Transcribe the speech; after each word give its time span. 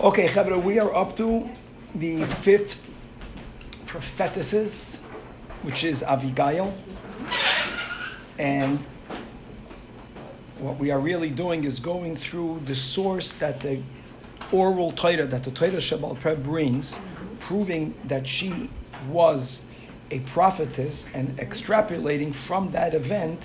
Okay, 0.00 0.26
Chavra, 0.26 0.60
we 0.60 0.80
are 0.80 0.92
up 0.94 1.16
to 1.16 1.48
the 1.94 2.24
fifth 2.24 2.90
prophetesses, 3.86 5.00
which 5.62 5.84
is 5.84 6.02
Abigail. 6.02 6.76
And 8.38 8.80
what 10.58 10.78
we 10.78 10.90
are 10.90 10.98
really 10.98 11.30
doing 11.30 11.64
is 11.64 11.78
going 11.78 12.16
through 12.16 12.62
the 12.64 12.74
source 12.74 13.32
that 13.34 13.60
the 13.60 13.80
oral 14.50 14.92
Torah, 14.92 15.24
that 15.26 15.44
the 15.44 15.50
Torah 15.50 15.72
Sheb'al 15.72 16.20
Peh 16.20 16.34
brings, 16.34 16.98
proving 17.38 17.94
that 18.04 18.26
she 18.26 18.70
was 19.08 19.62
a 20.10 20.18
prophetess 20.20 21.08
and 21.14 21.36
extrapolating 21.38 22.34
from 22.34 22.72
that 22.72 22.92
event 22.92 23.40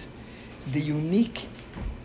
the 0.72 0.82
unique 0.82 1.48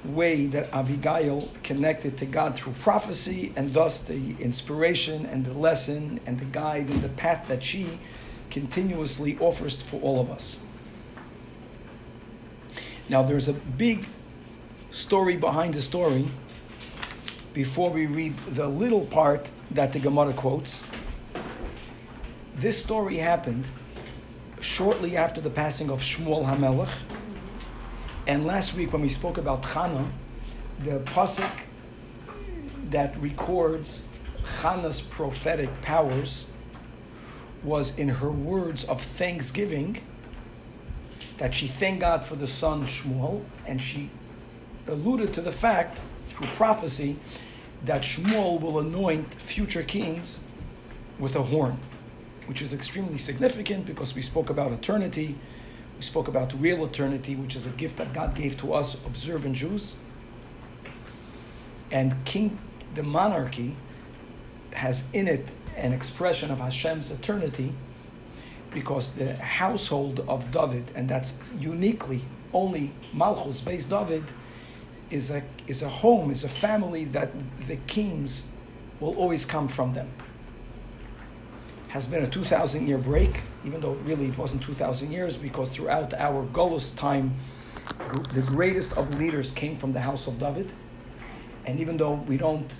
way 0.05 0.47
that 0.47 0.73
Abigail 0.73 1.49
connected 1.63 2.19
to 2.19 2.27
God 2.27 2.57
through 2.57 2.73
prophecy, 2.75 3.53
and 3.55 3.73
thus 3.73 4.01
the 4.01 4.37
inspiration 4.41 5.27
and 5.27 5.45
the 5.45 5.53
lesson 5.53 6.21
and 6.27 6.41
the 6.41 6.45
guide 6.45 6.89
and 6.91 7.03
the 7.03 7.09
path 7.09 7.47
that 7.49 7.63
she 7.63 7.99
continuously 8.51 9.39
offers 9.39 9.81
for 9.81 10.01
all 10.01 10.21
of 10.21 10.31
us. 10.31 10.59
Now, 13.09 13.23
there's 13.23 13.49
a 13.49 13.53
big 13.53 14.07
story 14.91 15.37
behind 15.37 15.75
the 15.75 15.83
story 15.83 16.29
before 17.55 17.91
we 17.91 18.07
read 18.07 18.35
the 18.49 18.67
little 18.67 19.07
part 19.07 19.49
that 19.71 19.93
the 19.93 19.99
Gemara 19.99 20.33
quotes. 20.33 20.85
This 22.57 22.83
story 22.83 23.19
happened 23.19 23.67
shortly 24.61 25.17
after 25.17 25.41
the 25.41 25.51
passing 25.51 25.91
of 25.91 26.01
Shmuel 26.01 26.45
HaMelech, 26.47 26.91
and 28.27 28.47
last 28.47 28.75
week, 28.75 28.93
when 28.93 29.03
we 29.03 29.09
spoke 29.09 29.37
about 29.37 29.63
Chana, 29.63 30.11
the 30.85 31.01
pasuk 31.01 31.51
that 32.91 33.17
records 33.21 34.05
Chana's 34.61 35.01
prophetic 35.01 35.83
powers 35.83 36.47
was 37.65 37.99
in 37.99 38.09
her 38.09 38.31
words 38.31 38.85
of 38.85 39.01
thanksgiving 39.01 40.01
that 41.39 41.55
she 41.55 41.67
thanked 41.67 42.01
God 42.01 42.25
for 42.25 42.37
the 42.37 42.47
son 42.47 42.87
Shmuel, 42.87 43.45
and 43.67 43.83
she 43.83 44.11
alluded 44.87 45.33
to 45.35 45.41
the 45.41 45.53
fact 45.53 45.99
through 46.29 46.47
prophecy 46.49 47.17
that 47.85 48.03
Shmuel 48.03 48.61
will 48.61 48.79
anoint 48.79 49.35
future 49.35 49.83
kings 49.83 50.45
with 51.19 51.35
a 51.35 51.43
horn, 51.43 51.81
which 52.47 52.63
is 52.63 52.73
extremely 52.73 53.19
significant 53.19 53.87
because 53.87 54.15
we 54.15 54.23
spoke 54.23 54.51
about 54.51 54.71
eternity 54.71 55.37
we 55.97 56.03
spoke 56.03 56.29
about 56.29 56.53
real 56.61 56.85
eternity, 56.85 57.37
which 57.37 57.57
is 57.57 57.67
a 57.67 57.71
gift 57.71 57.97
that 57.97 58.13
God 58.13 58.35
gave 58.35 58.57
to 58.59 58.75
us, 58.75 58.95
observant 59.07 59.57
Jews. 59.57 59.97
And 61.91 62.25
king, 62.25 62.59
the 62.95 63.03
monarchy, 63.03 63.77
has 64.73 65.05
in 65.13 65.29
it 65.29 65.49
an 65.77 65.93
expression 65.93 66.51
of 66.51 66.59
Hashem's 66.59 67.11
eternity 67.11 67.73
because 68.73 69.13
the 69.15 69.35
household 69.37 70.25
of 70.27 70.51
David, 70.51 70.91
and 70.95 71.09
that's 71.09 71.35
uniquely 71.59 72.23
only 72.55 72.93
Malchus 73.13 73.61
Beis 73.61 73.89
David, 73.89 74.25
is 75.11 75.31
a, 75.31 75.43
is 75.67 75.83
a 75.83 75.89
home, 75.89 76.31
is 76.31 76.43
a 76.43 76.49
family 76.49 77.05
that 77.05 77.31
the 77.67 77.77
kings 77.77 78.47
will 78.99 79.15
always 79.17 79.45
come 79.45 79.69
from 79.69 79.93
them 79.93 80.11
has 81.93 82.07
been 82.07 82.23
a 82.23 82.27
2,000 82.27 82.89
year 82.89 82.97
break, 82.97 83.43
even 83.65 83.81
though 83.81 83.93
really 84.05 84.27
it 84.27 84.39
wasn't 84.39 84.63
2,000 84.63 85.11
years, 85.11 85.37
because 85.37 85.71
throughout 85.71 86.13
our 86.15 86.47
Golos 86.47 86.97
time, 86.97 87.37
the 88.35 88.43
greatest 88.43 88.97
of 88.97 89.19
leaders 89.19 89.51
came 89.53 89.77
from 89.79 89.93
the 89.93 90.01
house 90.01 90.27
of 90.27 90.39
David. 90.39 90.73
And 91.65 91.79
even 91.81 91.97
though 91.97 92.15
we 92.15 92.37
don't 92.37 92.71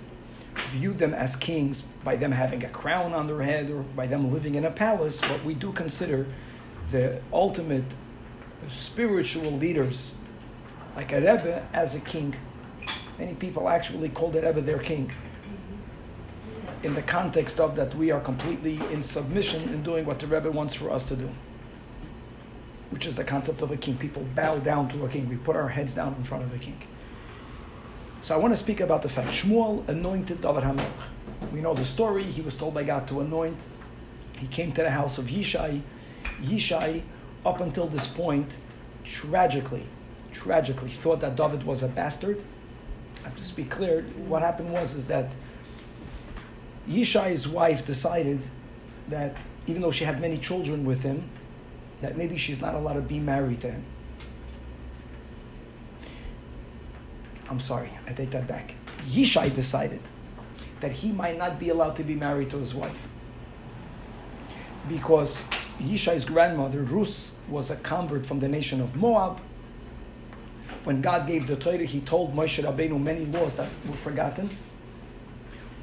view 0.71 0.93
them 0.93 1.13
as 1.13 1.35
kings 1.35 1.83
by 2.03 2.15
them 2.15 2.31
having 2.31 2.63
a 2.63 2.69
crown 2.69 3.13
on 3.13 3.27
their 3.27 3.41
head 3.41 3.69
or 3.69 3.81
by 3.81 4.07
them 4.07 4.31
living 4.31 4.55
in 4.55 4.65
a 4.65 4.71
palace, 4.71 5.21
but 5.21 5.43
we 5.43 5.53
do 5.53 5.71
consider 5.71 6.27
the 6.91 7.21
ultimate 7.31 7.85
spiritual 8.71 9.51
leaders, 9.51 10.13
like 10.95 11.11
a 11.11 11.15
Rebbe, 11.15 11.65
as 11.73 11.95
a 11.95 11.99
king. 11.99 12.35
Many 13.17 13.33
people 13.35 13.69
actually 13.69 14.09
call 14.09 14.31
the 14.31 14.41
Rebbe 14.41 14.61
their 14.61 14.79
king 14.79 15.11
in 16.83 16.93
the 16.93 17.01
context 17.01 17.59
of 17.59 17.75
that 17.77 17.95
we 17.95 18.11
are 18.11 18.19
completely 18.19 18.79
in 18.91 19.01
submission 19.01 19.69
in 19.69 19.83
doing 19.83 20.05
what 20.05 20.19
the 20.19 20.27
Rebbe 20.27 20.51
wants 20.51 20.73
for 20.73 20.91
us 20.91 21.05
to 21.07 21.15
do, 21.15 21.29
which 22.89 23.05
is 23.05 23.15
the 23.15 23.23
concept 23.23 23.61
of 23.61 23.71
a 23.71 23.77
king. 23.77 23.97
People 23.97 24.23
bow 24.35 24.57
down 24.57 24.89
to 24.89 25.05
a 25.05 25.09
king. 25.09 25.29
We 25.29 25.37
put 25.37 25.55
our 25.55 25.69
heads 25.69 25.93
down 25.93 26.13
in 26.15 26.23
front 26.23 26.43
of 26.43 26.53
a 26.53 26.57
king. 26.57 26.81
So 28.21 28.35
I 28.35 28.37
want 28.37 28.53
to 28.53 28.57
speak 28.57 28.81
about 28.81 29.01
the 29.01 29.09
fact 29.09 29.29
Shmuel 29.29 29.87
anointed 29.87 30.41
David 30.41 30.63
HaMelech. 30.63 31.51
We 31.51 31.61
know 31.61 31.73
the 31.73 31.85
story. 31.85 32.23
He 32.23 32.41
was 32.41 32.55
told 32.55 32.73
by 32.73 32.83
God 32.83 33.07
to 33.07 33.21
anoint. 33.21 33.57
He 34.39 34.47
came 34.47 34.73
to 34.73 34.81
the 34.81 34.91
house 34.91 35.17
of 35.17 35.25
Yishai. 35.25 35.81
Yishai, 36.41 37.01
up 37.45 37.61
until 37.61 37.87
this 37.87 38.07
point, 38.07 38.49
tragically, 39.05 39.85
tragically 40.31 40.91
thought 40.91 41.21
that 41.21 41.35
David 41.35 41.63
was 41.63 41.83
a 41.83 41.87
bastard. 41.87 42.43
I 43.21 43.29
have 43.29 43.37
to 43.37 43.43
speak 43.43 43.69
clear. 43.69 44.03
What 44.27 44.41
happened 44.41 44.71
was 44.71 44.95
is 44.95 45.05
that 45.07 45.31
Yishai's 46.89 47.47
wife 47.47 47.85
decided 47.85 48.41
that 49.07 49.35
even 49.67 49.81
though 49.81 49.91
she 49.91 50.03
had 50.03 50.19
many 50.19 50.37
children 50.37 50.85
with 50.85 51.01
him, 51.01 51.29
that 52.01 52.17
maybe 52.17 52.37
she's 52.37 52.61
not 52.61 52.75
allowed 52.75 52.93
to 52.93 53.01
be 53.01 53.19
married 53.19 53.61
to 53.61 53.71
him. 53.71 53.83
I'm 57.49 57.59
sorry, 57.59 57.91
I 58.07 58.13
take 58.13 58.31
that 58.31 58.47
back. 58.47 58.75
Yishai 59.09 59.53
decided 59.55 60.01
that 60.81 60.91
he 60.91 61.11
might 61.11 61.37
not 61.37 61.59
be 61.59 61.69
allowed 61.69 61.95
to 61.97 62.03
be 62.03 62.15
married 62.15 62.49
to 62.49 62.57
his 62.57 62.73
wife. 62.73 62.97
Because 64.89 65.41
Yishai's 65.79 66.25
grandmother, 66.25 66.83
Rus, 66.83 67.33
was 67.47 67.71
a 67.71 67.77
convert 67.77 68.25
from 68.25 68.39
the 68.39 68.49
nation 68.49 68.81
of 68.81 68.95
Moab. 68.95 69.39
When 70.83 71.01
God 71.01 71.25
gave 71.25 71.47
the 71.47 71.55
Torah, 71.55 71.85
he 71.85 72.01
told 72.01 72.35
Moshe 72.35 72.61
Rabbeinu 72.61 73.01
many 73.01 73.25
laws 73.25 73.55
that 73.55 73.69
were 73.87 73.95
forgotten 73.95 74.49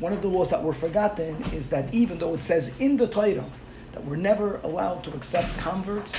one 0.00 0.14
of 0.14 0.22
the 0.22 0.28
laws 0.28 0.48
that 0.48 0.62
were 0.62 0.72
forgotten 0.72 1.44
is 1.52 1.68
that 1.70 1.92
even 1.92 2.18
though 2.18 2.34
it 2.34 2.42
says 2.42 2.74
in 2.78 2.96
the 2.96 3.06
Torah 3.06 3.44
that 3.92 4.04
we're 4.04 4.16
never 4.16 4.56
allowed 4.62 5.04
to 5.04 5.12
accept 5.12 5.56
converts 5.58 6.14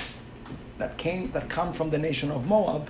that 0.78 0.98
came 0.98 1.32
that 1.32 1.50
come 1.50 1.74
from 1.74 1.90
the 1.90 1.98
nation 1.98 2.30
of 2.32 2.46
Moab, 2.46 2.90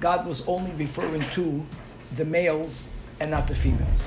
God 0.00 0.26
was 0.26 0.46
only 0.46 0.70
referring 0.72 1.28
to 1.30 1.66
the 2.16 2.24
males 2.24 2.88
and 3.18 3.30
not 3.30 3.48
the 3.48 3.56
females. 3.56 4.04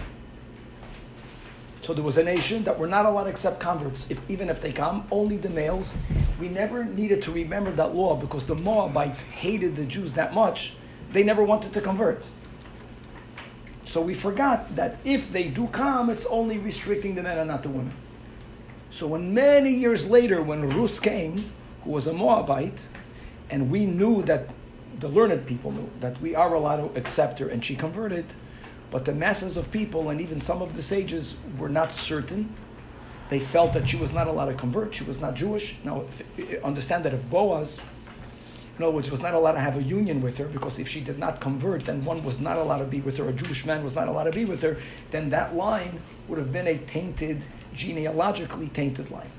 So 1.81 1.94
there 1.94 2.03
was 2.03 2.18
a 2.18 2.24
nation 2.24 2.63
that 2.63 2.79
were 2.79 2.88
not 2.88 3.06
allowed 3.06 3.25
to 3.25 3.29
accept 3.29 3.59
converts, 3.59 4.09
if, 4.09 4.19
even 4.29 4.50
if 4.50 4.62
they 4.62 4.74
come, 4.74 5.07
only 5.12 5.38
the 5.38 5.50
males. 5.50 5.95
We 6.39 6.50
never 6.50 6.84
needed 6.84 7.22
to 7.24 7.31
remember 7.31 7.72
that 7.72 7.95
law 7.95 8.16
because 8.16 8.45
the 8.45 8.56
Moabites 8.56 9.24
hated 9.24 9.75
the 9.75 9.85
Jews 9.85 10.13
that 10.13 10.34
much, 10.34 10.74
they 11.12 11.24
never 11.24 11.44
wanted 11.44 11.74
to 11.74 11.81
convert. 11.81 12.25
So 13.88 14.02
we 14.02 14.14
forgot 14.14 14.75
that 14.75 14.98
if 15.06 15.31
they 15.31 15.48
do 15.48 15.68
come, 15.68 16.09
it's 16.09 16.25
only 16.25 16.58
restricting 16.58 17.16
the 17.16 17.24
men 17.24 17.38
and 17.38 17.48
not 17.48 17.64
the 17.64 17.70
women. 17.70 17.94
So 18.90 19.08
when 19.08 19.34
many 19.34 19.72
years 19.72 20.09
later, 20.09 20.42
when 20.42 20.70
Rus 20.70 21.00
came, 21.00 21.52
who 21.84 21.92
was 21.92 22.08
a 22.08 22.14
Moabite, 22.14 22.80
and 23.50 23.72
we 23.72 23.86
knew 23.86 24.22
that 24.24 24.50
the 25.00 25.08
learned 25.08 25.46
people 25.46 25.72
knew 25.72 25.90
that 26.02 26.20
we 26.22 26.36
are 26.36 26.53
allowed 26.53 26.94
to 26.94 27.00
accept 27.00 27.40
her, 27.40 27.48
and 27.48 27.64
she 27.64 27.75
converted, 27.75 28.25
but 28.92 29.06
the 29.06 29.14
masses 29.14 29.58
of 29.58 29.72
people 29.72 30.09
and 30.09 30.19
even 30.19 30.40
some 30.40 30.62
of 30.62 30.75
the 30.75 30.81
sages 30.81 31.38
were 31.58 31.69
not 31.69 31.92
certain. 31.92 32.54
They 33.30 33.40
felt 33.40 33.74
that 33.74 33.88
she 33.90 33.98
was 33.98 34.14
not 34.14 34.28
allowed 34.28 34.48
to 34.48 34.54
convert. 34.54 34.96
She 34.96 35.04
was 35.04 35.19
not 35.19 35.36
Jewish. 35.36 35.75
Now, 35.84 36.06
understand 36.64 37.04
that 37.06 37.14
if 37.14 37.30
Boaz 37.30 37.81
other 38.84 38.94
words, 38.94 39.10
was 39.10 39.22
not 39.24 39.34
allowed 39.34 39.54
to 39.54 39.60
have 39.60 39.76
a 39.76 39.82
union 39.82 40.22
with 40.22 40.38
her 40.38 40.46
because 40.46 40.78
if 40.78 40.88
she 40.88 41.01
did 41.01 41.18
not 41.18 41.42
convert, 41.42 41.86
then 41.86 42.06
one 42.06 42.24
was 42.24 42.40
not 42.40 42.57
allowed 42.57 42.80
to 42.80 42.86
be 42.86 43.01
with 43.01 43.18
her. 43.18 43.28
A 43.28 43.34
Jewish 43.34 43.66
man 43.66 43.84
was 43.84 43.96
not 43.96 44.07
allowed 44.07 44.25
to 44.25 44.31
be 44.31 44.46
with 44.46 44.62
her. 44.62 44.78
Then 45.10 45.31
that 45.31 45.56
line 45.56 46.00
would 46.28 46.38
have 46.38 46.54
been 46.54 46.68
a 46.68 46.78
tainted, 46.78 47.42
genealogically 47.74 48.68
tainted 48.68 49.10
line. 49.10 49.31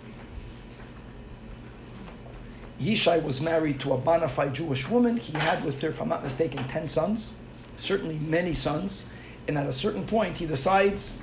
Yishai 2.81 3.23
was 3.23 3.41
married 3.41 3.79
to 3.81 3.93
a 3.93 3.97
bona 3.97 4.29
fide 4.29 4.55
Jewish 4.55 4.89
woman. 4.89 5.17
He 5.17 5.33
had 5.35 5.65
with 5.65 5.81
her, 5.83 5.89
if 5.91 6.01
I'm 6.01 6.09
not 6.09 6.25
mistaken, 6.25 6.67
10 6.67 6.89
sons, 6.89 7.31
certainly 7.77 8.19
many 8.19 8.55
sons. 8.55 9.07
And 9.47 9.57
at 9.57 9.67
a 9.67 9.73
certain 9.73 10.05
point, 10.05 10.37
he 10.37 10.47
decides, 10.47 11.15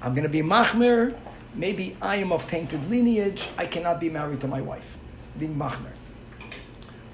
I'm 0.00 0.14
going 0.14 0.24
to 0.24 0.30
be 0.30 0.40
Machmer. 0.40 1.14
Maybe 1.54 1.94
I 2.00 2.16
am 2.16 2.32
of 2.32 2.48
tainted 2.48 2.88
lineage. 2.88 3.48
I 3.58 3.66
cannot 3.66 4.00
be 4.00 4.08
married 4.08 4.40
to 4.40 4.48
my 4.48 4.62
wife. 4.62 4.96
Being 5.38 5.54
Machmer 5.54 5.92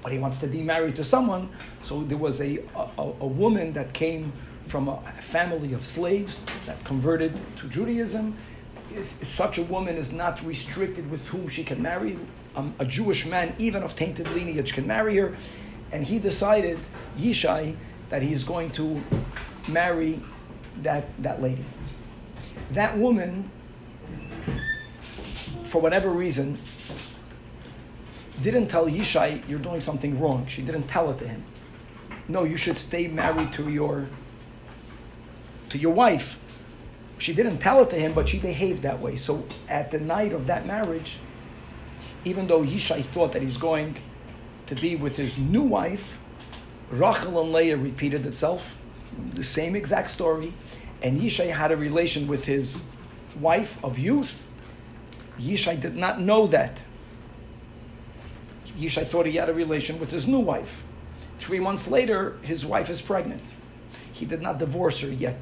but 0.05 0.11
he 0.11 0.19
wants 0.19 0.37
to 0.37 0.45
be 0.45 0.61
married 0.61 0.95
to 0.95 1.03
someone. 1.03 1.49
So 1.81 2.03
there 2.03 2.19
was 2.19 2.39
a, 2.39 2.59
a, 2.75 2.87
a 2.99 3.25
woman 3.25 3.73
that 3.73 3.91
came 3.91 4.31
from 4.67 4.87
a 4.87 4.99
family 5.19 5.73
of 5.73 5.83
slaves 5.83 6.45
that 6.67 6.83
converted 6.83 7.35
to 7.57 7.67
Judaism. 7.69 8.37
If 8.93 9.27
such 9.27 9.57
a 9.57 9.63
woman 9.63 9.95
is 9.97 10.13
not 10.13 10.43
restricted 10.45 11.09
with 11.09 11.25
whom 11.25 11.47
she 11.47 11.63
can 11.63 11.81
marry, 11.81 12.19
um, 12.55 12.75
a 12.77 12.85
Jewish 12.85 13.25
man, 13.25 13.55
even 13.57 13.81
of 13.81 13.95
tainted 13.95 14.27
lineage, 14.29 14.73
can 14.73 14.85
marry 14.85 15.15
her. 15.15 15.35
and 15.91 16.03
he 16.03 16.19
decided, 16.19 16.79
Yishai, 17.17 17.75
that 18.09 18.21
he's 18.21 18.43
going 18.43 18.69
to 18.71 19.01
marry 19.67 20.21
that, 20.83 21.07
that 21.23 21.41
lady. 21.41 21.65
That 22.73 22.95
woman, 22.95 23.49
for 25.71 25.81
whatever 25.81 26.11
reason, 26.11 26.57
didn't 28.41 28.67
tell 28.67 28.87
Yishai, 28.87 29.47
you're 29.47 29.59
doing 29.59 29.81
something 29.81 30.19
wrong. 30.19 30.47
She 30.47 30.61
didn't 30.61 30.87
tell 30.87 31.09
it 31.11 31.19
to 31.19 31.27
him. 31.27 31.43
No, 32.27 32.43
you 32.43 32.57
should 32.57 32.77
stay 32.77 33.07
married 33.07 33.53
to 33.53 33.69
your 33.69 34.07
to 35.69 35.77
your 35.77 35.93
wife. 35.93 36.61
She 37.17 37.33
didn't 37.33 37.59
tell 37.59 37.81
it 37.81 37.89
to 37.91 37.95
him, 37.95 38.13
but 38.13 38.29
she 38.29 38.39
behaved 38.39 38.81
that 38.83 38.99
way. 38.99 39.15
So 39.15 39.45
at 39.67 39.91
the 39.91 39.99
night 39.99 40.33
of 40.33 40.47
that 40.47 40.65
marriage, 40.65 41.17
even 42.23 42.47
though 42.47 42.61
Yishai 42.61 43.03
thought 43.05 43.31
that 43.31 43.41
he's 43.41 43.57
going 43.57 43.97
to 44.67 44.75
be 44.75 44.95
with 44.95 45.17
his 45.17 45.37
new 45.37 45.61
wife, 45.61 46.19
Rachel 46.91 47.41
and 47.41 47.51
Leah 47.51 47.77
repeated 47.77 48.25
itself, 48.25 48.77
the 49.33 49.43
same 49.43 49.75
exact 49.75 50.09
story, 50.09 50.53
and 51.01 51.21
Yishai 51.21 51.51
had 51.51 51.71
a 51.71 51.77
relation 51.77 52.27
with 52.27 52.45
his 52.45 52.83
wife 53.39 53.83
of 53.83 53.97
youth. 53.97 54.45
Yishai 55.39 55.79
did 55.79 55.95
not 55.95 56.19
know 56.19 56.47
that. 56.47 56.79
Yishai 58.77 59.07
thought 59.07 59.25
he 59.25 59.33
had 59.33 59.49
a 59.49 59.53
relation 59.53 59.99
with 59.99 60.11
his 60.11 60.27
new 60.27 60.39
wife. 60.39 60.83
Three 61.39 61.59
months 61.59 61.89
later, 61.89 62.37
his 62.41 62.65
wife 62.65 62.89
is 62.89 63.01
pregnant. 63.01 63.43
He 64.11 64.25
did 64.25 64.41
not 64.41 64.57
divorce 64.57 65.01
her 65.01 65.09
yet. 65.09 65.41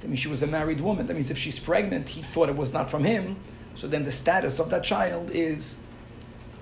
That 0.00 0.08
means 0.08 0.20
she 0.20 0.28
was 0.28 0.42
a 0.42 0.46
married 0.46 0.80
woman. 0.80 1.06
That 1.06 1.14
means 1.14 1.30
if 1.30 1.38
she's 1.38 1.58
pregnant, 1.58 2.10
he 2.10 2.22
thought 2.22 2.48
it 2.48 2.56
was 2.56 2.72
not 2.72 2.90
from 2.90 3.04
him. 3.04 3.36
So 3.74 3.86
then 3.86 4.04
the 4.04 4.12
status 4.12 4.58
of 4.58 4.70
that 4.70 4.84
child 4.84 5.30
is 5.30 5.76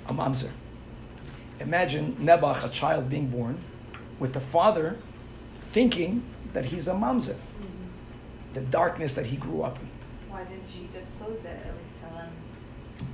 a 0.08 0.14
mamzer. 0.14 0.50
Imagine 1.60 2.16
Nebuch, 2.16 2.64
a 2.64 2.68
child 2.68 3.08
being 3.08 3.28
born, 3.28 3.62
with 4.18 4.32
the 4.32 4.40
father 4.40 4.98
thinking 5.72 6.22
that 6.52 6.66
he's 6.66 6.88
a 6.88 6.94
mamzer. 6.94 7.34
Mm-hmm. 7.34 8.54
The 8.54 8.60
darkness 8.60 9.14
that 9.14 9.26
he 9.26 9.36
grew 9.36 9.62
up 9.62 9.78
in. 9.78 9.88
Why 10.28 10.44
didn't 10.44 10.68
she 10.68 10.88
disclose 10.92 11.44
it? 11.44 11.58
At 11.64 11.74
least 11.82 12.00
tell 12.00 12.16
him. 12.18 12.30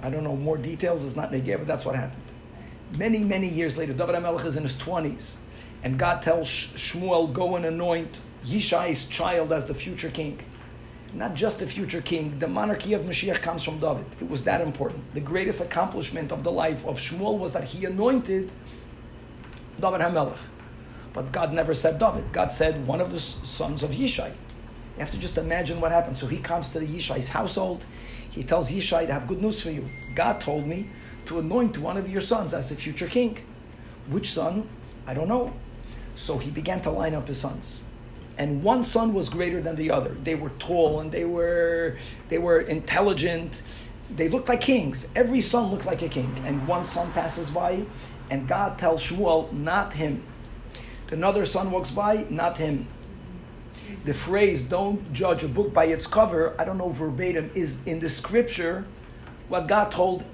I 0.00 0.10
don't 0.10 0.24
know 0.24 0.36
more 0.36 0.56
details. 0.56 1.04
It's 1.04 1.16
not 1.16 1.30
negay, 1.30 1.58
but 1.58 1.66
that's 1.66 1.84
what 1.84 1.94
happened. 1.94 2.22
Many, 2.96 3.20
many 3.20 3.48
years 3.48 3.78
later, 3.78 3.94
David 3.94 4.16
HaMelech 4.16 4.44
is 4.44 4.56
in 4.56 4.64
his 4.64 4.76
20s, 4.76 5.36
and 5.82 5.98
God 5.98 6.20
tells 6.20 6.48
Shmuel, 6.48 7.32
go 7.32 7.56
and 7.56 7.64
anoint 7.64 8.18
Yishai's 8.44 9.06
child 9.06 9.52
as 9.52 9.66
the 9.66 9.74
future 9.74 10.10
king. 10.10 10.42
Not 11.14 11.34
just 11.34 11.58
the 11.58 11.66
future 11.66 12.02
king, 12.02 12.38
the 12.38 12.48
monarchy 12.48 12.92
of 12.94 13.02
Mashiach 13.02 13.40
comes 13.40 13.62
from 13.62 13.78
David. 13.78 14.06
It 14.20 14.28
was 14.28 14.44
that 14.44 14.60
important. 14.60 15.14
The 15.14 15.20
greatest 15.20 15.62
accomplishment 15.62 16.32
of 16.32 16.42
the 16.42 16.52
life 16.52 16.86
of 16.86 16.98
Shmuel 16.98 17.38
was 17.38 17.52
that 17.54 17.64
he 17.64 17.84
anointed 17.84 18.50
David 19.80 20.00
HaMelech. 20.00 20.38
But 21.14 21.32
God 21.32 21.52
never 21.52 21.74
said 21.74 21.98
David. 21.98 22.32
God 22.32 22.52
said 22.52 22.86
one 22.86 23.00
of 23.00 23.10
the 23.10 23.20
sons 23.20 23.82
of 23.82 23.90
Yishai. 23.90 24.28
You 24.28 25.00
have 25.00 25.10
to 25.10 25.18
just 25.18 25.38
imagine 25.38 25.80
what 25.80 25.92
happened. 25.92 26.18
So 26.18 26.26
he 26.26 26.38
comes 26.38 26.70
to 26.70 26.80
Yishai's 26.80 27.28
household. 27.28 27.84
He 28.30 28.42
tells 28.42 28.70
Yishai, 28.70 29.08
I 29.08 29.12
have 29.12 29.28
good 29.28 29.40
news 29.40 29.62
for 29.62 29.70
you. 29.70 29.88
God 30.14 30.40
told 30.40 30.66
me 30.66 30.88
to 31.26 31.38
anoint 31.38 31.78
one 31.78 31.96
of 31.96 32.08
your 32.08 32.20
sons 32.20 32.54
as 32.54 32.68
the 32.68 32.74
future 32.74 33.08
king. 33.08 33.38
Which 34.08 34.32
son? 34.32 34.68
I 35.06 35.14
don't 35.14 35.28
know. 35.28 35.52
So 36.16 36.38
he 36.38 36.50
began 36.50 36.82
to 36.82 36.90
line 36.90 37.14
up 37.14 37.28
his 37.28 37.40
sons. 37.40 37.80
And 38.38 38.62
one 38.62 38.82
son 38.82 39.14
was 39.14 39.28
greater 39.28 39.60
than 39.60 39.76
the 39.76 39.90
other. 39.90 40.16
They 40.22 40.34
were 40.34 40.50
tall 40.58 41.00
and 41.00 41.12
they 41.12 41.24
were 41.24 41.98
they 42.28 42.38
were 42.38 42.60
intelligent. 42.60 43.62
They 44.14 44.28
looked 44.28 44.48
like 44.48 44.60
kings. 44.60 45.08
Every 45.14 45.40
son 45.40 45.70
looked 45.70 45.86
like 45.86 46.02
a 46.02 46.08
king. 46.08 46.42
And 46.44 46.66
one 46.66 46.84
son 46.84 47.12
passes 47.12 47.50
by, 47.50 47.84
and 48.30 48.48
God 48.48 48.78
tells 48.78 49.02
Shmuel, 49.02 49.52
not 49.52 49.94
him. 49.94 50.22
Another 51.10 51.44
son 51.44 51.70
walks 51.70 51.90
by, 51.90 52.26
not 52.30 52.58
him. 52.58 52.88
The 54.04 54.14
phrase, 54.14 54.62
don't 54.62 55.12
judge 55.12 55.44
a 55.44 55.48
book 55.48 55.72
by 55.72 55.84
its 55.84 56.06
cover, 56.06 56.54
I 56.58 56.64
don't 56.64 56.78
know 56.78 56.88
verbatim, 56.88 57.50
is 57.54 57.78
in 57.86 58.00
the 58.00 58.08
scripture 58.08 58.84
what 59.48 59.66
God 59.66 59.92
told 59.92 60.24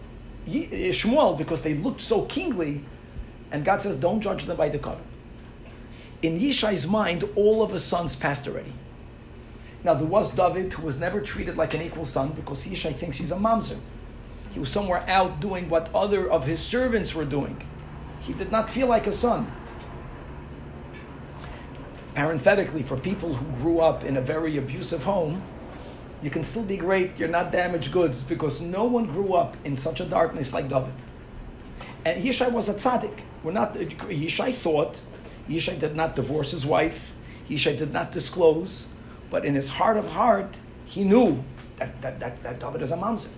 Eh, 0.48 0.92
Shmuel 0.92 1.36
because 1.36 1.62
they 1.62 1.74
looked 1.74 2.00
so 2.00 2.22
kingly, 2.22 2.84
and 3.50 3.64
God 3.64 3.82
says, 3.82 3.96
"Don't 3.96 4.20
judge 4.20 4.46
them 4.46 4.56
by 4.56 4.68
the 4.68 4.78
cover." 4.78 5.02
In 6.22 6.40
Yishai's 6.40 6.86
mind, 6.86 7.24
all 7.36 7.62
of 7.62 7.72
his 7.72 7.84
sons 7.84 8.16
passed 8.16 8.48
already. 8.48 8.72
Now 9.84 9.94
there 9.94 10.06
was 10.06 10.34
David, 10.34 10.72
who 10.72 10.82
was 10.82 10.98
never 10.98 11.20
treated 11.20 11.56
like 11.56 11.74
an 11.74 11.82
equal 11.82 12.04
son 12.04 12.30
because 12.30 12.66
Yishai 12.66 12.94
thinks 12.96 13.18
he's 13.18 13.30
a 13.30 13.36
mamzer. 13.36 13.78
He 14.50 14.58
was 14.58 14.70
somewhere 14.70 15.04
out 15.08 15.40
doing 15.40 15.68
what 15.68 15.88
other 15.94 16.28
of 16.28 16.46
his 16.46 16.60
servants 16.60 17.14
were 17.14 17.24
doing. 17.24 17.62
He 18.20 18.32
did 18.32 18.50
not 18.50 18.70
feel 18.70 18.88
like 18.88 19.06
a 19.06 19.12
son. 19.12 19.52
Parenthetically, 22.14 22.82
for 22.82 22.96
people 22.96 23.34
who 23.34 23.62
grew 23.62 23.78
up 23.78 24.02
in 24.02 24.16
a 24.16 24.20
very 24.20 24.56
abusive 24.56 25.04
home, 25.04 25.42
you 26.22 26.30
can 26.30 26.44
still 26.44 26.62
be 26.62 26.76
great, 26.76 27.18
you're 27.18 27.28
not 27.28 27.52
damaged 27.52 27.92
goods, 27.92 28.22
because 28.22 28.60
no 28.60 28.84
one 28.84 29.06
grew 29.06 29.34
up 29.34 29.56
in 29.64 29.76
such 29.76 30.00
a 30.00 30.04
darkness 30.04 30.52
like 30.52 30.68
David. 30.68 30.92
And 32.04 32.24
Yishai 32.24 32.50
was 32.50 32.68
a 32.68 32.74
tzaddik. 32.74 33.20
We're 33.42 33.52
not, 33.52 33.74
Yishai 33.74 34.54
thought, 34.54 35.00
Yishai 35.48 35.78
did 35.78 35.94
not 35.94 36.16
divorce 36.16 36.50
his 36.50 36.66
wife, 36.66 37.12
Yishai 37.48 37.78
did 37.78 37.92
not 37.92 38.12
disclose, 38.12 38.88
but 39.30 39.44
in 39.44 39.54
his 39.54 39.68
heart 39.68 39.96
of 39.96 40.08
heart, 40.08 40.56
he 40.84 41.04
knew 41.04 41.42
that, 41.76 42.00
that, 42.02 42.20
that, 42.20 42.42
that 42.42 42.60
David 42.60 42.82
is 42.82 42.90
a 42.90 42.96
mamzer. 42.96 43.28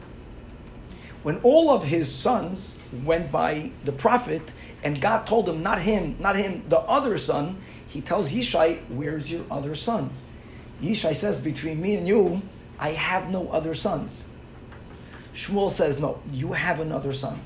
When 1.22 1.38
all 1.42 1.70
of 1.70 1.84
his 1.84 2.12
sons 2.12 2.78
went 3.04 3.30
by 3.30 3.72
the 3.84 3.92
prophet, 3.92 4.52
and 4.82 5.00
God 5.00 5.26
told 5.26 5.48
him, 5.48 5.62
not 5.62 5.82
him, 5.82 6.16
not 6.18 6.36
him, 6.36 6.64
the 6.68 6.78
other 6.78 7.18
son, 7.18 7.60
he 7.86 8.00
tells 8.00 8.32
Yishai, 8.32 8.88
Where's 8.88 9.30
your 9.30 9.44
other 9.50 9.74
son? 9.74 10.10
Yishai 10.80 11.14
says, 11.14 11.40
Between 11.40 11.82
me 11.82 11.96
and 11.96 12.08
you, 12.08 12.40
I 12.80 12.92
have 12.92 13.28
no 13.28 13.48
other 13.50 13.74
sons. 13.74 14.26
Shmuel 15.34 15.70
says, 15.70 16.00
No, 16.00 16.20
you 16.32 16.54
have 16.54 16.80
another 16.80 17.12
son. 17.12 17.38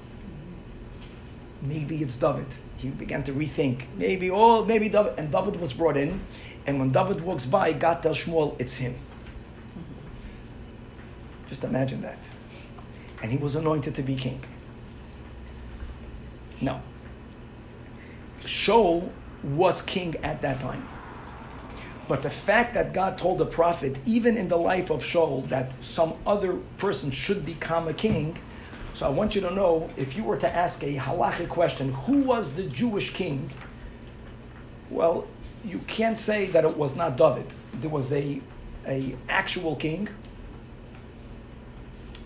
Maybe 1.61 2.03
it's 2.03 2.17
David. 2.17 2.47
He 2.77 2.89
began 2.89 3.25
to 3.25 3.33
rethink. 3.33 3.83
Maybe, 3.97 4.31
oh, 4.31 4.65
maybe 4.65 4.89
David. 4.89 5.15
And 5.19 5.33
David 5.33 5.57
was 5.57 5.73
brought 5.73 5.97
in. 5.97 6.21
And 6.67 6.79
when 6.79 6.93
David 6.93 7.21
walks 7.21 7.47
by, 7.47 7.73
God 7.73 8.01
tells 8.03 8.19
Shmuel, 8.19 8.55
It's 8.61 8.77
him. 8.77 8.95
Just 11.49 11.65
imagine 11.65 12.01
that. 12.03 12.19
And 13.21 13.33
he 13.33 13.37
was 13.37 13.57
anointed 13.57 13.97
to 13.97 14.03
be 14.03 14.15
king. 14.15 14.41
No. 16.61 16.81
Shaul 18.41 19.11
was 19.43 19.83
king 19.83 20.17
at 20.23 20.43
that 20.43 20.61
time. 20.61 20.89
But 22.07 22.23
the 22.23 22.31
fact 22.31 22.75
that 22.75 22.93
God 22.93 23.17
told 23.17 23.39
the 23.39 23.47
prophet, 23.47 23.97
even 24.05 24.37
in 24.37 24.49
the 24.49 24.57
life 24.59 24.91
of 24.91 25.03
Shaul, 25.03 25.49
that 25.49 25.73
some 25.83 26.15
other 26.27 26.55
person 26.77 27.11
should 27.11 27.47
become 27.47 27.89
a 27.89 27.95
king. 27.95 28.39
So 28.95 29.07
I 29.07 29.09
want 29.09 29.35
you 29.35 29.41
to 29.41 29.51
know 29.51 29.89
if 29.97 30.15
you 30.17 30.23
were 30.23 30.37
to 30.37 30.49
ask 30.49 30.83
a 30.83 30.97
halachic 30.97 31.49
question, 31.49 31.93
who 31.93 32.23
was 32.23 32.55
the 32.55 32.65
Jewish 32.65 33.13
king? 33.15 33.51
Well, 34.91 35.27
you 35.65 35.79
can't 35.87 36.19
say 36.19 36.47
that 36.47 36.65
it 36.65 36.77
was 36.77 36.95
not 36.95 37.17
David. 37.17 37.47
There 37.81 37.91
was 37.91 38.13
a, 38.13 38.41
a 38.87 39.17
actual 39.29 39.75
king. 39.75 40.09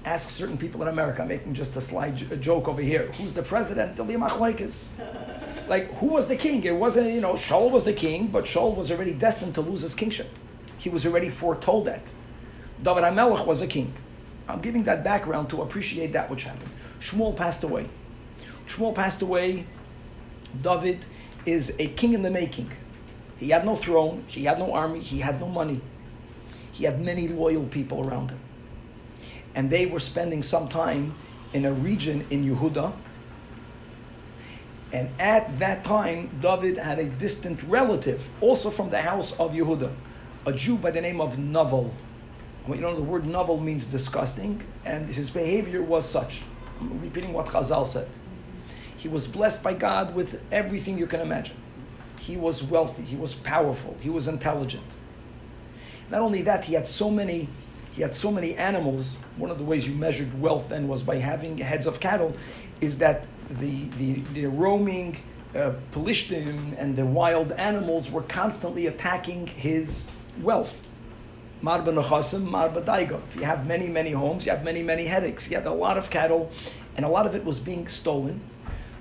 Ask 0.04 0.30
certain 0.30 0.58
people 0.58 0.82
in 0.82 0.88
America, 0.88 1.22
I'm 1.22 1.28
making 1.28 1.54
just 1.54 1.76
a 1.76 1.80
slight 1.80 2.16
j- 2.16 2.26
a 2.32 2.36
joke 2.36 2.66
over 2.66 2.82
here. 2.82 3.10
Who's 3.12 3.34
the 3.34 3.42
president? 3.42 3.94
There'll 3.94 4.08
be 4.08 4.16
like 5.68 5.92
who 5.98 6.06
was 6.06 6.28
the 6.28 6.36
king? 6.36 6.64
It 6.64 6.74
wasn't 6.74 7.12
you 7.12 7.20
know 7.20 7.34
Shaul 7.34 7.70
was 7.70 7.84
the 7.84 7.92
king, 7.92 8.28
but 8.28 8.44
Shaul 8.44 8.74
was 8.74 8.90
already 8.90 9.12
destined 9.12 9.54
to 9.54 9.60
lose 9.60 9.82
his 9.82 9.94
kingship. 9.94 10.30
He 10.78 10.88
was 10.88 11.06
already 11.06 11.30
foretold 11.30 11.86
that. 11.86 12.02
David 12.82 13.02
HaMelech 13.02 13.46
was 13.46 13.60
a 13.60 13.66
king. 13.66 13.92
I'm 14.48 14.60
giving 14.60 14.84
that 14.84 15.04
background 15.04 15.50
to 15.50 15.62
appreciate 15.62 16.12
that 16.12 16.30
which 16.30 16.44
happened. 16.44 16.70
Shmuel 17.00 17.36
passed 17.36 17.64
away. 17.64 17.88
Shmuel 18.68 18.94
passed 18.94 19.22
away. 19.22 19.66
David 20.62 21.04
is 21.44 21.74
a 21.78 21.88
king 21.88 22.14
in 22.14 22.22
the 22.22 22.30
making. 22.30 22.70
He 23.38 23.50
had 23.50 23.64
no 23.64 23.76
throne, 23.76 24.24
he 24.26 24.44
had 24.44 24.58
no 24.58 24.72
army, 24.72 25.00
he 25.00 25.20
had 25.20 25.40
no 25.40 25.48
money. 25.48 25.80
He 26.72 26.84
had 26.84 27.00
many 27.00 27.28
loyal 27.28 27.64
people 27.66 28.08
around 28.08 28.30
him. 28.30 28.40
And 29.54 29.70
they 29.70 29.86
were 29.86 30.00
spending 30.00 30.42
some 30.42 30.68
time 30.68 31.14
in 31.52 31.64
a 31.64 31.72
region 31.72 32.26
in 32.30 32.44
Yehuda 32.44 32.92
and 34.92 35.10
at 35.20 35.58
that 35.58 35.84
time, 35.84 36.38
David 36.40 36.78
had 36.78 36.98
a 36.98 37.04
distant 37.04 37.62
relative, 37.64 38.30
also 38.40 38.70
from 38.70 38.90
the 38.90 39.02
house 39.02 39.32
of 39.32 39.52
Yehuda, 39.52 39.92
a 40.46 40.52
Jew 40.52 40.76
by 40.76 40.90
the 40.90 41.00
name 41.00 41.20
of 41.20 41.38
Novel. 41.38 41.92
You 42.66 42.76
know, 42.76 42.94
the 42.94 43.02
word 43.02 43.26
novel 43.26 43.58
means 43.58 43.86
disgusting, 43.86 44.62
and 44.84 45.08
his 45.08 45.30
behavior 45.30 45.82
was 45.82 46.08
such. 46.08 46.42
I'm 46.80 47.00
repeating 47.00 47.32
what 47.32 47.46
Chazal 47.46 47.86
said. 47.86 48.08
He 48.96 49.08
was 49.08 49.26
blessed 49.26 49.62
by 49.62 49.74
God 49.74 50.14
with 50.14 50.40
everything 50.50 50.98
you 50.98 51.06
can 51.06 51.20
imagine. 51.20 51.56
He 52.18 52.36
was 52.36 52.62
wealthy, 52.62 53.04
he 53.04 53.16
was 53.16 53.34
powerful, 53.34 53.96
he 54.00 54.10
was 54.10 54.28
intelligent. 54.28 54.84
Not 56.10 56.20
only 56.20 56.42
that, 56.42 56.64
he 56.64 56.74
had 56.74 56.88
so 56.88 57.10
many 57.10 57.48
he 57.92 58.02
had 58.02 58.14
so 58.14 58.30
many 58.30 58.54
animals. 58.54 59.16
One 59.36 59.50
of 59.50 59.58
the 59.58 59.64
ways 59.64 59.88
you 59.88 59.92
measured 59.92 60.40
wealth 60.40 60.68
then 60.68 60.86
was 60.86 61.02
by 61.02 61.16
having 61.16 61.58
heads 61.58 61.84
of 61.84 61.98
cattle, 61.98 62.36
is 62.80 62.98
that 62.98 63.26
the, 63.50 63.88
the, 63.98 64.20
the 64.34 64.46
roaming 64.46 65.18
uh, 65.54 65.72
Pelishtim 65.92 66.74
and 66.78 66.96
the 66.96 67.06
wild 67.06 67.52
animals 67.52 68.10
were 68.10 68.22
constantly 68.22 68.86
attacking 68.86 69.46
his 69.46 70.10
wealth. 70.40 70.82
Marba 71.62 71.86
Nechasim, 71.86 72.48
Marba 72.48 72.84
Daigo. 72.84 73.20
If 73.28 73.36
you 73.36 73.42
have 73.42 73.66
many, 73.66 73.88
many 73.88 74.12
homes, 74.12 74.46
you 74.46 74.52
have 74.52 74.62
many, 74.62 74.82
many 74.82 75.06
headaches. 75.06 75.46
He 75.46 75.54
had 75.54 75.66
a 75.66 75.72
lot 75.72 75.98
of 75.98 76.10
cattle, 76.10 76.52
and 76.96 77.04
a 77.04 77.08
lot 77.08 77.26
of 77.26 77.34
it 77.34 77.44
was 77.44 77.58
being 77.58 77.88
stolen. 77.88 78.40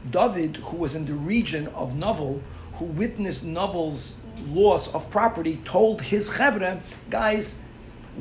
David, 0.09 0.57
who 0.57 0.77
was 0.77 0.95
in 0.95 1.05
the 1.05 1.13
region 1.13 1.67
of 1.69 1.95
Novel, 1.95 2.41
who 2.75 2.85
witnessed 2.85 3.43
Novel's 3.43 4.13
loss 4.45 4.93
of 4.93 5.09
property, 5.11 5.61
told 5.65 6.01
his 6.01 6.29
chevra, 6.31 6.81
guys, 7.09 7.59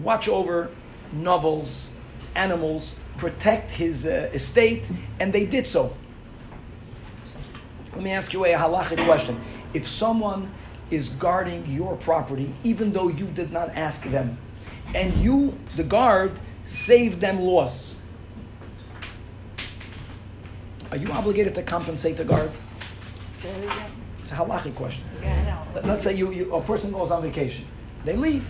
watch 0.03 0.29
over 0.29 0.71
Novel's 1.13 1.91
animals, 2.35 2.97
protect 3.17 3.71
his 3.71 4.07
uh, 4.07 4.31
estate, 4.35 4.85
and 5.21 5.33
they 5.33 5.47
did 5.47 5.67
so. 5.67 5.97
Let 7.97 8.03
me 8.03 8.11
ask 8.11 8.35
you 8.35 8.45
a 8.45 8.53
halachic 8.53 9.03
question. 9.07 9.41
If 9.73 9.89
someone 9.89 10.53
is 10.91 11.09
guarding 11.09 11.65
your 11.65 11.97
property, 11.97 12.53
even 12.63 12.93
though 12.93 13.09
you 13.09 13.25
did 13.25 13.51
not 13.51 13.71
ask 13.71 14.03
them, 14.03 14.37
and 14.95 15.15
you, 15.15 15.59
the 15.77 15.83
guard, 15.83 16.33
saved 16.63 17.23
them 17.23 17.41
loss, 17.41 17.95
are 20.91 20.99
you 20.99 21.11
obligated 21.11 21.55
to 21.55 21.63
compensate 21.63 22.19
the 22.19 22.25
guard? 22.27 22.51
It's 24.23 24.31
a 24.31 24.35
halachic 24.35 24.75
question. 24.75 25.05
Yeah, 25.23 25.65
Let's 25.83 26.03
say 26.03 26.13
you, 26.13 26.33
you, 26.33 26.55
a 26.55 26.61
person 26.61 26.93
goes 26.93 27.11
on 27.11 27.23
vacation. 27.23 27.65
They 28.05 28.15
leave. 28.15 28.47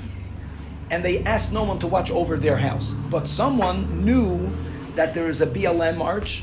And 0.91 1.05
they 1.05 1.23
ask 1.23 1.53
no 1.53 1.63
one 1.63 1.79
to 1.79 1.87
watch 1.87 2.11
over 2.11 2.37
their 2.37 2.57
house. 2.57 2.95
But 3.11 3.29
someone 3.29 4.05
knew 4.05 4.51
that 4.97 5.15
there 5.15 5.31
is 5.31 5.41
a 5.41 5.47
BLM 5.47 5.99
march 5.99 6.43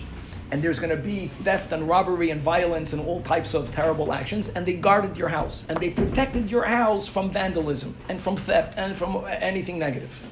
and 0.51 0.61
there's 0.61 0.79
going 0.79 0.89
to 0.89 1.01
be 1.01 1.27
theft 1.27 1.71
and 1.71 1.87
robbery 1.87 2.29
and 2.29 2.41
violence 2.41 2.93
and 2.93 3.01
all 3.01 3.21
types 3.21 3.53
of 3.53 3.73
terrible 3.73 4.13
actions. 4.13 4.49
And 4.49 4.65
they 4.65 4.73
guarded 4.73 5.17
your 5.17 5.29
house. 5.29 5.65
And 5.67 5.79
they 5.79 5.89
protected 5.89 6.51
your 6.51 6.65
house 6.65 7.07
from 7.07 7.31
vandalism 7.31 7.95
and 8.07 8.21
from 8.21 8.37
theft 8.37 8.77
and 8.77 8.95
from 8.95 9.25
anything 9.27 9.79
negative. 9.79 10.27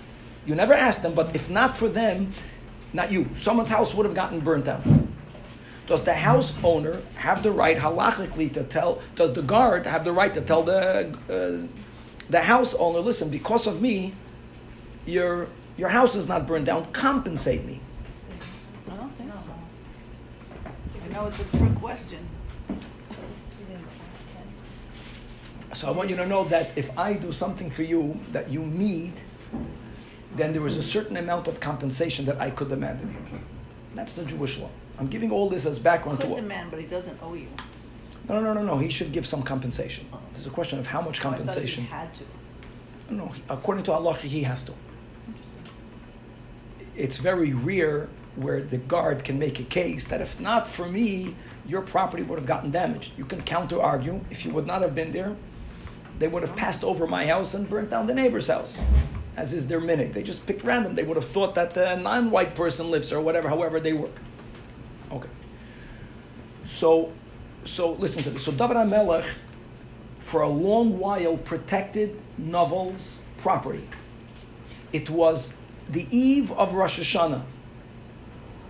You 0.45 0.55
never 0.55 0.73
asked 0.73 1.01
them, 1.01 1.13
but 1.13 1.35
if 1.35 1.49
not 1.49 1.77
for 1.77 1.89
them, 1.89 2.33
not 2.93 3.11
you, 3.11 3.29
someone's 3.35 3.69
house 3.69 3.93
would 3.93 4.05
have 4.05 4.15
gotten 4.15 4.41
burnt 4.41 4.65
down. 4.65 5.15
Does 5.87 6.03
the 6.03 6.13
house 6.13 6.53
owner 6.63 7.01
have 7.15 7.43
the 7.43 7.51
right 7.51 7.77
halachically 7.77 8.53
to 8.53 8.63
tell? 8.63 9.01
Does 9.15 9.33
the 9.33 9.41
guard 9.41 9.85
have 9.85 10.03
the 10.03 10.11
right 10.11 10.33
to 10.33 10.41
tell 10.41 10.63
the 10.63 11.17
uh, 11.29 11.67
the 12.29 12.41
house 12.41 12.73
owner, 12.75 12.99
listen, 12.99 13.29
because 13.29 13.67
of 13.67 13.81
me, 13.81 14.13
your 15.05 15.47
your 15.77 15.89
house 15.89 16.15
is 16.15 16.27
not 16.27 16.47
burned 16.47 16.65
down. 16.65 16.91
Compensate 16.93 17.65
me. 17.65 17.81
I 18.89 18.95
don't 18.95 19.11
think 19.11 19.33
so. 19.33 19.51
I 21.03 21.10
know 21.21 21.27
it's 21.27 21.53
a 21.53 21.57
trick 21.57 21.75
question. 21.75 22.27
So 25.73 25.87
I 25.87 25.91
want 25.91 26.09
you 26.09 26.15
to 26.17 26.25
know 26.25 26.43
that 26.45 26.71
if 26.75 26.97
I 26.97 27.13
do 27.13 27.31
something 27.31 27.71
for 27.71 27.83
you 27.83 28.19
that 28.31 28.49
you 28.49 28.61
need, 28.61 29.13
then 30.35 30.51
there 30.53 30.65
is 30.67 30.77
a 30.77 30.83
certain 30.83 31.17
amount 31.17 31.47
of 31.47 31.59
compensation 31.59 32.25
that 32.25 32.39
I 32.41 32.49
could 32.49 32.69
demand 32.69 33.01
of 33.01 33.09
you. 33.11 33.39
That's 33.95 34.13
the 34.13 34.25
Jewish 34.25 34.59
law. 34.59 34.69
I'm 34.99 35.07
giving 35.07 35.31
all 35.31 35.49
this 35.49 35.65
as 35.65 35.79
background 35.79 36.19
Could 36.19 36.25
to 36.25 36.31
what. 36.31 36.41
demand, 36.41 36.71
but 36.71 36.79
he 36.79 36.85
doesn't 36.87 37.17
owe 37.21 37.33
you. 37.33 37.47
No, 38.27 38.39
no, 38.41 38.53
no, 38.53 38.63
no. 38.63 38.77
He 38.77 38.89
should 38.89 39.11
give 39.11 39.25
some 39.25 39.43
compensation. 39.43 40.05
It's 40.31 40.45
a 40.45 40.49
question 40.49 40.77
of 40.79 40.87
how 40.87 41.01
much 41.01 41.23
Oh, 41.23 41.29
I 41.29 41.31
thought 41.31 41.39
he 41.39 41.45
compensation. 41.45 41.83
had 41.85 42.13
to. 42.15 42.23
No, 43.09 43.31
according 43.49 43.83
to 43.85 43.91
halacha, 43.91 44.21
he 44.21 44.43
has 44.43 44.63
to. 44.65 44.73
It's 46.95 47.17
very 47.17 47.53
rare 47.53 48.09
where 48.35 48.61
the 48.61 48.77
guard 48.77 49.23
can 49.23 49.37
make 49.37 49.59
a 49.59 49.63
case 49.63 50.05
that 50.05 50.21
if 50.21 50.39
not 50.39 50.67
for 50.67 50.87
me, 50.87 51.35
your 51.65 51.81
property 51.81 52.23
would 52.23 52.39
have 52.39 52.47
gotten 52.47 52.71
damaged. 52.71 53.13
You 53.17 53.25
can 53.25 53.41
counter 53.41 53.81
argue. 53.81 54.21
If 54.29 54.45
you 54.45 54.51
would 54.51 54.65
not 54.65 54.81
have 54.81 54.95
been 54.95 55.11
there, 55.11 55.35
they 56.17 56.27
would 56.27 56.43
have 56.43 56.55
passed 56.55 56.83
over 56.83 57.07
my 57.07 57.25
house 57.25 57.53
and 57.53 57.69
burnt 57.69 57.89
down 57.89 58.07
the 58.07 58.13
neighbor's 58.13 58.47
house, 58.47 58.83
as 59.35 59.53
is 59.53 59.67
their 59.67 59.79
minute. 59.79 60.13
They 60.13 60.23
just 60.23 60.45
picked 60.45 60.63
random. 60.63 60.95
They 60.95 61.03
would 61.03 61.17
have 61.17 61.27
thought 61.27 61.55
that 61.55 61.73
the 61.73 61.95
non-white 61.95 62.55
person 62.55 62.91
lives 62.91 63.11
or 63.11 63.21
whatever, 63.21 63.49
however 63.49 63.79
they 63.79 63.93
work. 63.93 64.15
Okay. 65.11 65.29
So, 66.65 67.11
so 67.65 67.93
listen 67.93 68.23
to 68.23 68.29
this. 68.29 68.45
So 68.45 68.51
David 68.51 68.77
HaMelech, 68.77 69.25
for 70.19 70.41
a 70.41 70.49
long 70.49 70.99
while, 70.99 71.37
protected 71.37 72.19
Novel's 72.37 73.19
property. 73.37 73.87
It 74.93 75.09
was 75.09 75.53
the 75.89 76.07
eve 76.15 76.51
of 76.51 76.73
Rosh 76.73 76.99
Hashanah. 76.99 77.43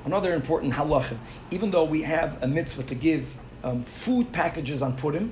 Another 0.05 0.33
important 0.33 0.73
halacha. 0.73 1.17
Even 1.51 1.71
though 1.71 1.83
we 1.83 2.01
have 2.01 2.41
a 2.41 2.47
mitzvah 2.47 2.83
to 2.83 2.95
give 2.95 3.35
um, 3.63 3.83
food 3.83 4.31
packages 4.31 4.81
on 4.81 4.97
Purim, 4.97 5.31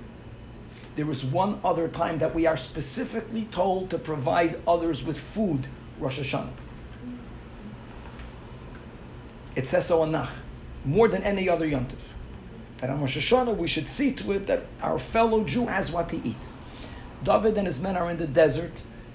there 0.96 1.10
is 1.10 1.24
one 1.24 1.60
other 1.64 1.88
time 1.88 2.20
that 2.20 2.36
we 2.36 2.46
are 2.46 2.58
specifically 2.58 3.46
told 3.46 3.90
to 3.90 3.98
provide 3.98 4.62
others 4.68 5.04
with 5.04 5.20
food, 5.20 5.68
Rosh 6.00 6.20
Hashanah. 6.20 6.52
It 9.56 9.68
says 9.68 9.88
so 9.88 10.02
on 10.02 10.12
Nach, 10.12 10.30
more 10.86 11.08
than 11.08 11.24
any 11.24 11.50
other 11.50 11.68
yontif. 11.68 12.14
That 12.78 12.90
on 12.90 13.02
Rosh 13.02 13.18
Hashanah 13.18 13.58
we 13.58 13.68
should 13.68 13.90
see 13.90 14.14
to 14.14 14.32
it 14.34 14.48
that 14.48 14.66
our 14.82 15.00
fellow 15.00 15.44
Jew 15.44 15.66
has 15.66 15.92
what 15.92 16.10
to 16.10 16.18
eat. 16.18 16.38
David 17.24 17.58
and 17.58 17.68
his 17.68 17.82
men 17.82 17.98
are 17.98 18.10
in 18.10 18.18
the 18.18 18.28
desert. 18.28 18.72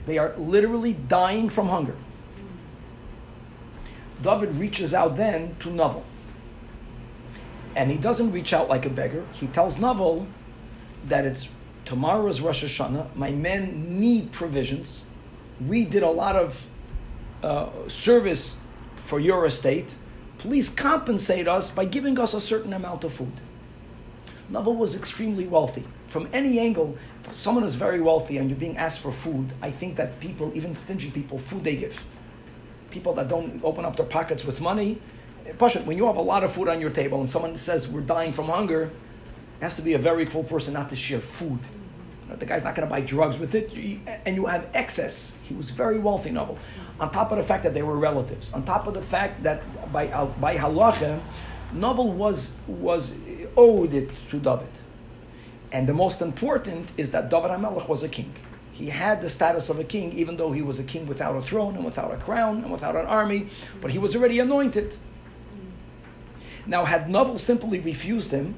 They 0.07 0.19
are 0.19 0.35
literally 0.37 0.93
dying 0.93 1.49
from 1.49 1.69
hunger. 1.69 1.97
David 4.23 4.57
reaches 4.57 4.95
out 4.95 5.17
then 5.17 5.57
to 5.61 5.71
Naval. 5.71 6.05
And 7.77 7.91
he 7.91 7.99
doesn't 7.99 8.33
reach 8.33 8.53
out 8.53 8.69
like 8.69 8.87
a 8.87 8.91
beggar. 8.91 9.25
He 9.33 9.47
tells 9.49 9.79
Naval 9.79 10.27
that 11.07 11.25
it's 11.25 11.49
tomorrow's 11.85 12.41
Rosh 12.41 12.65
Hashanah. 12.65 13.15
My 13.17 13.31
men 13.31 14.01
need 14.01 14.33
provisions. 14.33 15.07
We 15.67 15.85
did 15.85 16.03
a 16.03 16.11
lot 16.11 16.37
of 16.37 16.69
uh, 17.43 17.71
service 17.89 18.57
for 19.07 19.21
your 19.21 19.45
estate. 19.45 19.89
Please 20.39 20.69
compensate 20.69 21.49
us 21.49 21.71
by 21.71 21.85
giving 21.85 22.19
us 22.19 22.35
a 22.35 22.41
certain 22.41 22.73
amount 22.73 23.05
of 23.05 23.13
food. 23.13 23.41
Naval 24.49 24.75
was 24.75 24.95
extremely 24.95 25.47
wealthy. 25.47 25.85
From 26.09 26.29
any 26.33 26.59
angle, 26.59 26.97
someone 27.33 27.65
is 27.65 27.75
very 27.75 28.01
wealthy 28.01 28.39
and 28.39 28.49
you're 28.49 28.59
being 28.59 28.77
asked 28.77 29.01
for 29.01 29.13
food, 29.13 29.53
I 29.63 29.71
think 29.71 29.97
that 29.97 30.21
people, 30.21 30.53
even 30.55 30.75
stingy 30.75 31.11
people, 31.11 31.39
food 31.39 31.65
they 31.65 31.77
give. 31.77 32.05
People 32.95 33.13
that 33.15 33.29
don't 33.29 33.61
open 33.65 33.85
up 33.85 33.97
their 33.97 34.07
pockets 34.07 34.45
with 34.45 34.61
money, 34.61 35.01
Pasha, 35.59 35.81
when 35.81 35.97
you 35.99 36.07
have 36.07 36.17
a 36.17 36.23
lot 36.23 36.45
of 36.45 36.53
food 36.53 36.69
on 36.69 36.81
your 36.81 36.91
table 36.91 37.21
and 37.21 37.29
someone 37.29 37.59
says 37.59 37.89
we're 37.89 38.01
dying 38.01 38.33
from 38.33 38.47
hunger, 38.47 38.83
it 38.85 39.63
has 39.63 39.75
to 39.77 39.83
be 39.83 39.95
a 39.95 39.99
very 39.99 40.25
full 40.27 40.45
person 40.45 40.75
not 40.75 40.91
to 40.91 40.97
share 40.97 41.19
food. 41.19 41.59
The 42.39 42.47
guy's 42.47 42.63
not 42.63 42.77
going 42.77 42.89
to 42.89 42.91
buy 42.91 43.01
drugs 43.01 43.37
with 43.37 43.55
it, 43.57 43.73
and 44.25 44.37
you 44.37 44.47
have 44.47 44.69
excess. 44.75 45.37
He 45.43 45.55
was 45.55 45.71
very 45.71 45.99
wealthy, 45.99 46.31
Noble. 46.31 46.57
On 47.01 47.11
top 47.11 47.33
of 47.33 47.39
the 47.39 47.45
fact 47.45 47.65
that 47.65 47.75
they 47.75 47.83
were 47.83 47.99
relatives, 47.99 48.53
on 48.53 48.65
top 48.65 48.87
of 48.87 48.95
the 48.95 49.03
fact 49.03 49.43
that 49.43 49.61
by 49.93 50.09
uh, 50.09 50.27
by 50.27 50.57
halacha, 50.57 51.21
Noble 51.73 52.13
was 52.13 52.55
was 52.69 53.15
owed 53.57 53.93
it 53.93 54.11
to 54.31 54.39
David. 54.39 54.75
And 55.73 55.89
the 55.89 55.95
most 55.95 56.23
important 56.23 56.93
is 56.97 57.11
that 57.11 57.29
David 57.29 57.51
HaMelech 57.51 57.89
was 57.89 58.05
a 58.05 58.09
king. 58.09 58.33
He 58.75 58.91
had 58.91 59.21
the 59.21 59.31
status 59.31 59.71
of 59.71 59.79
a 59.79 59.85
king, 59.85 60.13
even 60.15 60.37
though 60.37 60.51
he 60.51 60.61
was 60.61 60.81
a 60.81 60.83
king 60.83 61.07
without 61.07 61.37
a 61.37 61.43
throne 61.43 61.77
and 61.77 61.85
without 61.85 62.13
a 62.13 62.17
crown 62.17 62.65
and 62.65 62.73
without 62.73 62.97
an 62.97 63.07
army, 63.07 63.49
but 63.81 63.93
he 63.93 63.99
was 63.99 64.17
already 64.17 64.41
anointed. 64.41 64.97
Now, 66.67 66.85
had 66.85 67.09
Novel 67.09 67.39
simply 67.39 67.79
refused 67.79 68.33
him, 68.33 68.57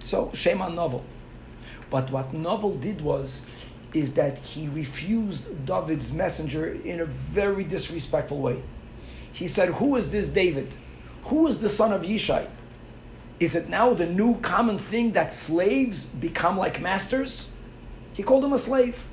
so 0.00 0.30
shame 0.34 0.60
on 0.60 0.74
Novel. 0.74 1.02
But 1.88 2.10
what 2.10 2.34
Novel 2.34 2.74
did 2.74 3.00
was, 3.00 3.40
is 3.94 4.12
that 4.14 4.36
he 4.36 4.68
refused 4.68 5.64
David's 5.64 6.12
messenger 6.12 6.74
in 6.74 7.00
a 7.00 7.06
very 7.06 7.64
disrespectful 7.64 8.40
way. 8.42 8.60
He 9.32 9.48
said, 9.48 9.70
Who 9.70 9.96
is 9.96 10.10
this 10.10 10.28
David? 10.28 10.74
Who 11.24 11.46
is 11.46 11.60
the 11.60 11.70
son 11.70 11.94
of 11.94 12.02
Yishai? 12.02 12.48
Is 13.40 13.56
it 13.56 13.70
now 13.70 13.94
the 13.94 14.04
new 14.04 14.38
common 14.40 14.76
thing 14.76 15.12
that 15.12 15.32
slaves 15.32 16.04
become 16.04 16.58
like 16.58 16.82
masters? 16.82 17.48
He 18.12 18.22
called 18.22 18.44
him 18.44 18.52
a 18.52 18.58
slave. 18.58 19.06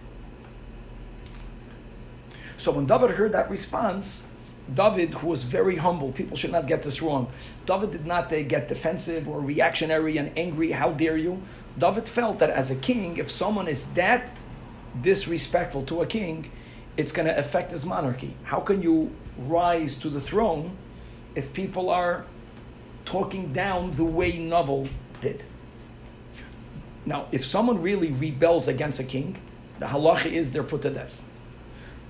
So 2.61 2.69
when 2.69 2.85
David 2.85 3.09
heard 3.09 3.31
that 3.31 3.49
response, 3.49 4.23
David, 4.71 5.15
who 5.15 5.25
was 5.29 5.41
very 5.41 5.77
humble, 5.77 6.11
people 6.11 6.37
should 6.37 6.51
not 6.51 6.67
get 6.67 6.83
this 6.83 7.01
wrong. 7.01 7.31
David 7.65 7.89
did 7.89 8.05
not 8.05 8.31
uh, 8.31 8.43
get 8.43 8.67
defensive 8.67 9.27
or 9.27 9.39
reactionary 9.41 10.17
and 10.17 10.31
angry. 10.37 10.71
How 10.71 10.91
dare 10.91 11.17
you? 11.17 11.41
David 11.75 12.07
felt 12.07 12.37
that 12.37 12.51
as 12.51 12.69
a 12.69 12.75
king, 12.75 13.17
if 13.17 13.31
someone 13.31 13.67
is 13.67 13.85
that 13.93 14.37
disrespectful 15.01 15.81
to 15.87 16.01
a 16.01 16.05
king, 16.05 16.51
it's 16.97 17.11
going 17.11 17.25
to 17.25 17.35
affect 17.35 17.71
his 17.71 17.83
monarchy. 17.83 18.35
How 18.43 18.59
can 18.59 18.83
you 18.83 19.09
rise 19.39 19.97
to 19.97 20.11
the 20.11 20.21
throne 20.21 20.77
if 21.33 21.53
people 21.53 21.89
are 21.89 22.27
talking 23.05 23.53
down 23.53 23.89
the 23.93 24.05
way 24.05 24.37
Novel 24.37 24.87
did? 25.19 25.43
Now, 27.07 27.25
if 27.31 27.43
someone 27.43 27.81
really 27.81 28.11
rebels 28.11 28.67
against 28.67 28.99
a 28.99 29.03
king, 29.03 29.41
the 29.79 29.87
halacha 29.87 30.31
is 30.31 30.51
they're 30.51 30.61
put 30.61 30.83
to 30.83 30.91
death. 30.91 31.23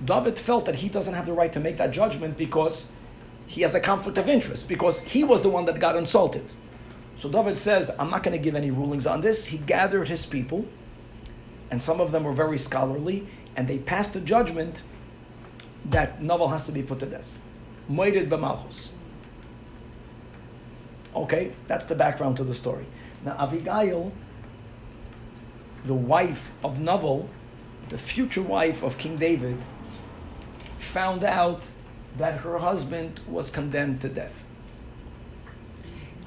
David 0.04 0.38
felt 0.38 0.64
that 0.64 0.76
he 0.76 0.88
doesn't 0.88 1.14
have 1.14 1.26
the 1.26 1.32
right 1.32 1.52
to 1.52 1.60
make 1.60 1.76
that 1.76 1.92
judgment 1.92 2.36
because 2.36 2.90
he 3.46 3.62
has 3.62 3.74
a 3.74 3.80
conflict 3.80 4.18
of 4.18 4.28
interest, 4.28 4.68
because 4.68 5.02
he 5.02 5.24
was 5.24 5.42
the 5.42 5.48
one 5.48 5.64
that 5.66 5.78
got 5.78 5.96
insulted. 5.96 6.52
So 7.18 7.28
David 7.28 7.58
says, 7.58 7.90
I'm 7.98 8.10
not 8.10 8.22
going 8.22 8.36
to 8.36 8.42
give 8.42 8.54
any 8.54 8.70
rulings 8.70 9.06
on 9.06 9.20
this. 9.20 9.46
He 9.46 9.58
gathered 9.58 10.08
his 10.08 10.26
people, 10.26 10.66
and 11.70 11.82
some 11.82 12.00
of 12.00 12.10
them 12.12 12.24
were 12.24 12.32
very 12.32 12.58
scholarly, 12.58 13.28
and 13.54 13.68
they 13.68 13.78
passed 13.78 14.16
a 14.16 14.20
judgment 14.20 14.82
that 15.84 16.22
Naval 16.22 16.48
has 16.48 16.64
to 16.66 16.72
be 16.72 16.82
put 16.82 16.98
to 17.00 17.06
death. 17.06 17.40
Moirid 17.90 18.28
b'malchus. 18.28 18.88
Okay, 21.14 21.52
that's 21.68 21.86
the 21.86 21.94
background 21.94 22.36
to 22.38 22.44
the 22.44 22.54
story. 22.54 22.86
Now, 23.24 23.36
Abigail, 23.38 24.12
the 25.84 25.94
wife 25.94 26.52
of 26.64 26.78
Naval, 26.78 27.28
the 27.88 27.98
future 27.98 28.42
wife 28.42 28.82
of 28.82 28.96
King 28.96 29.18
David, 29.18 29.58
found 30.82 31.24
out 31.24 31.62
that 32.18 32.40
her 32.40 32.58
husband 32.58 33.20
was 33.26 33.50
condemned 33.50 34.00
to 34.02 34.08
death. 34.08 34.44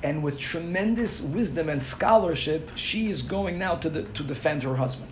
And 0.01 0.23
with 0.23 0.39
tremendous 0.39 1.21
wisdom 1.21 1.69
and 1.69 1.81
scholarship, 1.81 2.71
she 2.75 3.09
is 3.09 3.21
going 3.21 3.57
now 3.57 3.75
to, 3.75 3.89
the, 3.89 4.03
to 4.03 4.23
defend 4.23 4.63
her 4.63 4.75
husband. 4.75 5.11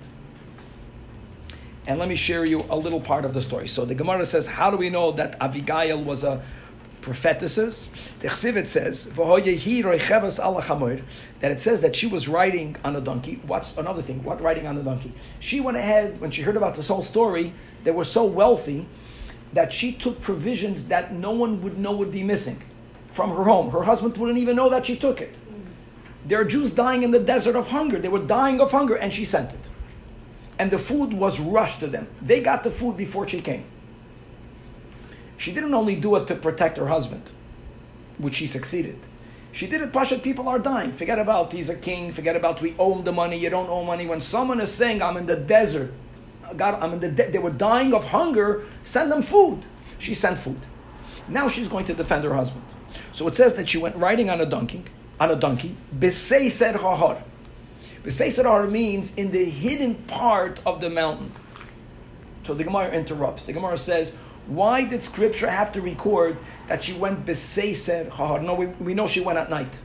And 1.86 2.00
let 2.00 2.08
me 2.08 2.16
share 2.16 2.46
you 2.46 2.66
a 2.70 2.78
little 2.78 3.02
part 3.02 3.26
of 3.26 3.34
the 3.34 3.42
story. 3.42 3.68
So 3.68 3.86
the 3.86 3.96
Gemara 3.96 4.26
says, 4.26 4.48
How 4.48 4.72
do 4.72 4.78
we 4.78 4.90
know 4.90 5.12
that 5.14 5.36
Abigail 5.42 6.02
was 6.02 6.24
a 6.24 6.44
prophetesses. 7.04 7.92
The 8.22 8.30
Chsivit 8.30 8.66
says 8.66 9.06
that 11.40 11.52
it 11.52 11.62
says 11.62 11.82
that 11.82 11.96
she 11.96 12.08
was 12.08 12.28
riding 12.28 12.76
on 12.84 12.96
a 12.96 13.02
donkey. 13.02 13.40
What's 13.46 13.78
another 13.78 14.02
thing? 14.02 14.24
What 14.24 14.42
riding 14.42 14.66
on 14.66 14.78
a 14.78 14.84
donkey? 14.84 15.14
She 15.40 15.60
went 15.60 15.78
ahead 15.78 16.20
when 16.20 16.32
she 16.32 16.42
heard 16.42 16.58
about 16.58 16.74
this 16.74 16.88
whole 16.88 17.04
story. 17.04 17.54
They 17.84 17.92
were 17.92 18.06
so 18.06 18.24
wealthy 18.24 18.88
that 19.54 19.72
she 19.72 19.92
took 19.92 20.22
provisions 20.22 20.88
that 20.88 21.14
no 21.14 21.32
one 21.32 21.62
would 21.62 21.78
know 21.78 21.96
would 21.96 22.12
be 22.12 22.24
missing 22.24 22.62
from 23.12 23.30
her 23.30 23.44
home. 23.44 23.70
Her 23.70 23.84
husband 23.84 24.18
wouldn't 24.18 24.40
even 24.40 24.56
know 24.56 24.70
that 24.70 24.88
she 24.88 24.96
took 24.96 25.22
it. 25.22 25.36
There 26.26 26.40
are 26.40 26.46
Jews 26.46 26.72
dying 26.72 27.04
in 27.04 27.12
the 27.12 27.20
desert 27.20 27.56
of 27.56 27.68
hunger. 27.68 28.00
They 28.00 28.08
were 28.08 28.20
dying 28.20 28.62
of 28.62 28.72
hunger, 28.72 28.96
and 28.96 29.14
she 29.14 29.26
sent 29.26 29.54
it. 29.54 29.70
And 30.58 30.72
the 30.72 30.80
food 30.80 31.14
was 31.14 31.40
rushed 31.40 31.80
to 31.82 31.88
them. 31.88 32.08
They 32.22 32.42
got 32.42 32.64
the 32.64 32.72
food 32.72 32.98
before 32.98 33.28
she 33.28 33.42
came. 33.42 33.66
She 35.38 35.52
didn't 35.52 35.74
only 35.74 35.96
do 35.96 36.16
it 36.16 36.28
to 36.28 36.36
protect 36.36 36.78
her 36.78 36.88
husband, 36.88 37.32
which 38.18 38.36
she 38.36 38.48
succeeded. 38.48 38.98
She 39.52 39.68
did 39.68 39.82
it, 39.82 39.94
Pasha, 39.94 40.18
people 40.18 40.48
are 40.48 40.58
dying. 40.58 40.94
Forget 40.94 41.20
about 41.20 41.52
he's 41.52 41.70
a 41.70 41.76
king, 41.76 42.14
forget 42.14 42.36
about 42.36 42.62
we 42.62 42.76
owe 42.80 42.96
him 42.96 43.04
the 43.04 43.12
money, 43.12 43.38
you 43.38 43.50
don't 43.50 43.70
owe 43.70 43.84
money. 43.84 44.08
When 44.08 44.22
someone 44.22 44.62
is 44.62 44.74
saying, 44.74 45.02
I'm 45.02 45.18
in 45.18 45.26
the 45.26 45.36
desert, 45.36 45.94
God, 46.58 47.02
the 47.02 47.10
de-, 47.10 47.32
they 47.32 47.40
were 47.40 47.52
dying 47.52 47.94
of 47.94 48.06
hunger, 48.06 48.66
send 48.84 49.12
them 49.12 49.22
food. 49.22 49.64
She 50.00 50.16
sent 50.16 50.38
food. 50.38 50.60
Now 51.28 51.48
she's 51.48 51.68
going 51.68 51.86
to 51.86 51.94
defend 51.94 52.24
her 52.24 52.34
husband. 52.34 52.66
So 53.12 53.28
it 53.28 53.36
says 53.36 53.56
that 53.56 53.70
she 53.70 53.78
went 53.78 53.96
riding 53.96 54.30
on 54.30 54.42
a 54.42 54.46
donkey, 54.46 54.84
on 55.20 55.32
a 55.32 55.36
donkey, 55.36 55.76
Beseiser 55.98 56.76
Hahar. 56.76 57.22
Beseiser 58.04 58.44
Hahar 58.44 58.70
means 58.70 59.16
in 59.16 59.32
the 59.32 59.46
hidden 59.46 59.96
part 59.96 60.60
of 60.66 60.82
the 60.82 60.90
mountain. 60.90 61.32
So 62.44 62.54
the 62.54 62.64
Gemara 62.64 62.92
interrupts. 62.92 63.46
The 63.46 63.54
Gemara 63.54 63.78
says, 63.78 64.16
why 64.48 64.84
did 64.84 65.02
Scripture 65.04 65.50
have 65.50 65.72
to 65.74 65.82
record 65.82 66.38
that 66.68 66.84
she 66.84 66.94
went 66.94 67.26
beseiser 67.26 68.10
hahar? 68.10 68.44
No, 68.44 68.56
we, 68.56 68.66
we 68.66 68.94
know 68.94 69.08
she 69.08 69.22
went 69.22 69.40
at 69.40 69.50
night, 69.50 69.82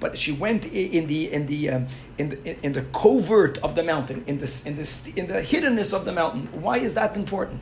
but 0.00 0.16
she 0.16 0.32
went 0.32 0.64
in 0.66 1.06
the 1.06 1.32
in 1.32 1.46
the 1.46 1.70
um, 1.70 1.88
in 2.18 2.28
the 2.30 2.64
in 2.64 2.72
the 2.72 2.82
covert 2.92 3.58
of 3.58 3.74
the 3.74 3.82
mountain, 3.82 4.24
in 4.26 4.38
the 4.38 4.62
in 4.64 4.76
the 4.76 5.12
in 5.16 5.26
the 5.26 5.42
hiddenness 5.42 5.92
of 5.92 6.04
the 6.04 6.12
mountain. 6.12 6.48
Why 6.52 6.78
is 6.78 6.94
that 6.94 7.16
important? 7.16 7.60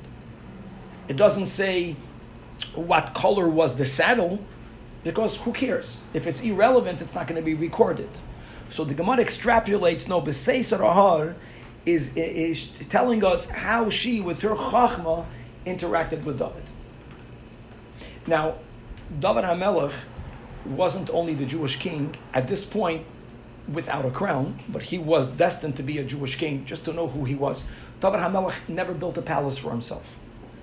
It 1.09 1.17
doesn't 1.17 1.47
say 1.47 1.97
what 2.75 3.15
color 3.15 3.49
was 3.49 3.77
the 3.77 3.87
saddle, 3.87 4.45
because 5.05 5.37
who 5.37 5.53
cares? 5.53 6.01
If 6.13 6.27
it's 6.27 6.43
irrelevant, 6.43 7.01
it's 7.01 7.15
not 7.15 7.27
going 7.27 7.41
to 7.41 7.45
be 7.45 7.55
recorded. 7.55 8.09
So 8.71 8.85
the 8.85 8.95
Gemara 8.95 9.25
extrapolates 9.25 10.09
no 10.09 10.21
beseiser 10.21 10.81
hahar 10.81 11.35
is, 11.85 12.17
is 12.17 12.73
telling 12.89 13.25
us 13.25 13.49
how 13.49 13.91
she, 13.91 14.21
with 14.21 14.43
her 14.43 14.57
chachma, 14.57 15.25
interacted 15.65 16.25
with 16.25 16.39
David. 16.39 16.65
Now, 18.27 18.57
David 19.21 19.45
HaMelech 19.45 19.93
wasn't 20.69 21.11
only 21.11 21.35
the 21.35 21.47
Jewish 21.47 21.79
king 21.79 22.17
at 22.33 22.49
this 22.49 22.65
point 22.65 23.07
without 23.73 24.05
a 24.05 24.11
crown, 24.11 24.63
but 24.69 24.83
he 24.85 24.99
was 24.99 25.31
destined 25.31 25.77
to 25.77 25.83
be 25.83 25.99
a 25.99 26.05
Jewish 26.05 26.37
king, 26.37 26.65
just 26.65 26.85
to 26.85 26.93
know 26.93 27.09
who 27.09 27.25
he 27.25 27.35
was. 27.35 27.67
David 28.01 28.21
HaMelech 28.21 28.55
never 28.69 28.95
built 28.95 29.19
a 29.19 29.23
palace 29.23 29.59
for 29.59 29.71
himself. 29.71 30.05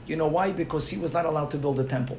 You 0.05 0.15
know 0.15 0.27
why? 0.27 0.51
Because 0.51 0.89
he 0.89 0.97
was 0.97 1.13
not 1.13 1.25
allowed 1.25 1.51
to 1.51 1.57
build 1.57 1.79
a 1.79 1.83
temple. 1.83 2.17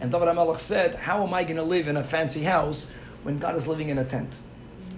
And 0.00 0.10
David 0.10 0.28
HaMelech 0.28 0.60
said, 0.60 0.94
How 0.94 1.22
am 1.22 1.34
I 1.34 1.44
going 1.44 1.56
to 1.56 1.62
live 1.62 1.88
in 1.88 1.96
a 1.96 2.04
fancy 2.04 2.42
house 2.42 2.88
when 3.22 3.38
God 3.38 3.56
is 3.56 3.68
living 3.68 3.88
in 3.88 3.98
a 3.98 4.04
tent? 4.04 4.32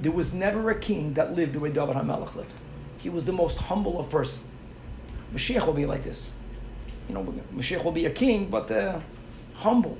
There 0.01 0.13
was 0.13 0.33
never 0.33 0.71
a 0.71 0.79
king 0.79 1.15
that 1.15 1.35
lived 1.35 1.55
the 1.55 1.61
way 1.61 1.71
David 1.71 1.97
HaMelech 1.97 2.35
lived. 2.35 2.55
He 2.97 3.09
was 3.09 3.25
the 3.25 3.33
most 3.33 3.59
humble 3.59 3.99
of 3.99 4.11
person. 4.11 4.45
Mashiach 5.35 5.67
will 5.67 5.75
be 5.75 5.87
like 5.87 6.05
this 6.05 6.33
you 7.09 7.15
know, 7.15 7.25
Mashiach 7.55 7.83
will 7.83 7.93
be 7.93 8.07
a 8.07 8.11
king, 8.11 8.49
but 8.51 8.71
uh, 8.71 9.01
humble. 9.55 9.97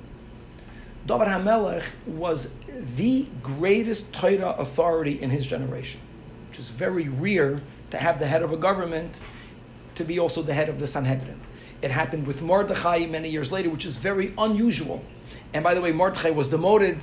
David 1.09 1.27
HaMelech 1.27 1.85
was 2.05 2.51
the 2.95 3.25
greatest 3.41 4.13
Torah 4.13 4.51
authority 4.59 5.19
in 5.19 5.31
his 5.31 5.47
generation, 5.47 5.99
which 6.49 6.59
is 6.59 6.69
very 6.69 7.09
rare 7.09 7.63
to 7.89 7.97
have 7.97 8.19
the 8.19 8.27
head 8.27 8.43
of 8.43 8.53
a 8.53 8.57
government 8.57 9.19
to 9.95 10.03
be 10.03 10.19
also 10.19 10.43
the 10.43 10.53
head 10.53 10.69
of 10.69 10.77
the 10.77 10.85
Sanhedrin. 10.85 11.41
It 11.81 11.89
happened 11.89 12.27
with 12.27 12.43
Mordechai 12.43 13.07
many 13.07 13.27
years 13.27 13.51
later, 13.51 13.71
which 13.71 13.87
is 13.87 13.97
very 13.97 14.35
unusual. 14.37 15.03
And 15.51 15.63
by 15.63 15.73
the 15.73 15.81
way, 15.81 15.91
Mordechai 15.91 16.29
was 16.29 16.51
demoted. 16.51 16.99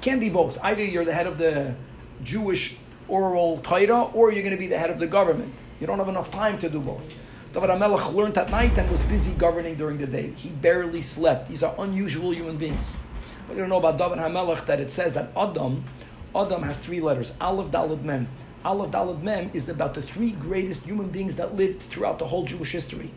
Can 0.00 0.18
be 0.18 0.30
both. 0.30 0.58
Either 0.60 0.84
you're 0.84 1.04
the 1.04 1.14
head 1.14 1.28
of 1.28 1.38
the 1.38 1.76
Jewish 2.24 2.74
oral 3.06 3.58
Torah, 3.58 4.10
or 4.14 4.32
you're 4.32 4.42
going 4.42 4.56
to 4.56 4.58
be 4.58 4.66
the 4.66 4.78
head 4.78 4.90
of 4.90 4.98
the 4.98 5.06
government. 5.06 5.54
You 5.78 5.86
don't 5.86 5.98
have 5.98 6.08
enough 6.08 6.32
time 6.32 6.58
to 6.58 6.68
do 6.68 6.80
both. 6.80 7.08
David 7.52 7.70
HaMelech 7.70 8.12
learned 8.12 8.36
at 8.36 8.50
night 8.50 8.76
and 8.76 8.90
was 8.90 9.04
busy 9.04 9.32
governing 9.34 9.76
during 9.76 9.98
the 9.98 10.08
day. 10.08 10.32
He 10.32 10.48
barely 10.48 11.02
slept. 11.02 11.48
These 11.48 11.62
are 11.62 11.76
unusual 11.78 12.34
human 12.34 12.56
beings. 12.56 12.96
But 13.48 13.56
you 13.56 13.62
don't 13.62 13.70
know 13.70 13.78
about 13.78 13.96
David 13.96 14.18
HaMelech 14.18 14.66
that 14.66 14.78
it 14.78 14.90
says 14.90 15.14
that 15.14 15.32
Adam, 15.34 15.84
Adam 16.36 16.62
has 16.62 16.78
three 16.78 17.00
letters, 17.00 17.32
Aleph, 17.40 17.70
Daled, 17.70 18.02
Mem. 18.02 18.28
Aleph, 18.62 18.90
Daled, 18.90 19.22
Mem 19.22 19.50
is 19.54 19.70
about 19.70 19.94
the 19.94 20.02
three 20.02 20.32
greatest 20.32 20.84
human 20.84 21.08
beings 21.08 21.36
that 21.36 21.56
lived 21.56 21.80
throughout 21.82 22.18
the 22.18 22.26
whole 22.26 22.44
Jewish 22.44 22.72
history. 22.72 23.10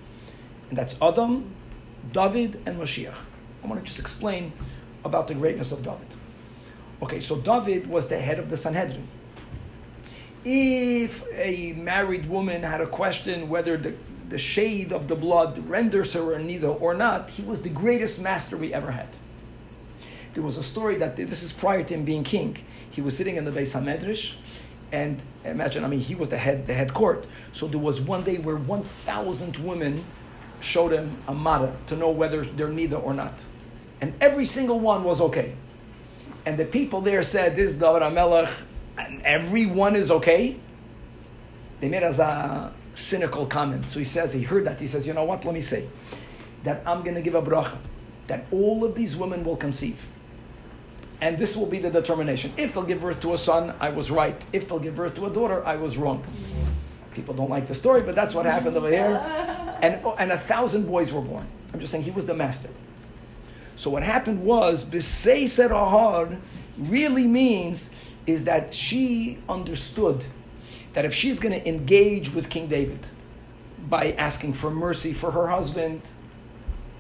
And 0.70 0.78
that's 0.78 0.96
Adam, 1.02 1.54
David, 2.14 2.62
and 2.66 2.80
Mashiach. 2.80 3.14
I 3.62 3.68
want 3.68 3.82
to 3.82 3.86
just 3.86 4.00
explain 4.00 4.54
about 5.04 5.28
the 5.28 5.34
greatness 5.34 5.74
of 5.74 5.84
David. 5.84 6.08
Okay, 7.04 7.20
so 7.20 7.36
David 7.36 7.88
was 7.88 8.08
the 8.08 8.18
head 8.18 8.40
of 8.40 8.50
the 8.50 8.56
Sanhedrin. 8.56 9.08
If 10.46 11.26
a 11.34 11.74
married 11.74 12.28
woman 12.28 12.64
had 12.64 12.80
a 12.80 12.88
question 12.88 13.50
whether 13.50 13.76
the 13.78 13.94
the 14.30 14.38
shade 14.38 14.94
of 14.94 15.10
the 15.10 15.16
blood 15.16 15.58
renders 15.68 16.14
her 16.14 16.34
a 16.34 16.40
nida 16.40 16.82
or 16.82 16.94
not, 16.94 17.30
he 17.32 17.44
was 17.44 17.64
the 17.64 17.70
greatest 17.70 18.22
master 18.22 18.56
we 18.56 18.74
ever 18.74 18.90
had. 18.92 19.10
There 20.34 20.44
was 20.44 20.58
a 20.58 20.64
story 20.64 20.96
that 20.98 21.16
this 21.16 21.44
is 21.44 21.52
prior 21.52 21.84
to 21.84 21.94
him 21.94 22.06
being 22.06 22.24
king. 22.24 22.58
He 22.90 23.02
was 23.02 23.18
sitting 23.18 23.36
in 23.36 23.46
the 23.46 23.52
Beis 23.52 23.80
Hamedrash, 23.80 24.36
and 24.92 25.22
imagine, 25.44 25.84
I 25.84 25.88
mean, 25.88 26.00
he 26.00 26.16
was 26.16 26.30
the 26.30 26.38
head, 26.38 26.68
the 26.68 26.74
head 26.74 26.94
court. 26.94 27.26
So 27.52 27.68
there 27.68 27.80
was 27.80 28.00
one 28.02 28.24
day 28.24 28.38
where 28.38 28.56
1,000 28.56 29.58
women 29.58 30.04
showed 30.60 30.92
him 30.92 31.18
a 31.28 31.34
mara 31.34 31.76
to 31.88 31.96
know 31.96 32.10
whether 32.12 32.46
they're 32.46 32.68
nida 32.68 33.02
or 33.02 33.14
not. 33.14 33.34
And 34.00 34.14
every 34.22 34.46
single 34.46 34.80
one 34.80 35.04
was 35.04 35.22
okay. 35.22 35.56
And 36.46 36.58
the 36.58 36.66
people 36.66 37.02
there 37.02 37.24
said, 37.24 37.56
this 37.56 37.72
is 37.72 37.78
David 37.78 38.02
HaMelech, 38.02 38.52
and 38.98 39.22
everyone 39.24 39.96
is 39.96 40.12
okay. 40.12 40.58
They 41.80 41.90
made 41.90 42.04
us 42.04 42.20
a 42.20 42.74
cynical 42.96 43.46
comment. 43.46 43.90
So 43.90 44.00
he 44.00 44.06
says, 44.06 44.34
he 44.34 44.44
heard 44.44 44.66
that. 44.66 44.80
He 44.80 44.88
says, 44.88 45.08
you 45.08 45.14
know 45.14 45.24
what? 45.24 45.46
Let 45.46 45.54
me 45.54 45.62
say 45.62 45.88
that 46.64 46.84
I'm 46.86 47.04
going 47.04 47.16
to 47.16 47.22
give 47.22 47.36
a 47.36 47.42
bracha 47.42 47.78
that 48.28 48.46
all 48.52 48.84
of 48.84 48.96
these 48.96 49.16
women 49.16 49.44
will 49.44 49.58
conceive. 49.58 50.00
And 51.22 51.38
this 51.38 51.56
will 51.56 51.68
be 51.68 51.78
the 51.78 51.92
determination. 51.92 52.52
If 52.58 52.74
they'll 52.74 52.84
give 52.84 53.02
birth 53.02 53.20
to 53.22 53.34
a 53.34 53.38
son, 53.38 53.76
I 53.80 53.92
was 53.92 54.10
right. 54.10 54.42
If 54.52 54.68
they'll 54.68 54.80
give 54.80 54.96
birth 54.96 55.16
to 55.16 55.28
a 55.28 55.30
daughter, 55.30 55.64
I 55.66 55.76
was 55.76 55.96
wrong. 55.96 56.26
People 57.14 57.36
don't 57.36 57.50
like 57.50 57.68
the 57.68 57.76
story, 57.76 58.02
but 58.02 58.16
that's 58.16 58.34
what 58.34 58.46
happened 58.46 58.76
over 58.76 58.90
here. 58.90 59.18
And, 59.82 60.04
and 60.18 60.32
a 60.32 60.40
thousand 60.40 60.88
boys 60.88 61.12
were 61.12 61.22
born. 61.22 61.48
I'm 61.74 61.80
just 61.80 61.92
saying 61.92 62.04
he 62.04 62.12
was 62.12 62.26
the 62.26 62.34
master. 62.34 62.70
So 63.76 63.90
what 63.90 64.04
happened 64.04 64.44
was, 64.44 64.84
Beseiser 64.84 65.70
Hahar 65.70 66.40
really 66.78 67.28
means 67.28 67.92
is 68.26 68.46
that 68.46 68.74
she 68.74 69.40
understood 69.48 70.26
that 70.94 71.06
if 71.06 71.14
she's 71.14 71.40
going 71.40 71.60
to 71.60 71.68
engage 71.68 72.34
with 72.34 72.50
King 72.50 72.68
David 72.68 73.06
by 73.90 74.14
asking 74.14 74.54
for 74.54 74.70
mercy 74.70 75.14
for 75.14 75.32
her 75.32 75.48
husband 75.48 76.02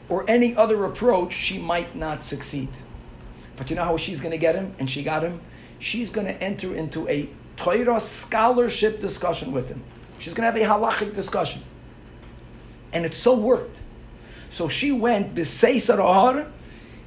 or 0.10 0.25
any 0.27 0.55
other 0.55 0.84
approach, 0.86 1.34
she 1.34 1.57
might 1.57 1.95
not 1.95 2.23
succeed. 2.23 2.69
But 3.62 3.69
you 3.69 3.76
know 3.76 3.84
how 3.84 3.95
she's 3.95 4.21
going 4.21 4.32
to 4.32 4.39
get 4.39 4.56
him? 4.56 4.74
And 4.80 4.89
she 4.89 5.04
got 5.04 5.21
him? 5.21 5.39
She's 5.78 6.10
going 6.10 6.26
to 6.26 6.34
enter 6.43 6.74
into 6.74 7.08
a 7.08 7.30
Torah 7.58 8.00
scholarship 8.00 9.00
discussion 9.00 9.52
with 9.52 9.67
him. 9.67 9.84
She's 10.17 10.34
going 10.34 10.52
to 10.52 10.60
have 10.60 10.71
a 10.71 10.74
halachic 10.74 11.13
discussion. 11.13 11.62
And 12.91 13.06
it 13.06 13.13
so 13.13 13.38
worked. 13.38 13.84
So 14.50 14.67
she 14.67 14.91
went, 14.91 15.36
Beseiser 15.36 16.00
Hahar, 16.00 16.50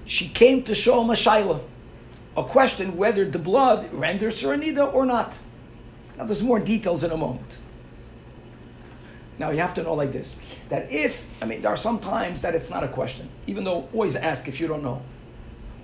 she 0.07 0.29
came 0.29 0.63
to 0.63 0.77
show 0.77 1.03
him 1.03 1.11
a 1.11 1.61
a 2.37 2.45
question 2.45 2.97
whether 2.97 3.25
the 3.25 3.41
blood 3.41 3.93
renders 3.93 4.41
her 4.43 4.55
or 4.85 5.05
not. 5.05 5.35
Now, 6.17 6.25
there's 6.25 6.45
more 6.45 6.61
details 6.61 7.03
in 7.03 7.11
a 7.11 7.17
moment. 7.17 7.59
Now, 9.41 9.51
you 9.51 9.59
have 9.59 9.75
to 9.75 9.83
know 9.83 9.95
like 9.95 10.13
this 10.13 10.39
that 10.69 10.93
if, 10.93 11.21
I 11.43 11.47
mean, 11.47 11.63
there 11.63 11.73
are 11.73 11.77
some 11.77 11.99
times 11.99 12.43
that 12.43 12.55
it's 12.55 12.71
not 12.71 12.85
a 12.85 12.89
question, 12.89 13.29
even 13.49 13.65
though 13.65 13.89
always 13.93 14.15
ask 14.15 14.47
if 14.47 14.61
you 14.61 14.69
don't 14.69 14.85
know. 14.85 15.03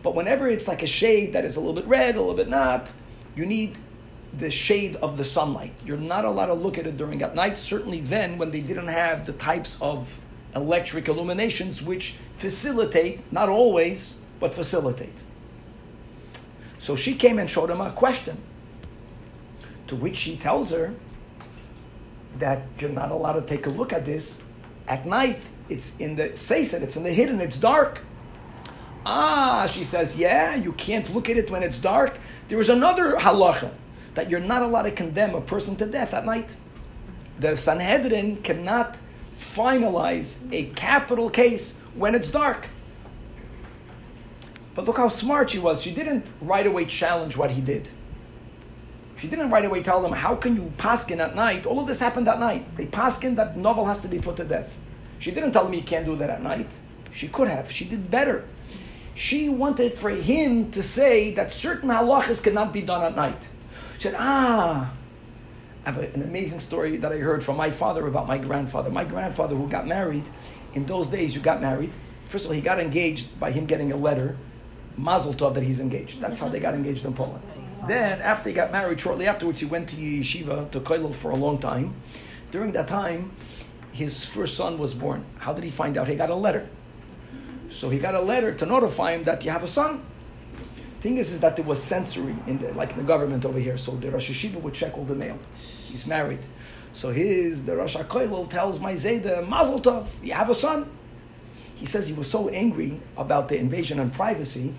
But 0.03 0.15
whenever 0.15 0.49
it's 0.49 0.67
like 0.67 0.83
a 0.83 0.87
shade 0.87 1.33
that 1.35 1.45
is 1.45 1.57
a 1.57 1.61
little 1.61 1.75
bit 1.75 1.87
red, 1.87 2.17
a 2.17 2.21
little 2.21 2.35
bit 2.35 2.49
not, 2.49 2.91
you 3.37 3.45
need 3.45 3.77
the 4.39 4.51
shade 4.51 4.97
of 4.97 5.17
the 5.17 5.25
sunlight. 5.25 5.75
You're 5.85 5.97
not 5.97 6.25
allowed 6.25 6.47
to 6.47 6.55
look 6.55 6.79
at 6.79 6.87
it 6.87 6.97
during 6.97 7.23
at 7.23 7.35
night, 7.35 7.59
certainly 7.59 8.01
then 8.01 8.39
when 8.39 8.51
they 8.51 8.61
didn't 8.61 8.89
have 8.89 9.27
the 9.27 9.33
types 9.33 9.77
of 9.81 10.21
electric 10.55 11.09
illuminations 11.09 11.83
which 11.83 12.17
facilitate, 12.39 13.31
not 13.33 13.49
always, 13.49 14.21
but 14.39 14.55
facilitate. 14.55 15.15
So 16.79 16.97
she 16.97 17.15
came 17.15 17.39
and 17.39 17.51
showed 17.51 17.71
him 17.71 17.81
a 17.81 17.93
question, 17.93 18.39
to 19.89 19.97
which 19.97 20.23
he 20.23 20.37
tells 20.37 20.71
her 20.71 20.95
that 22.39 22.63
you're 22.79 22.91
not 22.91 23.11
allowed 23.11 23.35
to 23.35 23.43
take 23.43 23.67
a 23.67 23.71
look 23.71 23.93
at 23.93 24.07
this 24.07 24.39
at 24.89 25.05
night. 25.07 25.43
It's 25.69 25.97
in 25.99 26.17
the 26.17 26.37
says 26.37 26.73
it, 26.73 26.83
it's 26.83 26.97
in 26.97 27.03
the 27.03 27.13
hidden, 27.13 27.41
it's 27.41 27.59
dark. 27.59 28.01
Ah, 29.05 29.67
she 29.67 29.85
says, 29.85 30.19
yeah, 30.19 30.55
you 30.55 30.73
can't 30.73 31.13
look 31.15 31.31
at 31.31 31.37
it 31.37 31.51
when 31.51 31.63
it's 31.63 31.79
dark. 31.79 32.19
There 32.49 32.61
is 32.61 32.69
another 32.69 33.17
halacha 33.17 33.73
that 34.15 34.29
you're 34.29 34.41
not 34.41 34.63
allowed 34.63 34.83
to 34.83 34.91
condemn 34.91 35.35
a 35.35 35.41
person 35.41 35.77
to 35.77 35.87
death 35.87 36.13
at 36.13 36.27
night. 36.27 36.57
The 37.39 37.57
Sanhedrin 37.57 38.43
cannot 38.43 38.99
finalize 39.39 40.47
a 40.53 40.65
capital 40.73 41.31
case 41.31 41.79
when 41.95 42.15
it's 42.15 42.31
dark. 42.31 42.69
But 44.75 44.85
look 44.85 44.99
how 44.99 45.09
smart 45.09 45.51
she 45.51 45.59
was. 45.59 45.83
She 45.83 45.95
didn't 45.95 46.27
right 46.41 46.67
away 46.67 46.85
challenge 46.85 47.37
what 47.37 47.53
he 47.53 47.61
did. 47.61 47.89
She 49.17 49.29
didn't 49.29 49.51
right 49.51 49.65
away 49.65 49.83
tell 49.83 50.03
them, 50.03 50.13
how 50.13 50.35
can 50.35 50.57
you 50.57 50.73
paskin 50.79 51.19
at 51.19 51.35
night? 51.35 51.67
All 51.67 51.81
of 51.81 51.87
this 51.87 52.01
happened 52.01 52.29
at 52.29 52.41
night. 52.41 52.77
They 52.77 52.87
paskin 52.87 53.37
that 53.37 53.57
Novel 53.57 53.87
has 53.87 54.01
to 54.01 54.09
be 54.09 54.19
put 54.19 54.37
to 54.37 54.45
death. 54.45 54.79
She 55.19 55.31
didn't 55.31 55.53
tell 55.53 55.67
him 55.67 55.75
you 55.75 55.83
can't 55.83 56.07
do 56.07 56.17
that 56.17 56.31
at 56.31 56.43
night. 56.43 56.71
She 57.13 57.29
could 57.29 57.49
have. 57.49 57.71
She 57.71 57.85
did 57.85 58.11
better. 58.11 58.47
She 59.15 59.49
wanted 59.49 59.99
for 59.99 60.11
him 60.11 60.71
to 60.73 60.83
say 60.83 61.35
that 61.35 61.53
certain 61.53 61.89
halachas 61.89 62.43
cannot 62.43 62.73
be 62.73 62.83
done 62.83 63.03
at 63.03 63.17
night. 63.17 63.43
She 63.99 64.05
said, 64.05 64.15
ah, 64.17 64.93
I 65.85 65.91
have 65.91 66.15
an 66.15 66.23
amazing 66.23 66.61
story 66.61 66.97
that 66.99 67.13
I 67.13 67.19
heard 67.19 67.45
from 67.45 67.57
my 67.57 67.71
father 67.71 68.07
about 68.07 68.27
my 68.27 68.39
grandfather. 68.39 68.91
My 68.91 69.05
grandfather, 69.05 69.57
who 69.57 69.69
got 69.69 69.87
married, 69.87 70.25
in 70.75 70.87
those 70.87 71.09
days, 71.09 71.35
you 71.35 71.41
got 71.41 71.61
married. 71.61 71.93
First 72.27 72.45
of 72.45 72.51
all, 72.51 72.55
he 72.55 72.61
got 72.61 72.79
engaged 72.79 73.39
by 73.41 73.51
him 73.51 73.67
getting 73.67 73.93
a 73.93 73.97
letter, 73.97 74.37
mazel 74.97 75.35
tov, 75.35 75.55
that 75.55 75.63
he's 75.63 75.81
engaged. 75.81 76.21
That's 76.21 76.39
how 76.39 76.49
they 76.49 76.61
got 76.61 76.75
engaged 76.75 77.05
in 77.05 77.13
Poland. 77.15 77.43
Then, 77.89 78.21
after 78.21 78.51
he 78.51 78.55
got 78.55 78.73
married, 78.73 79.01
shortly 79.01 79.27
afterwards, 79.27 79.61
he 79.61 79.67
went 79.67 79.89
to 79.89 79.97
yeshiva, 79.97 80.71
to 80.71 80.81
kollel 80.81 81.15
for 81.15 81.31
a 81.31 81.37
long 81.37 81.59
time. 81.59 81.95
During 82.53 82.73
that 82.73 82.89
time, 82.89 83.33
his 83.93 84.25
first 84.25 84.57
son 84.57 84.79
was 84.79 84.95
born. 84.95 85.25
How 85.39 85.53
did 85.53 85.65
he 85.65 85.71
find 85.71 85.97
out? 85.97 86.09
He 86.09 86.15
got 86.15 86.31
a 86.31 86.35
letter. 86.35 86.69
So 87.71 87.89
he 87.89 87.99
got 87.99 88.15
a 88.15 88.21
letter 88.21 88.55
to 88.55 88.67
notify 88.67 89.13
him 89.13 89.25
that 89.25 89.45
you 89.45 89.51
have 89.51 89.63
a 89.63 89.69
son. 89.69 90.05
Thing 91.01 91.17
is, 91.17 91.33
is 91.33 91.41
that 91.41 91.57
there 91.57 91.65
was 91.65 91.83
censoring 91.83 92.43
in 92.47 92.59
the, 92.59 92.73
like 92.75 92.91
in 92.93 92.99
the 92.99 93.05
government 93.05 93.45
over 93.45 93.59
here. 93.59 93.79
So 93.79 93.93
the 93.93 94.11
Rosh 94.11 94.31
Yeshiva 94.31 94.61
would 94.61 94.75
check 94.75 94.99
all 94.99 95.05
the 95.05 95.15
mail. 95.15 95.39
He's 95.89 96.07
married. 96.07 96.41
So 96.93 97.11
his, 97.11 97.65
the 97.65 97.77
Rosh 97.77 97.97
HaKoilel 97.97 98.51
tells 98.51 98.81
my 98.81 98.95
Zayda, 98.95 99.47
Mazel 99.49 99.81
Tov, 99.81 100.09
you 100.23 100.33
have 100.33 100.51
a 100.51 100.55
son. 100.55 100.91
He 101.77 101.87
says 101.87 102.07
he 102.07 102.13
was 102.13 102.31
so 102.31 102.49
angry 102.51 103.01
about 103.17 103.49
the 103.49 103.57
invasion 103.57 103.99
on 104.01 104.11
privacy, 104.11 104.75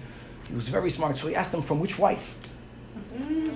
he 0.48 0.56
was 0.56 0.68
very 0.68 0.92
smart. 0.92 1.18
So 1.18 1.28
he 1.28 1.36
asked 1.36 1.54
him 1.54 1.64
from 1.64 1.80
which 1.80 1.98
wife? 1.98 2.38
Mm-hmm. 3.16 3.56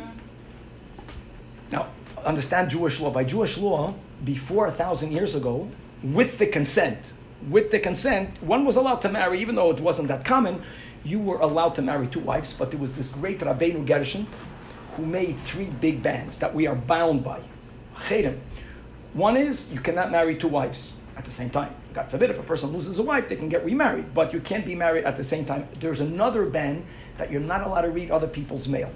Now, 1.72 1.90
understand 2.24 2.72
Jewish 2.72 3.00
law. 3.00 3.12
By 3.12 3.26
Jewish 3.26 3.58
law, 3.58 3.94
before 4.24 4.68
a 4.68 4.72
thousand 4.72 5.12
years 5.12 5.36
ago, 5.36 5.70
with 6.02 6.38
the 6.38 6.48
consent, 6.48 7.00
with 7.50 7.72
the 7.72 7.80
consent, 7.80 8.42
one 8.42 8.66
was 8.66 8.76
allowed 8.76 9.02
to 9.02 9.10
marry, 9.10 9.40
even 9.40 9.56
though 9.56 9.72
it 9.72 9.80
wasn't 9.80 10.08
that 10.08 10.26
common. 10.26 10.64
You 11.04 11.20
were 11.20 11.38
allowed 11.38 11.76
to 11.76 11.82
marry 11.82 12.08
two 12.08 12.20
wives, 12.20 12.54
but 12.54 12.72
there 12.72 12.80
was 12.80 12.96
this 12.96 13.10
great 13.10 13.40
Rabbeinu 13.40 13.86
Gershon 13.86 14.28
who 14.96 15.06
made 15.06 15.40
three 15.42 15.66
big 15.66 16.02
bans 16.02 16.38
that 16.40 16.56
we 16.56 16.68
are 16.68 16.76
bound 16.76 17.24
by. 17.24 17.42
One 19.14 19.38
is 19.38 19.72
you 19.72 19.80
cannot 19.80 20.12
marry 20.12 20.36
two 20.36 20.48
wives 20.48 20.96
at 21.16 21.26
the 21.26 21.32
same 21.32 21.50
time. 21.50 21.74
God 21.94 22.10
forbid, 22.12 22.30
if 22.30 22.40
a 22.40 22.44
person 22.44 22.72
loses 22.72 23.00
a 23.00 23.04
wife, 23.04 23.30
they 23.30 23.36
can 23.36 23.48
get 23.48 23.64
remarried, 23.64 24.14
but 24.14 24.34
you 24.34 24.42
can't 24.42 24.66
be 24.66 24.76
married 24.76 25.06
at 25.06 25.16
the 25.16 25.24
same 25.24 25.46
time. 25.46 25.68
There's 25.80 26.02
another 26.02 26.46
ban 26.46 26.86
that 27.18 27.32
you're 27.32 27.40
not 27.40 27.66
allowed 27.66 27.82
to 27.82 27.90
read 27.90 28.12
other 28.12 28.28
people's 28.28 28.68
mail. 28.68 28.92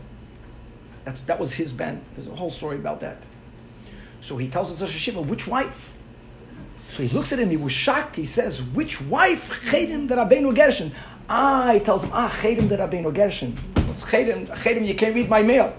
That's, 1.06 1.22
that 1.24 1.40
was 1.40 1.54
his 1.54 1.72
ban. 1.72 2.04
There's 2.16 2.28
a 2.28 2.36
whole 2.36 2.50
story 2.50 2.76
about 2.76 3.00
that. 3.00 3.24
So 4.22 4.36
he 4.36 4.50
tells 4.50 4.70
us, 4.70 4.82
a 4.82 4.92
Shiva, 4.92 5.22
which 5.22 5.48
wife? 5.48 5.94
So 6.90 7.04
he 7.04 7.10
looks 7.10 7.32
at 7.32 7.40
him, 7.40 7.50
he 7.50 7.58
was 7.58 7.72
shocked. 7.72 8.16
He 8.16 8.26
says, 8.26 8.62
Which 8.62 9.00
wife? 9.00 9.62
Cherem 9.66 10.08
the 10.08 10.16
Rabbeinu 10.16 10.56
Gershon. 10.56 10.92
Ah, 11.30 11.72
he 11.74 11.80
tells 11.80 12.04
him, 12.04 12.10
Ah, 12.14 12.30
Cherem 12.30 12.68
the 12.68 12.78
Rabbeinu 12.78 13.14
Gershon. 13.14 13.56
What's 13.88 14.04
Cherem? 14.04 14.48
Cherem, 14.48 14.86
you 14.86 14.96
can't 14.96 15.14
read 15.14 15.30
my 15.30 15.44
mail. 15.44 15.76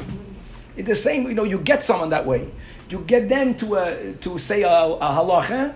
It's 0.77 0.89
the 0.89 0.97
same, 0.97 1.27
you 1.27 1.35
know, 1.35 1.43
you 1.45 1.59
get 1.59 1.83
someone 1.83 2.11
that 2.11 2.25
way. 2.25 2.49
You 2.89 3.01
get 3.01 3.29
them 3.29 3.57
to, 3.57 3.77
uh, 3.77 3.97
to 4.21 4.39
say 4.39 4.63
a, 4.63 4.69
a 4.69 4.99
halacha. 5.01 5.75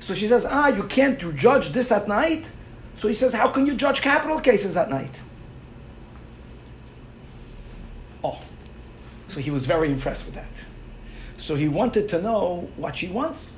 So 0.00 0.14
she 0.14 0.28
says, 0.28 0.44
Ah, 0.44 0.68
you 0.68 0.82
can't 0.84 1.18
judge 1.36 1.72
this 1.72 1.90
at 1.90 2.06
night. 2.06 2.52
So 2.98 3.08
he 3.08 3.14
says, 3.14 3.32
How 3.32 3.48
can 3.48 3.66
you 3.66 3.74
judge 3.74 4.02
capital 4.02 4.38
cases 4.38 4.76
at 4.76 4.90
night? 4.90 5.20
Oh. 8.22 8.38
So 9.28 9.40
he 9.40 9.50
was 9.50 9.64
very 9.64 9.90
impressed 9.90 10.26
with 10.26 10.34
that. 10.34 10.50
So 11.38 11.54
he 11.56 11.68
wanted 11.68 12.10
to 12.10 12.20
know 12.20 12.68
what 12.76 12.98
she 12.98 13.08
wants. 13.08 13.56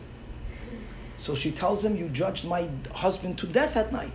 So 1.22 1.37
she 1.37 1.52
tells 1.52 1.85
him, 1.85 1.96
You 1.96 2.08
judged 2.08 2.44
my 2.44 2.68
husband 2.92 3.38
to 3.38 3.46
death 3.46 3.76
at 3.76 3.92
night. 3.92 4.11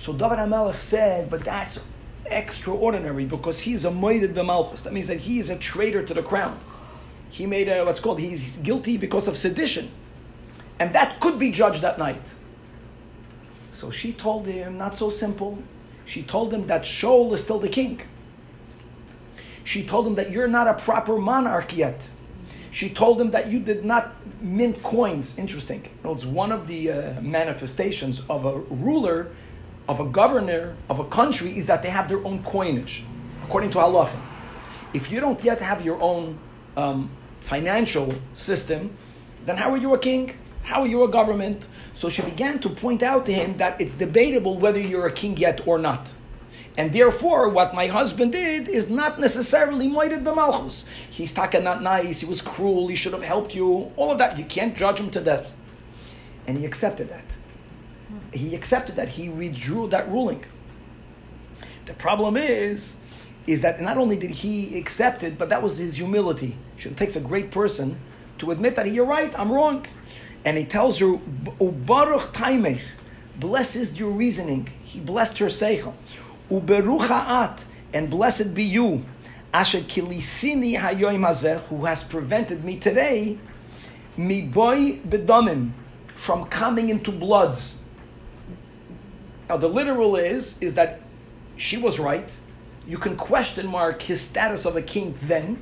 So 0.00 0.12
David 0.12 0.38
HaMelech 0.38 0.80
said, 0.80 1.30
But 1.30 1.42
that's 1.42 1.78
extraordinary 2.26 3.24
because 3.24 3.60
he 3.60 3.74
is 3.74 3.84
a 3.84 3.90
moirid 3.90 4.34
b'malchus. 4.34 4.82
That 4.82 4.92
means 4.92 5.06
that 5.06 5.20
he 5.20 5.38
is 5.38 5.50
a 5.50 5.56
traitor 5.56 6.02
to 6.02 6.12
the 6.12 6.24
crown. 6.24 6.58
He 7.30 7.46
made 7.46 7.68
a, 7.68 7.84
what's 7.84 8.00
called, 8.00 8.18
he's 8.18 8.56
guilty 8.56 8.96
because 8.96 9.28
of 9.28 9.36
sedition. 9.36 9.88
And 10.80 10.92
that 10.96 11.20
could 11.20 11.38
be 11.38 11.52
judged 11.52 11.82
that 11.82 11.96
night. 11.96 12.22
So 13.72 13.92
she 13.92 14.12
told 14.12 14.46
him, 14.46 14.76
not 14.76 14.96
so 14.96 15.10
simple. 15.10 15.62
She 16.06 16.24
told 16.24 16.52
him 16.52 16.66
that 16.66 16.82
Shaul 16.82 17.32
is 17.34 17.44
still 17.44 17.60
the 17.60 17.68
king. 17.68 18.02
She 19.62 19.86
told 19.86 20.08
him 20.08 20.16
that 20.16 20.32
you're 20.32 20.48
not 20.48 20.66
a 20.66 20.74
proper 20.74 21.18
monarch 21.18 21.76
yet. 21.76 22.00
She 22.76 22.90
told 22.90 23.18
him 23.18 23.30
that 23.30 23.46
you 23.48 23.58
did 23.58 23.86
not 23.86 24.14
mint 24.42 24.82
coins. 24.82 25.38
Interesting. 25.38 25.88
It's 26.04 26.26
one 26.26 26.52
of 26.52 26.66
the 26.66 26.92
uh, 26.92 27.20
manifestations 27.22 28.22
of 28.28 28.44
a 28.44 28.58
ruler, 28.68 29.28
of 29.88 29.98
a 29.98 30.04
governor, 30.04 30.76
of 30.90 30.98
a 30.98 31.06
country 31.06 31.56
is 31.56 31.64
that 31.68 31.82
they 31.82 31.88
have 31.88 32.06
their 32.06 32.22
own 32.22 32.44
coinage, 32.44 33.02
according 33.42 33.70
to 33.70 33.78
halacha. 33.78 34.20
If 34.92 35.10
you 35.10 35.20
don't 35.20 35.42
yet 35.42 35.58
have 35.62 35.86
your 35.86 35.98
own 36.02 36.38
um, 36.76 37.08
financial 37.40 38.12
system, 38.34 38.94
then 39.46 39.56
how 39.56 39.70
are 39.70 39.78
you 39.78 39.94
a 39.94 39.98
king? 39.98 40.36
How 40.62 40.82
are 40.82 40.86
you 40.86 41.02
a 41.02 41.08
government? 41.08 41.68
So 41.94 42.10
she 42.10 42.20
began 42.20 42.58
to 42.58 42.68
point 42.68 43.02
out 43.02 43.24
to 43.24 43.32
him 43.32 43.56
that 43.56 43.80
it's 43.80 43.94
debatable 43.94 44.58
whether 44.58 44.80
you're 44.80 45.06
a 45.06 45.12
king 45.12 45.38
yet 45.38 45.66
or 45.66 45.78
not. 45.78 46.12
And 46.76 46.92
therefore, 46.92 47.48
what 47.48 47.74
my 47.74 47.86
husband 47.86 48.32
did 48.32 48.68
is 48.68 48.90
not 48.90 49.18
necessarily 49.18 49.88
moirid 49.88 50.22
b'malchus. 50.22 50.86
He's 51.10 51.32
taka 51.32 51.60
not 51.60 51.82
nice, 51.82 52.20
he 52.20 52.26
was 52.26 52.42
cruel, 52.42 52.88
he 52.88 52.96
should 52.96 53.14
have 53.14 53.22
helped 53.22 53.54
you, 53.54 53.90
all 53.96 54.12
of 54.12 54.18
that. 54.18 54.38
You 54.38 54.44
can't 54.44 54.76
judge 54.76 55.00
him 55.00 55.10
to 55.10 55.20
death. 55.20 55.54
And 56.46 56.58
he 56.58 56.66
accepted 56.66 57.08
that. 57.08 57.24
He 58.32 58.54
accepted 58.54 58.96
that. 58.96 59.08
He 59.08 59.28
withdrew 59.28 59.88
that 59.88 60.08
ruling. 60.10 60.44
The 61.86 61.94
problem 61.94 62.36
is, 62.36 62.96
is 63.46 63.62
that 63.62 63.80
not 63.80 63.96
only 63.96 64.16
did 64.16 64.30
he 64.30 64.76
accept 64.78 65.22
it, 65.22 65.38
but 65.38 65.48
that 65.48 65.62
was 65.62 65.78
his 65.78 65.96
humility. 65.96 66.56
It 66.78 66.96
takes 66.96 67.16
a 67.16 67.20
great 67.20 67.50
person 67.50 67.98
to 68.38 68.50
admit 68.50 68.76
that 68.76 68.90
you're 68.90 69.06
right, 69.06 69.36
I'm 69.38 69.50
wrong. 69.50 69.86
And 70.44 70.58
he 70.58 70.64
tells 70.64 70.98
her, 70.98 71.06
Ubaruch 71.06 72.32
taimech, 72.32 72.80
blesses 73.38 73.98
your 73.98 74.10
reasoning. 74.10 74.68
He 74.82 75.00
blessed 75.00 75.38
her 75.38 75.46
seichel. 75.46 75.94
Uberuchaat, 76.50 77.60
and 77.92 78.10
blessed 78.10 78.54
be 78.54 78.64
you, 78.64 79.04
Asher 79.52 79.80
kilisini 79.80 80.78
hayoim 80.78 81.26
hazeh, 81.26 81.60
who 81.62 81.84
has 81.86 82.04
prevented 82.04 82.64
me 82.64 82.76
today, 82.76 83.38
mi 84.16 84.42
boy 84.42 84.98
bedomim, 84.98 85.72
from 86.14 86.46
coming 86.46 86.88
into 86.88 87.10
bloods. 87.10 87.80
Now 89.48 89.56
the 89.56 89.68
literal 89.68 90.16
is 90.16 90.60
is 90.60 90.74
that 90.74 91.00
she 91.56 91.78
was 91.78 91.98
right. 91.98 92.28
You 92.86 92.98
can 92.98 93.16
question 93.16 93.66
mark 93.66 94.02
his 94.02 94.20
status 94.20 94.64
of 94.64 94.76
a 94.76 94.82
king 94.82 95.14
then. 95.22 95.60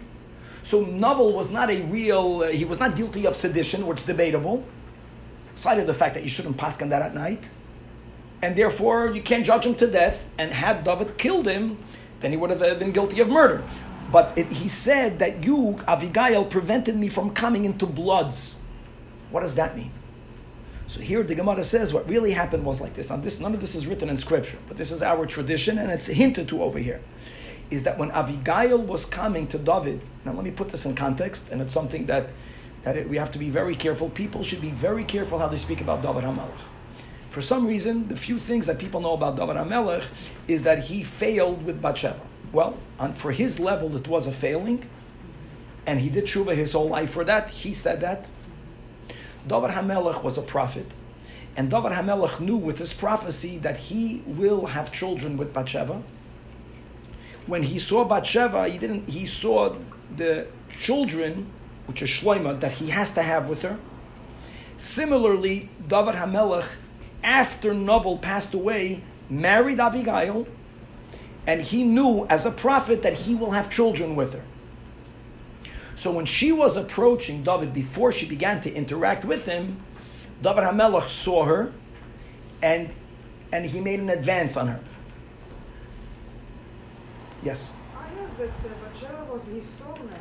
So 0.62 0.82
Novel 0.84 1.32
was 1.32 1.50
not 1.50 1.70
a 1.70 1.82
real. 1.82 2.42
Uh, 2.42 2.48
he 2.48 2.64
was 2.64 2.78
not 2.78 2.96
guilty 2.96 3.26
of 3.26 3.36
sedition, 3.36 3.86
which 3.86 4.00
is 4.00 4.06
debatable. 4.06 4.64
Aside 5.56 5.78
of 5.78 5.86
the 5.86 5.94
fact 5.94 6.14
that 6.14 6.22
you 6.22 6.28
shouldn't 6.28 6.56
pass 6.56 6.80
on 6.82 6.88
that 6.90 7.02
at 7.02 7.14
night 7.14 7.44
and 8.44 8.54
therefore 8.56 9.10
you 9.10 9.22
can't 9.22 9.46
judge 9.46 9.64
him 9.64 9.74
to 9.76 9.86
death. 9.86 10.26
And 10.36 10.52
had 10.52 10.84
David 10.84 11.16
killed 11.16 11.48
him, 11.48 11.78
then 12.20 12.30
he 12.30 12.36
would 12.36 12.50
have 12.50 12.60
uh, 12.60 12.74
been 12.74 12.92
guilty 12.92 13.20
of 13.20 13.28
murder. 13.30 13.64
But 14.12 14.36
it, 14.36 14.48
he 14.48 14.68
said 14.68 15.18
that 15.18 15.42
you, 15.44 15.80
Avigail, 15.88 16.50
prevented 16.50 16.94
me 16.94 17.08
from 17.08 17.30
coming 17.30 17.64
into 17.64 17.86
bloods. 17.86 18.56
What 19.30 19.40
does 19.40 19.54
that 19.54 19.74
mean? 19.74 19.92
So 20.88 21.00
here 21.00 21.22
the 21.22 21.34
Gemara 21.34 21.64
says 21.64 21.94
what 21.94 22.06
really 22.06 22.32
happened 22.32 22.66
was 22.66 22.82
like 22.82 22.94
this. 22.94 23.08
Now, 23.08 23.16
this 23.16 23.40
none 23.40 23.54
of 23.54 23.62
this 23.62 23.74
is 23.74 23.86
written 23.86 24.10
in 24.10 24.18
scripture, 24.18 24.58
but 24.68 24.76
this 24.76 24.92
is 24.92 25.00
our 25.00 25.24
tradition, 25.24 25.78
and 25.78 25.90
it's 25.90 26.06
hinted 26.06 26.46
to 26.48 26.62
over 26.62 26.78
here. 26.78 27.00
Is 27.70 27.84
that 27.84 27.96
when 27.96 28.10
Avigail 28.10 28.78
was 28.78 29.06
coming 29.06 29.46
to 29.48 29.58
David? 29.58 30.02
Now, 30.26 30.32
let 30.34 30.44
me 30.44 30.50
put 30.50 30.68
this 30.68 30.84
in 30.84 30.94
context, 30.94 31.48
and 31.50 31.62
it's 31.62 31.72
something 31.72 32.04
that 32.06 32.28
that 32.82 32.98
it, 32.98 33.08
we 33.08 33.16
have 33.16 33.32
to 33.32 33.38
be 33.38 33.48
very 33.48 33.74
careful. 33.74 34.10
People 34.10 34.44
should 34.44 34.60
be 34.60 34.70
very 34.70 35.04
careful 35.04 35.38
how 35.38 35.48
they 35.48 35.56
speak 35.56 35.80
about 35.80 36.02
David 36.02 36.24
Hamelech. 36.24 36.73
For 37.34 37.42
some 37.42 37.66
reason, 37.66 38.06
the 38.06 38.14
few 38.14 38.38
things 38.38 38.66
that 38.66 38.78
people 38.78 39.00
know 39.00 39.14
about 39.14 39.34
David 39.34 39.56
Hamelech 39.56 40.04
is 40.46 40.62
that 40.62 40.84
he 40.84 41.02
failed 41.02 41.66
with 41.66 41.82
Bathsheba. 41.82 42.20
Well, 42.52 42.78
on, 42.96 43.12
for 43.12 43.32
his 43.32 43.58
level, 43.58 43.96
it 43.96 44.06
was 44.06 44.28
a 44.28 44.30
failing, 44.30 44.88
and 45.84 45.98
he 45.98 46.08
did 46.10 46.26
tshuva 46.26 46.54
his 46.54 46.74
whole 46.74 46.90
life 46.90 47.10
for 47.10 47.24
that. 47.24 47.50
He 47.50 47.74
said 47.74 48.00
that. 48.02 48.28
David 49.48 49.72
Hamelech 49.72 50.22
was 50.22 50.38
a 50.38 50.42
prophet, 50.42 50.86
and 51.56 51.68
David 51.68 51.90
Hamelech 51.90 52.38
knew 52.38 52.56
with 52.56 52.78
his 52.78 52.92
prophecy 52.92 53.58
that 53.58 53.78
he 53.88 54.22
will 54.26 54.66
have 54.66 54.92
children 54.92 55.36
with 55.36 55.52
Bathsheba. 55.52 56.04
When 57.48 57.64
he 57.64 57.80
saw 57.80 58.04
Bathsheba, 58.04 58.68
he 58.68 58.78
didn't. 58.78 59.08
He 59.08 59.26
saw 59.26 59.74
the 60.16 60.46
children 60.80 61.50
which 61.88 62.00
is 62.00 62.10
Shloima, 62.10 62.60
that 62.60 62.74
he 62.74 62.90
has 62.90 63.12
to 63.14 63.22
have 63.22 63.48
with 63.48 63.62
her. 63.62 63.76
Similarly, 64.78 65.68
David 65.88 66.14
Hamelech, 66.14 66.68
after 67.24 67.74
Novel 67.74 68.18
passed 68.18 68.54
away, 68.54 69.02
married 69.28 69.80
Abigail, 69.80 70.46
and 71.46 71.60
he 71.60 71.82
knew 71.82 72.26
as 72.26 72.46
a 72.46 72.50
prophet 72.50 73.02
that 73.02 73.14
he 73.14 73.34
will 73.34 73.50
have 73.50 73.70
children 73.70 74.14
with 74.14 74.34
her. 74.34 74.44
So 75.96 76.12
when 76.12 76.26
she 76.26 76.52
was 76.52 76.76
approaching 76.76 77.42
David 77.42 77.72
before 77.72 78.12
she 78.12 78.26
began 78.26 78.60
to 78.62 78.72
interact 78.72 79.24
with 79.24 79.46
him, 79.46 79.80
David 80.42 80.64
Hamelech 80.64 81.08
saw 81.08 81.44
her, 81.44 81.72
and 82.62 82.90
and 83.52 83.64
he 83.64 83.80
made 83.80 84.00
an 84.00 84.10
advance 84.10 84.56
on 84.56 84.68
her. 84.68 84.80
Yes. 87.42 87.72
I 87.96 88.08
heard 88.08 88.36
that 88.38 88.48
uh, 88.48 89.24
was 89.32 89.44
his 89.46 89.64
soulmate. 89.64 90.18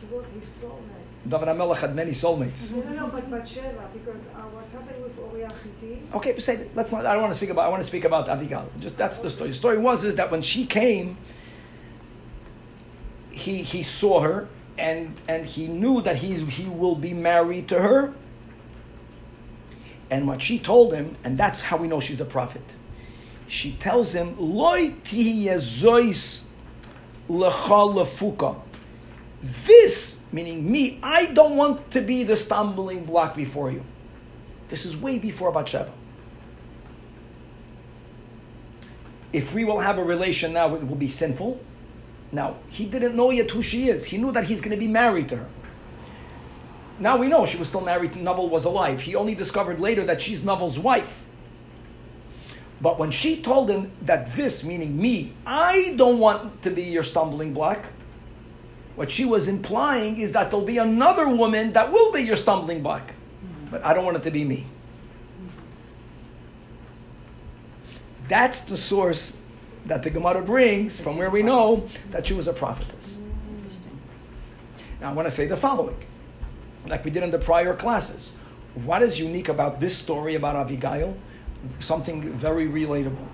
She 0.00 0.06
was 0.06 0.26
his 0.34 0.44
soulmate. 0.44 1.01
David 1.28 1.48
Hamelech 1.48 1.76
had 1.78 1.94
many 1.94 2.10
soulmates. 2.10 2.72
No, 2.72 2.82
no, 2.82 2.92
no, 2.92 3.08
but 3.08 3.30
Bathsheba, 3.30 3.88
because 3.92 4.20
uh, 4.34 4.40
what's 4.50 4.72
happened 4.72 5.02
with 5.04 5.16
Uriah 5.16 5.52
Hittite, 5.80 6.14
Okay, 6.14 6.32
but 6.32 6.42
say 6.42 6.66
let's 6.74 6.90
not. 6.90 7.06
I 7.06 7.12
don't 7.12 7.22
want 7.22 7.32
to 7.32 7.36
speak 7.36 7.50
about. 7.50 7.66
I 7.66 7.68
want 7.68 7.82
to 7.82 7.88
speak 7.88 8.04
about 8.04 8.28
Abigail. 8.28 8.68
Just 8.80 8.98
that's 8.98 9.20
the 9.20 9.30
story. 9.30 9.50
The 9.50 9.56
story 9.56 9.78
was 9.78 10.02
is 10.02 10.16
that 10.16 10.30
when 10.30 10.42
she 10.42 10.66
came, 10.66 11.16
he 13.30 13.62
he 13.62 13.82
saw 13.82 14.20
her 14.20 14.48
and 14.78 15.20
and 15.28 15.46
he 15.46 15.68
knew 15.68 16.00
that 16.02 16.16
he's 16.16 16.46
he 16.48 16.66
will 16.66 16.96
be 16.96 17.12
married 17.12 17.68
to 17.68 17.80
her. 17.80 18.14
And 20.10 20.26
what 20.26 20.42
she 20.42 20.58
told 20.58 20.92
him, 20.92 21.16
and 21.24 21.38
that's 21.38 21.62
how 21.62 21.78
we 21.78 21.88
know 21.88 22.00
she's 22.00 22.20
a 22.20 22.26
prophet. 22.26 22.64
She 23.48 23.72
tells 23.72 24.14
him, 24.14 24.36
"Loi 24.38 24.90
tiyezois 25.04 26.42
lecha 27.28 27.94
lefuka." 27.94 28.60
This, 29.66 30.21
meaning 30.32 30.70
me, 30.70 30.98
I 31.02 31.26
don't 31.26 31.56
want 31.56 31.90
to 31.92 32.00
be 32.00 32.24
the 32.24 32.36
stumbling 32.36 33.04
block 33.04 33.36
before 33.36 33.70
you. 33.70 33.84
This 34.68 34.84
is 34.86 34.96
way 34.96 35.18
before 35.18 35.52
Bathsheba. 35.52 35.92
If 39.32 39.54
we 39.54 39.64
will 39.64 39.80
have 39.80 39.98
a 39.98 40.04
relation 40.04 40.52
now, 40.52 40.74
it 40.74 40.86
will 40.86 40.96
be 40.96 41.08
sinful. 41.08 41.60
Now, 42.32 42.56
he 42.68 42.86
didn't 42.86 43.14
know 43.14 43.30
yet 43.30 43.50
who 43.50 43.62
she 43.62 43.88
is. 43.88 44.06
He 44.06 44.18
knew 44.18 44.32
that 44.32 44.44
he's 44.44 44.60
going 44.60 44.70
to 44.70 44.76
be 44.76 44.88
married 44.88 45.28
to 45.28 45.36
her. 45.36 45.48
Now 46.98 47.16
we 47.16 47.28
know 47.28 47.46
she 47.46 47.58
was 47.58 47.68
still 47.68 47.80
married, 47.80 48.14
Novel 48.16 48.48
was 48.48 48.64
alive. 48.64 49.00
He 49.00 49.14
only 49.14 49.34
discovered 49.34 49.80
later 49.80 50.04
that 50.04 50.22
she's 50.22 50.44
Novel's 50.44 50.78
wife. 50.78 51.24
But 52.80 52.98
when 52.98 53.10
she 53.10 53.40
told 53.40 53.70
him 53.70 53.92
that 54.02 54.34
this, 54.34 54.64
meaning 54.64 55.00
me, 55.00 55.32
I 55.46 55.94
don't 55.96 56.18
want 56.18 56.62
to 56.62 56.70
be 56.70 56.82
your 56.82 57.04
stumbling 57.04 57.54
block, 57.54 57.84
what 58.94 59.10
she 59.10 59.24
was 59.24 59.48
implying 59.48 60.20
is 60.20 60.32
that 60.32 60.50
there'll 60.50 60.66
be 60.66 60.78
another 60.78 61.28
woman 61.28 61.72
that 61.72 61.92
will 61.92 62.12
be 62.12 62.22
your 62.22 62.36
stumbling 62.36 62.82
block. 62.82 63.12
But 63.70 63.84
I 63.84 63.94
don't 63.94 64.04
want 64.04 64.18
it 64.18 64.22
to 64.24 64.30
be 64.30 64.44
me. 64.44 64.66
That's 68.28 68.62
the 68.62 68.76
source 68.76 69.34
that 69.86 70.02
the 70.02 70.10
Gemara 70.10 70.42
brings 70.42 71.00
from 71.00 71.16
where 71.16 71.30
we 71.30 71.42
know 71.42 71.88
that 72.10 72.26
she 72.26 72.34
was 72.34 72.46
a 72.46 72.52
prophetess. 72.52 73.18
Now 75.00 75.10
I 75.10 75.12
want 75.12 75.26
to 75.26 75.30
say 75.30 75.46
the 75.46 75.56
following, 75.56 75.96
like 76.86 77.04
we 77.04 77.10
did 77.10 77.22
in 77.22 77.30
the 77.30 77.38
prior 77.38 77.74
classes. 77.74 78.36
What 78.74 79.02
is 79.02 79.18
unique 79.18 79.48
about 79.48 79.80
this 79.80 79.96
story 79.96 80.34
about 80.34 80.56
Abigail? 80.56 81.16
Something 81.78 82.32
very 82.32 82.66
relatable. 82.66 83.26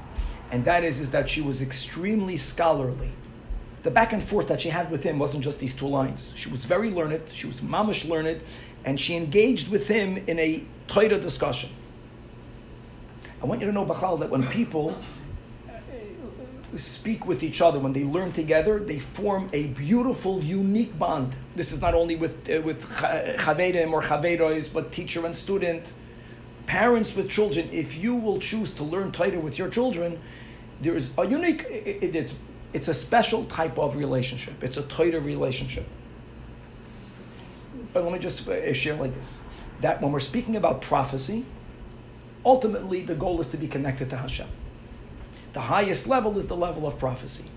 And 0.50 0.64
that 0.64 0.82
is, 0.82 1.00
is 1.00 1.10
that 1.10 1.28
she 1.28 1.42
was 1.42 1.60
extremely 1.60 2.36
scholarly. 2.36 3.12
The 3.82 3.90
back 3.90 4.12
and 4.12 4.22
forth 4.22 4.48
that 4.48 4.60
she 4.60 4.70
had 4.70 4.90
with 4.90 5.04
him 5.04 5.18
wasn't 5.18 5.44
just 5.44 5.60
these 5.60 5.74
two 5.74 5.88
lines. 5.88 6.32
She 6.36 6.50
was 6.50 6.64
very 6.64 6.90
learned, 6.90 7.22
she 7.32 7.46
was 7.46 7.60
mamish 7.60 8.08
learned, 8.08 8.42
and 8.84 9.00
she 9.00 9.14
engaged 9.14 9.68
with 9.70 9.88
him 9.88 10.16
in 10.26 10.38
a 10.38 10.64
Torah 10.88 11.18
discussion. 11.18 11.70
I 13.40 13.46
want 13.46 13.60
you 13.60 13.66
to 13.66 13.72
know, 13.72 13.86
Bachal, 13.86 14.18
that 14.20 14.30
when 14.30 14.46
people 14.48 14.98
speak 16.76 17.26
with 17.26 17.42
each 17.42 17.60
other, 17.60 17.78
when 17.78 17.92
they 17.92 18.04
learn 18.04 18.32
together, 18.32 18.78
they 18.78 18.98
form 18.98 19.48
a 19.52 19.64
beautiful, 19.68 20.42
unique 20.42 20.98
bond. 20.98 21.34
This 21.54 21.72
is 21.72 21.80
not 21.80 21.94
only 21.94 22.16
with 22.16 22.50
uh, 22.50 22.60
with 22.62 22.82
chaverim 22.84 23.92
or 23.92 24.02
chaveros, 24.02 24.72
but 24.72 24.92
teacher 24.92 25.24
and 25.24 25.34
student, 25.34 25.84
parents 26.66 27.14
with 27.16 27.30
children. 27.30 27.68
If 27.72 27.96
you 27.96 28.14
will 28.14 28.38
choose 28.38 28.72
to 28.74 28.84
learn 28.84 29.12
Torah 29.12 29.40
with 29.40 29.56
your 29.56 29.68
children, 29.68 30.20
there 30.82 30.94
is 30.94 31.10
a 31.16 31.26
unique. 31.26 31.64
It, 31.70 32.14
it's 32.14 32.36
it's 32.72 32.88
a 32.88 32.94
special 32.94 33.44
type 33.44 33.78
of 33.78 33.96
relationship. 33.96 34.62
It's 34.62 34.76
a 34.76 34.82
Torah 34.82 35.20
relationship. 35.20 35.86
But 37.92 38.04
let 38.04 38.12
me 38.12 38.18
just 38.18 38.46
uh, 38.48 38.72
share 38.72 38.94
like 38.94 39.14
this: 39.14 39.40
that 39.80 40.02
when 40.02 40.12
we're 40.12 40.20
speaking 40.20 40.56
about 40.56 40.82
prophecy, 40.82 41.44
ultimately 42.44 43.02
the 43.02 43.14
goal 43.14 43.40
is 43.40 43.48
to 43.48 43.56
be 43.56 43.68
connected 43.68 44.10
to 44.10 44.16
Hashem. 44.16 44.48
The 45.54 45.60
highest 45.60 46.06
level 46.06 46.36
is 46.38 46.48
the 46.48 46.56
level 46.56 46.86
of 46.86 46.98
prophecy. 46.98 47.50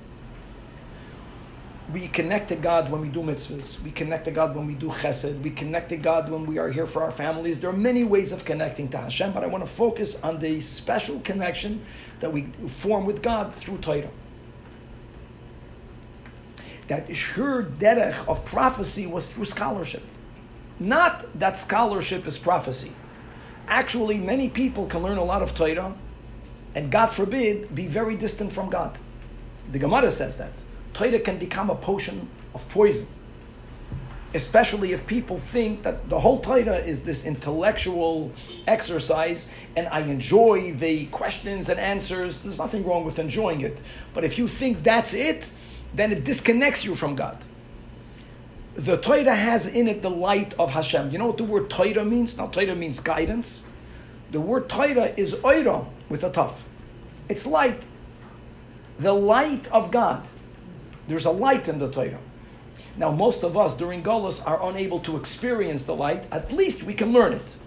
We 1.91 2.07
connect 2.07 2.47
to 2.49 2.55
God 2.55 2.89
when 2.89 3.01
we 3.01 3.09
do 3.09 3.19
mitzvahs. 3.19 3.81
We 3.81 3.91
connect 3.91 4.23
to 4.25 4.31
God 4.31 4.55
when 4.55 4.65
we 4.65 4.75
do 4.75 4.87
chesed. 4.87 5.41
We 5.41 5.49
connect 5.49 5.89
to 5.89 5.97
God 5.97 6.29
when 6.29 6.45
we 6.45 6.57
are 6.57 6.69
here 6.69 6.87
for 6.87 7.03
our 7.03 7.11
families. 7.11 7.59
There 7.59 7.69
are 7.69 7.73
many 7.73 8.05
ways 8.05 8.31
of 8.31 8.45
connecting 8.45 8.87
to 8.89 8.97
Hashem, 8.97 9.33
but 9.33 9.43
I 9.43 9.47
want 9.47 9.65
to 9.65 9.69
focus 9.69 10.21
on 10.23 10.39
the 10.39 10.61
special 10.61 11.19
connection 11.19 11.85
that 12.21 12.31
we 12.31 12.47
form 12.77 13.05
with 13.05 13.21
God 13.21 13.53
through 13.53 13.79
Torah. 13.79 14.09
That 16.91 17.15
sure 17.15 17.63
derech 17.63 18.27
of 18.27 18.43
prophecy 18.43 19.07
was 19.07 19.31
through 19.31 19.45
scholarship. 19.45 20.03
Not 20.77 21.39
that 21.39 21.57
scholarship 21.57 22.27
is 22.27 22.37
prophecy. 22.37 22.91
Actually, 23.65 24.17
many 24.17 24.49
people 24.49 24.87
can 24.87 25.01
learn 25.01 25.17
a 25.17 25.23
lot 25.23 25.41
of 25.41 25.55
Torah 25.55 25.95
and 26.75 26.91
God 26.91 27.05
forbid, 27.05 27.73
be 27.73 27.87
very 27.87 28.17
distant 28.17 28.51
from 28.51 28.69
God. 28.69 28.97
The 29.71 29.79
Gemara 29.79 30.11
says 30.11 30.37
that. 30.39 30.51
Torah 30.93 31.21
can 31.21 31.37
become 31.37 31.69
a 31.69 31.75
potion 31.75 32.27
of 32.53 32.67
poison. 32.67 33.07
Especially 34.33 34.91
if 34.91 35.07
people 35.07 35.37
think 35.37 35.83
that 35.83 36.09
the 36.09 36.19
whole 36.19 36.41
Torah 36.41 36.79
is 36.79 37.03
this 37.03 37.25
intellectual 37.25 38.33
exercise 38.67 39.49
and 39.77 39.87
I 39.87 40.01
enjoy 40.01 40.73
the 40.73 41.05
questions 41.05 41.69
and 41.69 41.79
answers. 41.79 42.39
There's 42.39 42.57
nothing 42.57 42.83
wrong 42.85 43.05
with 43.05 43.17
enjoying 43.17 43.61
it. 43.61 43.79
But 44.13 44.25
if 44.25 44.37
you 44.37 44.49
think 44.49 44.83
that's 44.83 45.13
it, 45.13 45.49
then 45.93 46.11
it 46.11 46.23
disconnects 46.23 46.85
you 46.85 46.95
from 46.95 47.15
God. 47.15 47.37
The 48.75 48.97
Torah 48.97 49.35
has 49.35 49.67
in 49.67 49.87
it 49.87 50.01
the 50.01 50.09
light 50.09 50.53
of 50.57 50.71
Hashem. 50.71 51.11
You 51.11 51.17
know 51.17 51.27
what 51.27 51.37
the 51.37 51.43
word 51.43 51.69
Torah 51.69 52.05
means? 52.05 52.37
Now, 52.37 52.47
Torah 52.47 52.75
means 52.75 52.99
guidance. 52.99 53.67
The 54.31 54.39
word 54.39 54.69
Torah 54.69 55.13
is 55.17 55.35
oira 55.35 55.85
with 56.07 56.23
a 56.23 56.29
tough. 56.29 56.67
It's 57.27 57.45
light. 57.45 57.81
The 58.97 59.13
light 59.13 59.67
of 59.71 59.91
God. 59.91 60.25
There's 61.07 61.25
a 61.25 61.31
light 61.31 61.67
in 61.67 61.79
the 61.79 61.91
Torah. 61.91 62.19
Now, 62.95 63.11
most 63.11 63.43
of 63.43 63.57
us 63.57 63.75
during 63.75 64.03
Golos 64.03 64.45
are 64.45 64.69
unable 64.69 64.99
to 64.99 65.17
experience 65.17 65.83
the 65.83 65.95
light. 65.95 66.25
At 66.31 66.51
least 66.51 66.83
we 66.83 66.93
can 66.93 67.11
learn 67.11 67.33
it. 67.33 67.57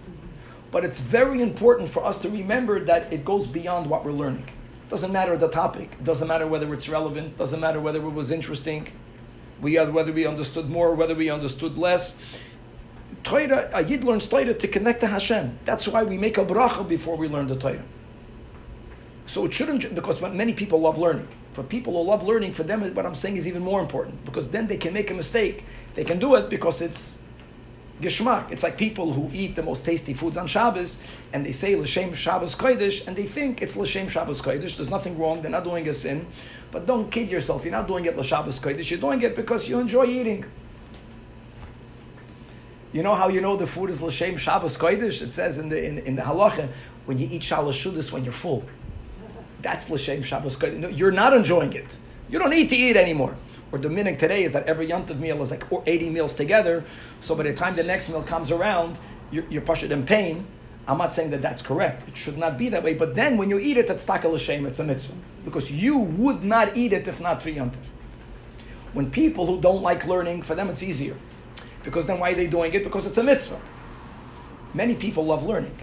But 0.71 0.83
it's 0.83 0.99
very 0.99 1.41
important 1.41 1.89
for 1.89 2.03
us 2.03 2.19
to 2.21 2.29
remember 2.29 2.83
that 2.85 3.13
it 3.13 3.23
goes 3.23 3.47
beyond 3.47 3.89
what 3.89 4.03
we're 4.03 4.11
learning. 4.11 4.49
Doesn't 4.95 5.11
matter 5.11 5.35
the 5.35 5.49
topic. 5.49 6.01
Doesn't 6.01 6.29
matter 6.29 6.47
whether 6.47 6.73
it's 6.73 6.87
relevant. 6.87 7.37
Doesn't 7.37 7.59
matter 7.59 7.81
whether 7.81 7.99
it 7.99 8.11
was 8.11 8.31
interesting. 8.31 8.93
We 9.59 9.73
had 9.73 9.93
whether 9.93 10.13
we 10.13 10.25
understood 10.25 10.69
more, 10.69 10.95
whether 10.95 11.13
we 11.13 11.29
understood 11.29 11.77
less. 11.77 12.17
Torah, 13.25 13.69
a 13.73 13.83
Yid 13.83 14.05
learns 14.05 14.29
Torah 14.29 14.53
to 14.53 14.67
connect 14.69 15.01
to 15.01 15.07
Hashem. 15.07 15.59
That's 15.65 15.85
why 15.85 16.03
we 16.03 16.17
make 16.17 16.37
a 16.37 16.45
bracha 16.45 16.87
before 16.87 17.17
we 17.17 17.27
learn 17.27 17.47
the 17.47 17.57
Torah. 17.57 17.83
So 19.25 19.43
it 19.43 19.53
shouldn't, 19.53 19.93
because 19.93 20.21
many 20.21 20.53
people 20.53 20.79
love 20.79 20.97
learning. 20.97 21.27
For 21.51 21.63
people 21.63 21.91
who 22.01 22.09
love 22.09 22.23
learning, 22.23 22.53
for 22.53 22.63
them, 22.63 22.79
what 22.95 23.05
I'm 23.05 23.15
saying 23.15 23.35
is 23.35 23.49
even 23.49 23.63
more 23.63 23.81
important 23.81 24.23
because 24.23 24.49
then 24.51 24.67
they 24.67 24.77
can 24.77 24.93
make 24.93 25.11
a 25.11 25.13
mistake. 25.13 25.65
They 25.95 26.05
can 26.05 26.19
do 26.19 26.35
it 26.35 26.49
because 26.49 26.81
it's 26.81 27.17
geschmack. 28.01 28.51
It's 28.51 28.63
like 28.63 28.77
people 28.77 29.13
who 29.13 29.29
eat 29.33 29.55
the 29.55 29.63
most 29.63 29.85
tasty 29.85 30.13
foods 30.13 30.37
on 30.37 30.47
Shabbos 30.47 30.99
and 31.31 31.45
they 31.45 31.51
say 31.51 31.75
L'Shem 31.75 32.13
Shabbos 32.13 32.55
Kodesh 32.55 33.07
and 33.07 33.15
they 33.15 33.25
think 33.25 33.61
it's 33.61 33.75
L'Shem 33.75 34.09
Shabbos 34.09 34.41
Kodesh. 34.41 34.75
There's 34.75 34.89
nothing 34.89 35.17
wrong. 35.17 35.41
They're 35.41 35.51
not 35.51 35.63
doing 35.63 35.87
a 35.87 35.93
sin. 35.93 36.27
But 36.71 36.85
don't 36.85 37.09
kid 37.09 37.29
yourself. 37.29 37.63
You're 37.63 37.71
not 37.71 37.87
doing 37.87 38.05
it 38.05 38.17
L'Shabbos 38.17 38.59
Kodesh. 38.59 38.89
You're 38.89 38.99
doing 38.99 39.21
it 39.21 39.35
because 39.35 39.67
you 39.69 39.79
enjoy 39.79 40.05
eating. 40.05 40.45
You 42.91 43.03
know 43.03 43.15
how 43.15 43.27
you 43.29 43.41
know 43.41 43.57
the 43.57 43.67
food 43.67 43.89
is 43.89 44.01
L'Shem 44.01 44.37
Shabbos 44.37 44.77
Kodesh? 44.77 45.21
It 45.21 45.33
says 45.33 45.57
in 45.57 45.69
the, 45.69 45.83
in, 45.83 45.99
in 45.99 46.15
the 46.15 46.21
halacha, 46.21 46.69
when 47.05 47.17
you 47.17 47.27
eat 47.31 47.43
Shalosh 47.43 47.73
Shudas 47.73 48.11
when 48.11 48.23
you're 48.23 48.33
full. 48.33 48.65
That's 49.61 49.89
L'Shem 49.89 50.21
Shabbos 50.23 50.57
Kodesh. 50.57 50.77
No, 50.77 50.89
you're 50.89 51.11
not 51.11 51.33
enjoying 51.33 51.73
it. 51.73 51.97
You 52.29 52.39
don't 52.39 52.49
need 52.49 52.69
to 52.69 52.75
eat 52.75 52.97
anymore. 52.97 53.35
Or 53.71 53.79
the 53.79 53.89
minute 53.89 54.19
today 54.19 54.43
is 54.43 54.53
that 54.53 54.67
every 54.67 54.87
Yontiv 54.87 55.19
meal 55.19 55.41
is 55.41 55.51
like 55.51 55.63
80 55.85 56.09
meals 56.09 56.33
together. 56.33 56.85
So 57.21 57.35
by 57.35 57.43
the 57.43 57.53
time 57.53 57.75
the 57.75 57.83
next 57.83 58.09
meal 58.09 58.23
comes 58.23 58.51
around, 58.51 58.99
you're, 59.31 59.45
you're 59.49 59.61
pushed 59.61 59.83
in 59.83 60.05
pain. 60.05 60.45
I'm 60.87 60.97
not 60.97 61.13
saying 61.13 61.31
that 61.31 61.41
that's 61.41 61.61
correct. 61.61 62.07
It 62.07 62.15
should 62.15 62.37
not 62.37 62.57
be 62.57 62.69
that 62.69 62.83
way. 62.83 62.93
But 62.93 63.15
then 63.15 63.37
when 63.37 63.49
you 63.49 63.59
eat 63.59 63.77
it, 63.77 63.89
it's 63.89 64.05
taka 64.05 64.27
l'shem, 64.29 64.65
it's 64.65 64.79
a 64.79 64.83
mitzvah. 64.83 65.15
Because 65.43 65.71
you 65.71 65.97
would 65.97 66.43
not 66.43 66.77
eat 66.77 66.93
it 66.93 67.07
if 67.07 67.19
not 67.19 67.41
for 67.41 67.49
Yontiv. 67.49 67.77
When 68.93 69.11
people 69.11 69.45
who 69.45 69.59
don't 69.59 69.81
like 69.81 70.05
learning, 70.05 70.43
for 70.43 70.55
them 70.55 70.69
it's 70.69 70.83
easier. 70.83 71.17
Because 71.83 72.05
then 72.05 72.19
why 72.19 72.31
are 72.31 72.35
they 72.35 72.47
doing 72.47 72.73
it? 72.73 72.83
Because 72.83 73.05
it's 73.05 73.17
a 73.17 73.23
mitzvah. 73.23 73.61
Many 74.73 74.95
people 74.95 75.25
love 75.25 75.45
learning. 75.45 75.77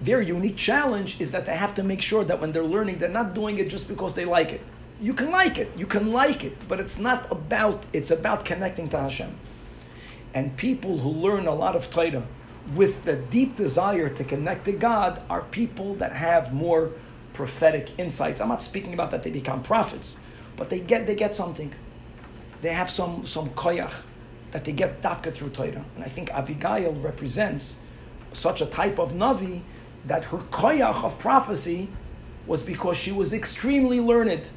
Their 0.00 0.20
unique 0.20 0.56
challenge 0.56 1.20
is 1.20 1.32
that 1.32 1.46
they 1.46 1.56
have 1.56 1.74
to 1.74 1.82
make 1.82 2.00
sure 2.00 2.24
that 2.24 2.40
when 2.40 2.52
they're 2.52 2.64
learning, 2.64 2.98
they're 2.98 3.08
not 3.08 3.34
doing 3.34 3.58
it 3.58 3.68
just 3.68 3.88
because 3.88 4.14
they 4.14 4.24
like 4.24 4.52
it. 4.52 4.60
You 5.00 5.14
can 5.14 5.30
like 5.30 5.58
it, 5.58 5.70
you 5.76 5.86
can 5.86 6.12
like 6.12 6.42
it, 6.42 6.66
but 6.66 6.80
it's 6.80 6.98
not 6.98 7.30
about, 7.30 7.84
it's 7.92 8.10
about 8.10 8.44
connecting 8.44 8.88
to 8.90 8.98
Hashem. 8.98 9.38
And 10.34 10.56
people 10.56 10.98
who 10.98 11.10
learn 11.10 11.46
a 11.46 11.54
lot 11.54 11.76
of 11.76 11.90
Torah 11.90 12.26
with 12.74 13.04
the 13.04 13.16
deep 13.16 13.56
desire 13.56 14.08
to 14.08 14.24
connect 14.24 14.64
to 14.64 14.72
God 14.72 15.22
are 15.30 15.42
people 15.42 15.94
that 15.94 16.12
have 16.12 16.52
more 16.52 16.92
prophetic 17.32 17.90
insights. 17.98 18.40
I'm 18.40 18.48
not 18.48 18.62
speaking 18.62 18.92
about 18.92 19.10
that 19.12 19.22
they 19.22 19.30
become 19.30 19.62
prophets, 19.62 20.18
but 20.56 20.68
they 20.68 20.80
get, 20.80 21.06
they 21.06 21.14
get 21.14 21.34
something. 21.34 21.72
They 22.60 22.72
have 22.72 22.90
some, 22.90 23.24
some 23.24 23.50
koyach 23.50 23.92
that 24.50 24.64
they 24.64 24.72
get 24.72 25.00
dafka 25.00 25.32
through 25.32 25.50
Torah. 25.50 25.84
And 25.94 26.04
I 26.04 26.08
think 26.08 26.30
Abigail 26.30 26.94
represents 26.94 27.78
such 28.32 28.60
a 28.60 28.66
type 28.66 28.98
of 28.98 29.12
Navi 29.12 29.62
that 30.06 30.24
her 30.26 30.38
koyach 30.38 31.04
of 31.04 31.18
prophecy 31.18 31.88
was 32.46 32.62
because 32.62 32.96
she 32.96 33.12
was 33.12 33.32
extremely 33.32 34.00
learned. 34.00 34.48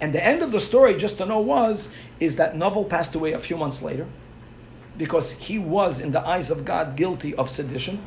And 0.00 0.12
the 0.12 0.24
end 0.24 0.42
of 0.42 0.52
the 0.52 0.60
story, 0.60 0.96
just 0.96 1.18
to 1.18 1.26
know, 1.26 1.40
was 1.40 1.90
is 2.20 2.36
that 2.36 2.56
Naval 2.56 2.84
passed 2.84 3.14
away 3.14 3.32
a 3.32 3.38
few 3.38 3.56
months 3.56 3.82
later 3.82 4.06
because 4.98 5.32
he 5.32 5.58
was, 5.58 6.00
in 6.00 6.12
the 6.12 6.20
eyes 6.20 6.50
of 6.50 6.64
God, 6.64 6.96
guilty 6.96 7.34
of 7.34 7.50
sedition. 7.50 8.06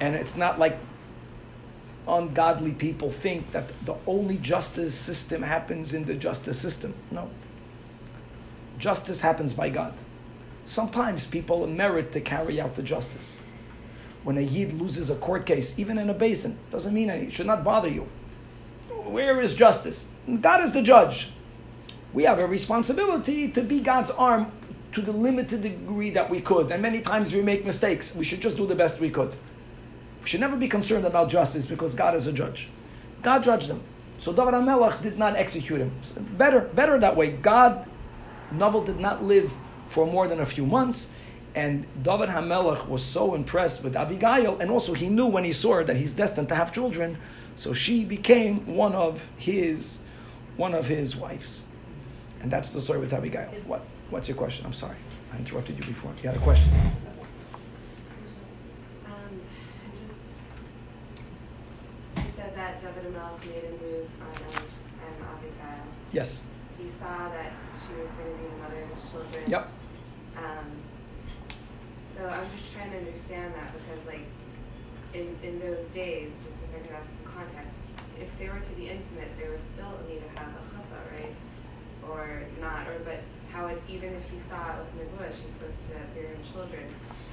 And 0.00 0.14
it's 0.14 0.36
not 0.36 0.58
like 0.58 0.78
ungodly 2.06 2.72
people 2.72 3.10
think 3.10 3.52
that 3.52 3.70
the 3.84 3.96
only 4.06 4.36
justice 4.36 4.94
system 4.94 5.42
happens 5.42 5.92
in 5.92 6.04
the 6.04 6.14
justice 6.14 6.60
system. 6.60 6.94
No. 7.10 7.30
Justice 8.78 9.20
happens 9.20 9.52
by 9.52 9.70
God. 9.70 9.94
Sometimes 10.64 11.26
people 11.26 11.66
merit 11.66 12.12
to 12.12 12.20
carry 12.20 12.60
out 12.60 12.74
the 12.74 12.82
justice. 12.82 13.36
When 14.24 14.36
a 14.36 14.40
yid 14.40 14.72
loses 14.72 15.10
a 15.10 15.14
court 15.14 15.46
case, 15.46 15.78
even 15.78 15.98
in 15.98 16.10
a 16.10 16.14
Beis 16.14 16.42
Din, 16.42 16.58
doesn't 16.72 16.92
mean 16.92 17.10
anything. 17.10 17.28
It 17.28 17.34
should 17.34 17.46
not 17.46 17.62
bother 17.62 17.88
you. 17.88 18.08
Where 18.88 19.40
is 19.40 19.54
justice? 19.54 20.08
God 20.40 20.64
is 20.64 20.72
the 20.72 20.82
judge. 20.82 21.30
We 22.12 22.24
have 22.24 22.38
a 22.38 22.46
responsibility 22.46 23.50
to 23.50 23.62
be 23.62 23.80
God's 23.80 24.10
arm 24.10 24.50
to 24.92 25.02
the 25.02 25.12
limited 25.12 25.62
degree 25.62 26.10
that 26.10 26.30
we 26.30 26.40
could. 26.40 26.70
And 26.70 26.82
many 26.82 27.00
times 27.00 27.32
we 27.32 27.42
make 27.42 27.64
mistakes. 27.64 28.14
We 28.14 28.24
should 28.24 28.40
just 28.40 28.56
do 28.56 28.66
the 28.66 28.74
best 28.74 29.00
we 29.00 29.10
could. 29.10 29.36
We 30.22 30.28
should 30.28 30.40
never 30.40 30.56
be 30.56 30.68
concerned 30.68 31.04
about 31.04 31.28
justice 31.28 31.66
because 31.66 31.94
God 31.94 32.14
is 32.14 32.26
a 32.26 32.32
judge. 32.32 32.68
God 33.22 33.44
judged 33.44 33.68
them. 33.68 33.82
So 34.18 34.32
David 34.32 34.54
HaMelech 34.54 35.02
did 35.02 35.18
not 35.18 35.36
execute 35.36 35.80
him. 35.80 35.92
Better, 36.38 36.60
better 36.60 36.98
that 36.98 37.16
way. 37.16 37.30
God, 37.30 37.86
Naval 38.50 38.82
did 38.82 38.98
not 38.98 39.22
live 39.22 39.54
for 39.88 40.06
more 40.06 40.26
than 40.26 40.40
a 40.40 40.46
few 40.46 40.66
months. 40.66 41.12
And 41.54 41.86
David 42.02 42.28
HaMelech 42.28 42.88
was 42.88 43.02
so 43.02 43.34
impressed 43.34 43.82
with 43.82 43.96
Abigail, 43.96 44.58
and 44.58 44.70
also 44.70 44.92
he 44.92 45.08
knew 45.08 45.26
when 45.26 45.44
he 45.44 45.52
saw 45.52 45.76
her 45.76 45.84
that 45.84 45.96
he's 45.96 46.12
destined 46.12 46.48
to 46.48 46.54
have 46.54 46.72
children. 46.72 47.18
So 47.56 47.72
she 47.72 48.04
became 48.04 48.76
one 48.76 48.94
of 48.94 49.22
his, 49.36 50.00
one 50.56 50.74
of 50.74 50.86
his 50.86 51.16
wives. 51.16 51.64
And 52.42 52.50
that's 52.50 52.70
the 52.70 52.80
story 52.80 52.98
with 53.00 53.12
Abigail. 53.12 53.48
What? 53.66 53.82
What's 54.10 54.28
your 54.28 54.36
question? 54.36 54.64
I'm 54.66 54.72
sorry. 54.72 54.96
I 55.32 55.38
interrupted 55.38 55.78
you 55.78 55.84
before. 55.84 56.12
You 56.22 56.28
had 56.28 56.36
a 56.36 56.40
question? 56.40 56.70
Um, 59.04 59.40
just, 60.06 60.22
you 62.16 62.30
said 62.30 62.54
that 62.54 62.80
David 62.80 63.12
made 63.12 63.64
a 63.64 63.70
move 63.82 64.08
on 64.20 64.28
and 65.02 65.16
Abigail. 65.26 65.84
Yes. 66.12 66.40
He 66.80 66.88
saw 66.88 67.28
that 67.30 67.52
she 67.86 68.00
was 68.00 68.10
going 68.12 68.30
to 68.30 68.42
be 68.42 68.48
the 68.48 68.62
mother 68.62 68.82
of 68.82 68.90
his 68.90 69.10
children. 69.10 69.50
Yep. 69.50 69.72
Um, 70.36 70.66
so 72.06 72.28
I'm 72.28 72.48
just 72.56 72.72
trying 72.72 72.92
to 72.92 72.98
understand 72.98 73.54
that 73.54 73.72
because, 73.72 74.06
like, 74.06 74.26
in, 75.14 75.36
in 75.42 75.58
those 75.58 75.86
days, 75.86 76.32
just 76.46 76.60
if 76.62 76.76
I 76.76 76.86
could 76.86 76.94
have 76.94 77.06
some 77.06 77.24
context, 77.24 77.76
if 78.20 78.28
they 78.38 78.48
were 78.48 78.60
to 78.60 78.72
be 78.76 78.88
intimate, 78.88 79.36
there 79.38 79.50
was 79.50 79.62
still 79.66 79.98
need 80.08 80.22
to 80.22 80.40
have 80.40 80.48
a 80.48 80.62
chuppah, 80.70 81.10
right? 81.12 81.34
Or 82.86 82.98
but 83.04 83.20
how 83.52 83.66
it, 83.66 83.82
even 83.88 84.14
if 84.14 84.30
he 84.30 84.38
saw 84.38 84.72
it 84.72 84.78
with 84.78 85.08
Nebuah, 85.08 85.30
she's 85.30 85.52
supposed 85.52 85.86
to 85.88 85.94
bear 86.14 86.28
him 86.28 86.38
children. 86.52 86.84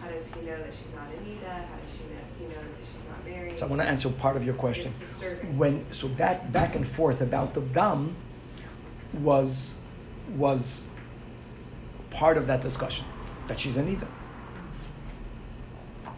How 0.02 0.10
does 0.10 0.26
he 0.28 0.42
know 0.42 0.58
that 0.58 0.74
she's 0.74 0.94
not 0.96 1.08
Anita? 1.08 1.50
How 1.50 1.78
does 1.78 1.92
she 1.96 2.04
know 2.13 2.20
he 2.39 2.46
know 2.46 2.62
that 2.62 2.86
she's 2.92 3.04
not 3.10 3.26
married? 3.26 3.60
So 3.60 3.66
I 3.66 3.70
want 3.70 3.82
to 3.82 3.88
answer 3.88 4.10
part 4.10 4.36
of 4.36 4.46
your 4.46 4.56
question. 4.56 4.88
It's 4.88 5.12
disturbing. 5.12 5.58
When 5.58 5.86
so 5.92 6.08
that 6.10 6.52
back 6.52 6.76
and 6.76 6.86
forth 6.86 7.22
about 7.22 7.54
the 7.54 7.62
dam 7.62 8.16
was 9.13 9.76
was 10.36 10.84
part 12.10 12.38
of 12.38 12.48
that 12.48 12.62
discussion 12.62 13.06
that 13.48 13.60
she's 13.60 13.78
Anita. 13.78 14.08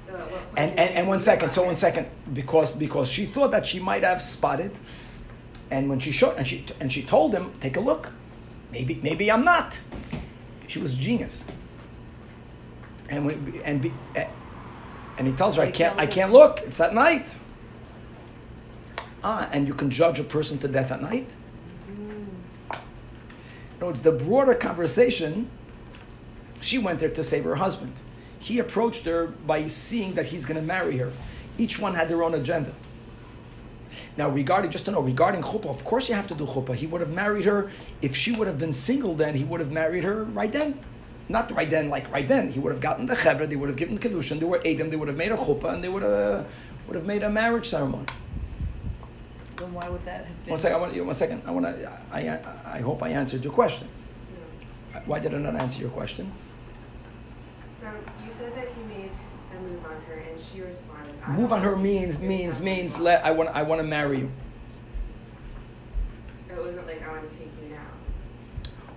So 0.05 0.13
And, 0.55 0.71
and, 0.79 0.95
and 0.95 1.07
one 1.07 1.19
second, 1.19 1.49
on 1.49 1.53
so 1.55 1.63
one 1.65 1.75
second, 1.75 2.07
because 2.33 2.75
because 2.75 3.09
she 3.09 3.25
thought 3.25 3.51
that 3.51 3.67
she 3.67 3.79
might 3.79 4.03
have 4.03 4.21
spotted, 4.21 4.71
and 5.71 5.89
when 5.89 5.99
she 5.99 6.11
showed 6.11 6.37
and 6.37 6.47
she 6.47 6.65
and 6.79 6.91
she 6.91 7.01
told 7.03 7.33
him, 7.33 7.53
take 7.59 7.75
a 7.75 7.79
look, 7.79 8.11
maybe 8.75 8.99
maybe 9.01 9.31
I'm 9.31 9.45
not. 9.45 9.79
She 10.67 10.79
was 10.79 10.93
a 10.93 10.97
genius. 10.97 11.45
And 13.07 13.25
when, 13.25 13.61
and 13.63 13.81
be, 13.81 13.93
and 15.17 15.27
he 15.27 15.33
tells 15.33 15.55
her, 15.55 15.61
I 15.61 15.71
can't 15.71 15.97
I 15.97 16.05
can't 16.05 16.33
look. 16.33 16.59
It's 16.67 16.81
at 16.81 16.93
night. 16.93 17.37
Ah, 19.23 19.49
and 19.53 19.65
you 19.67 19.73
can 19.73 19.89
judge 19.89 20.19
a 20.19 20.23
person 20.23 20.57
to 20.59 20.67
death 20.67 20.91
at 20.91 21.01
night. 21.01 21.29
No, 23.79 23.89
it's 23.89 24.01
the 24.01 24.11
broader 24.11 24.55
conversation. 24.55 25.49
She 26.59 26.77
went 26.77 26.99
there 26.99 27.09
to 27.09 27.23
save 27.23 27.43
her 27.45 27.55
husband. 27.55 27.93
He 28.39 28.59
approached 28.59 29.05
her 29.05 29.27
by 29.27 29.67
seeing 29.67 30.13
that 30.15 30.27
he's 30.27 30.45
going 30.45 30.59
to 30.59 30.65
marry 30.65 30.97
her. 30.97 31.11
Each 31.57 31.79
one 31.79 31.95
had 31.95 32.09
their 32.09 32.23
own 32.23 32.33
agenda. 32.33 32.73
Now, 34.17 34.29
regarding, 34.29 34.71
just 34.71 34.85
to 34.85 34.91
know, 34.91 35.01
regarding 35.01 35.41
chuppah, 35.41 35.69
of 35.69 35.83
course 35.85 36.09
you 36.09 36.15
have 36.15 36.27
to 36.27 36.35
do 36.35 36.45
chuppah. 36.45 36.75
He 36.75 36.87
would 36.87 37.01
have 37.01 37.11
married 37.11 37.45
her, 37.45 37.71
if 38.01 38.15
she 38.15 38.31
would 38.31 38.47
have 38.47 38.59
been 38.59 38.73
single 38.73 39.15
then, 39.15 39.35
he 39.35 39.43
would 39.43 39.59
have 39.59 39.71
married 39.71 40.03
her 40.03 40.23
right 40.25 40.51
then. 40.51 40.79
Not 41.27 41.51
right 41.51 41.69
then, 41.69 41.89
like 41.89 42.11
right 42.11 42.27
then. 42.27 42.51
He 42.51 42.59
would 42.59 42.71
have 42.71 42.81
gotten 42.81 43.05
the 43.05 43.15
chevra, 43.15 43.49
they 43.49 43.55
would 43.55 43.69
have 43.69 43.77
given 43.77 43.95
the 43.95 44.01
kedushin, 44.01 44.39
they 44.39 44.45
were 44.45 44.61
Adam, 44.65 44.89
they 44.89 44.95
would 44.95 45.07
have 45.07 45.17
made 45.17 45.31
a 45.31 45.37
chuppah, 45.37 45.73
and 45.73 45.83
they 45.83 45.89
would 45.89 46.03
have, 46.03 46.47
would 46.87 46.95
have 46.95 47.05
made 47.05 47.23
a 47.23 47.29
marriage 47.29 47.67
ceremony. 47.67 48.05
Then 49.57 49.73
why 49.73 49.89
would 49.89 50.05
that 50.05 50.25
have 50.25 50.43
been? 50.43 50.51
One 50.51 50.59
second, 50.59 50.75
I 50.75 50.79
want, 50.79 51.05
one 51.05 51.15
second. 51.15 51.41
I, 51.45 51.51
want 51.51 51.65
to, 51.65 51.91
I, 52.11 52.19
I 52.19 52.77
I 52.77 52.81
hope 52.81 53.01
I 53.01 53.09
answered 53.09 53.43
your 53.43 53.53
question. 53.53 53.87
No. 54.93 54.99
Why 55.05 55.19
did 55.19 55.33
I 55.33 55.37
not 55.37 55.55
answer 55.55 55.79
your 55.79 55.91
question? 55.91 56.31
From 57.79 57.95
you 58.25 58.31
said 58.31 58.53
that 58.55 58.67
he 58.67 58.83
made 58.83 59.11
a 59.55 59.61
move 59.61 59.85
on 59.85 59.94
her 60.07 60.15
and 60.15 60.39
she 60.39 60.61
responded. 60.61 61.13
I 61.25 61.31
Move 61.31 61.51
on 61.51 61.61
her 61.61 61.75
means 61.75 62.19
means 62.19 62.61
means 62.61 62.99
let 62.99 63.25
I 63.25 63.31
want 63.31 63.49
I 63.49 63.63
want 63.63 63.79
to 63.79 63.87
marry 63.87 64.19
you. 64.19 64.31
It 66.49 66.57
wasn't 66.57 66.87
like 66.87 67.03
I 67.03 67.11
want 67.11 67.29
to 67.29 67.37
take 67.37 67.49
you 67.61 67.69
now. 67.69 67.81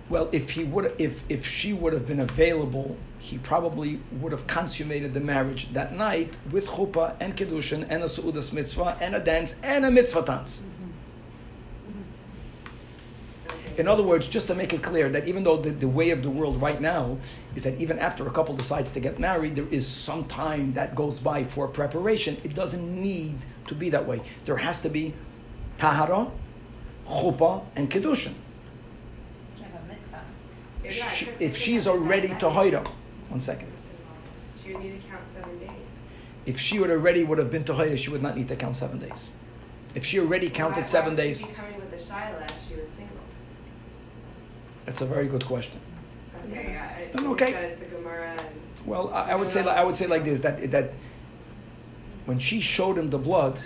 Well, 0.09 0.29
if 0.31 0.51
he 0.51 0.63
would 0.63 0.93
if 0.97 1.23
if 1.29 1.45
she 1.45 1.73
would 1.73 1.93
have 1.93 2.07
been 2.07 2.19
available, 2.19 2.97
he 3.19 3.37
probably 3.37 3.99
would 4.13 4.31
have 4.31 4.47
consummated 4.47 5.13
the 5.13 5.19
marriage 5.19 5.73
that 5.73 5.93
night 5.93 6.37
with 6.51 6.67
chuppah 6.67 7.15
and 7.19 7.35
kedushin 7.35 7.85
and 7.89 8.03
a 8.03 8.07
seudas 8.07 8.53
mitzvah 8.53 8.97
and 9.01 9.15
a 9.15 9.19
dance 9.19 9.59
and 9.61 9.85
a 9.85 9.91
mitzvah 9.91 10.23
dance. 10.23 10.61
Okay. 10.61 10.78
In 13.79 13.87
other 13.87 14.03
words, 14.03 14.27
just 14.27 14.47
to 14.47 14.55
make 14.55 14.73
it 14.73 14.83
clear 14.83 15.07
that 15.09 15.25
even 15.29 15.45
though 15.45 15.55
the, 15.55 15.69
the 15.69 15.87
way 15.87 16.09
of 16.09 16.21
the 16.21 16.29
world 16.29 16.61
right 16.61 16.81
now 16.81 17.17
is 17.55 17.63
that 17.63 17.79
even 17.79 17.97
after 17.97 18.27
a 18.27 18.29
couple 18.29 18.53
decides 18.53 18.91
to 18.91 18.99
get 18.99 19.19
married, 19.19 19.55
there 19.55 19.69
is 19.71 19.87
some 19.87 20.25
time 20.25 20.73
that 20.73 20.95
goes 20.95 21.17
by 21.17 21.45
for 21.45 21.65
preparation. 21.69 22.35
It 22.43 22.53
doesn't 22.53 23.01
need 23.01 23.37
to 23.67 23.75
be 23.75 23.89
that 23.91 24.05
way. 24.05 24.21
There 24.43 24.57
has 24.57 24.81
to 24.81 24.89
be 24.89 25.13
tahara, 25.77 26.29
chuppah 27.07 27.63
and 27.77 27.89
kedushin. 27.89 28.33
They 29.55 29.63
have 29.63 29.75
a 29.75 29.93
mikvah. 29.93 30.23
If 30.83 30.93
She- 30.93 30.99
not, 30.99 31.13
she- 31.13 31.25
could- 31.27 31.41
if 31.41 31.55
she's 31.55 31.87
already 31.87 32.27
that 32.27 32.39
to 32.41 32.47
night. 32.47 32.55
Haida, 32.55 32.83
one 33.29 33.39
second. 33.39 33.71
She 34.61 34.73
would 34.73 34.83
need 34.83 35.01
to 35.01 35.07
count 35.07 35.23
seven 35.33 35.57
days. 35.57 35.69
If 36.45 36.59
she 36.59 36.79
would 36.79 36.89
already 36.91 37.23
would 37.23 37.37
have 37.37 37.49
been 37.49 37.63
to 37.63 37.73
Haida, 37.75 37.95
she 37.95 38.09
would 38.09 38.21
not 38.21 38.35
need 38.35 38.49
to 38.49 38.57
count 38.57 38.75
seven 38.75 38.99
days. 38.99 39.31
If 39.95 40.05
she 40.05 40.19
already 40.19 40.49
counted 40.49 40.85
seven 40.85 41.15
days, 41.15 41.37
be 41.41 41.53
coming 41.53 41.77
with 41.79 42.05
Shiloh 42.05 42.43
if 42.43 42.67
she 42.67 42.75
was 42.75 42.89
single? 42.89 43.15
That's 44.85 45.01
a 45.01 45.05
very 45.05 45.27
good 45.27 45.45
question. 45.45 45.79
Okay, 46.47 46.71
yeah. 46.73 46.97
I- 46.97 47.17
No, 47.17 47.23
no, 47.23 47.29
I 47.29 47.33
okay. 47.33 47.51
That 47.53 47.63
is 47.71 47.79
the 47.79 47.85
Gemara 47.85 48.31
and. 48.31 48.41
Well, 48.85 49.09
I, 49.13 49.31
I 49.31 49.35
would 49.35 49.49
say 49.49 49.61
I 49.63 49.83
would 49.83 49.95
say 49.95 50.07
like 50.07 50.23
this 50.23 50.41
that 50.41 50.71
that 50.71 50.93
when 52.25 52.39
she 52.39 52.61
showed 52.61 52.97
him 52.97 53.09
the 53.09 53.17
blood, 53.17 53.59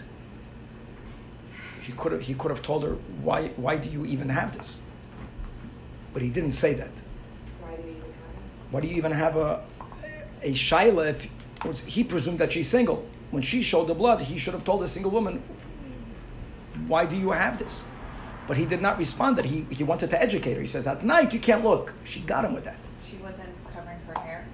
he 1.82 1.91
could 1.93 2.11
have 2.14 2.22
he 2.22 2.34
could 2.34 2.51
have 2.51 2.61
told 2.61 2.84
her 2.84 2.95
why 3.22 3.49
why 3.55 3.78
do 3.78 3.89
you 3.89 4.05
even 4.05 4.30
have 4.30 4.57
this, 4.57 4.82
but 6.14 6.22
he 6.22 6.30
didn't 6.30 6.53
say 6.53 6.74
that. 6.74 6.91
Why 7.61 7.76
do 7.76 7.82
you 7.84 7.89
even 7.89 8.01
have 8.03 8.34
this? 8.36 8.72
Why 8.72 8.80
do 8.82 8.88
you 8.88 8.95
even 8.95 9.11
have 9.11 9.36
a 9.38 9.64
a 10.41 10.53
shaila 10.53 11.09
if 11.09 11.86
he 11.86 12.03
presumed 12.03 12.39
that 12.39 12.51
she's 12.53 12.68
single? 12.68 13.05
When 13.32 13.41
she 13.43 13.64
showed 13.64 13.88
the 13.88 13.95
blood, 13.95 14.22
he 14.22 14.38
should 14.38 14.53
have 14.53 14.64
told 14.64 14.84
a 14.84 14.88
single 14.88 15.11
woman, 15.11 15.41
"Why 16.88 17.05
do 17.05 17.16
you 17.16 17.32
have 17.32 17.57
this?" 17.59 17.84
But 18.47 18.57
he 18.57 18.65
did 18.65 18.81
not 18.81 18.97
respond. 18.97 19.37
That 19.37 19.45
he 19.45 19.65
he 19.69 19.83
wanted 19.83 20.09
to 20.09 20.21
educate 20.21 20.55
her. 20.55 20.61
He 20.61 20.67
says, 20.67 20.85
"At 20.87 21.03
night 21.05 21.33
you 21.33 21.39
can't 21.39 21.63
look." 21.63 21.93
She 22.03 22.19
got 22.21 22.43
him 22.45 22.53
with 22.53 22.65
that. 22.65 22.77
She 23.09 23.17
wasn't 23.17 23.49
covering 23.73 23.99
her 24.07 24.19
hair. 24.19 24.45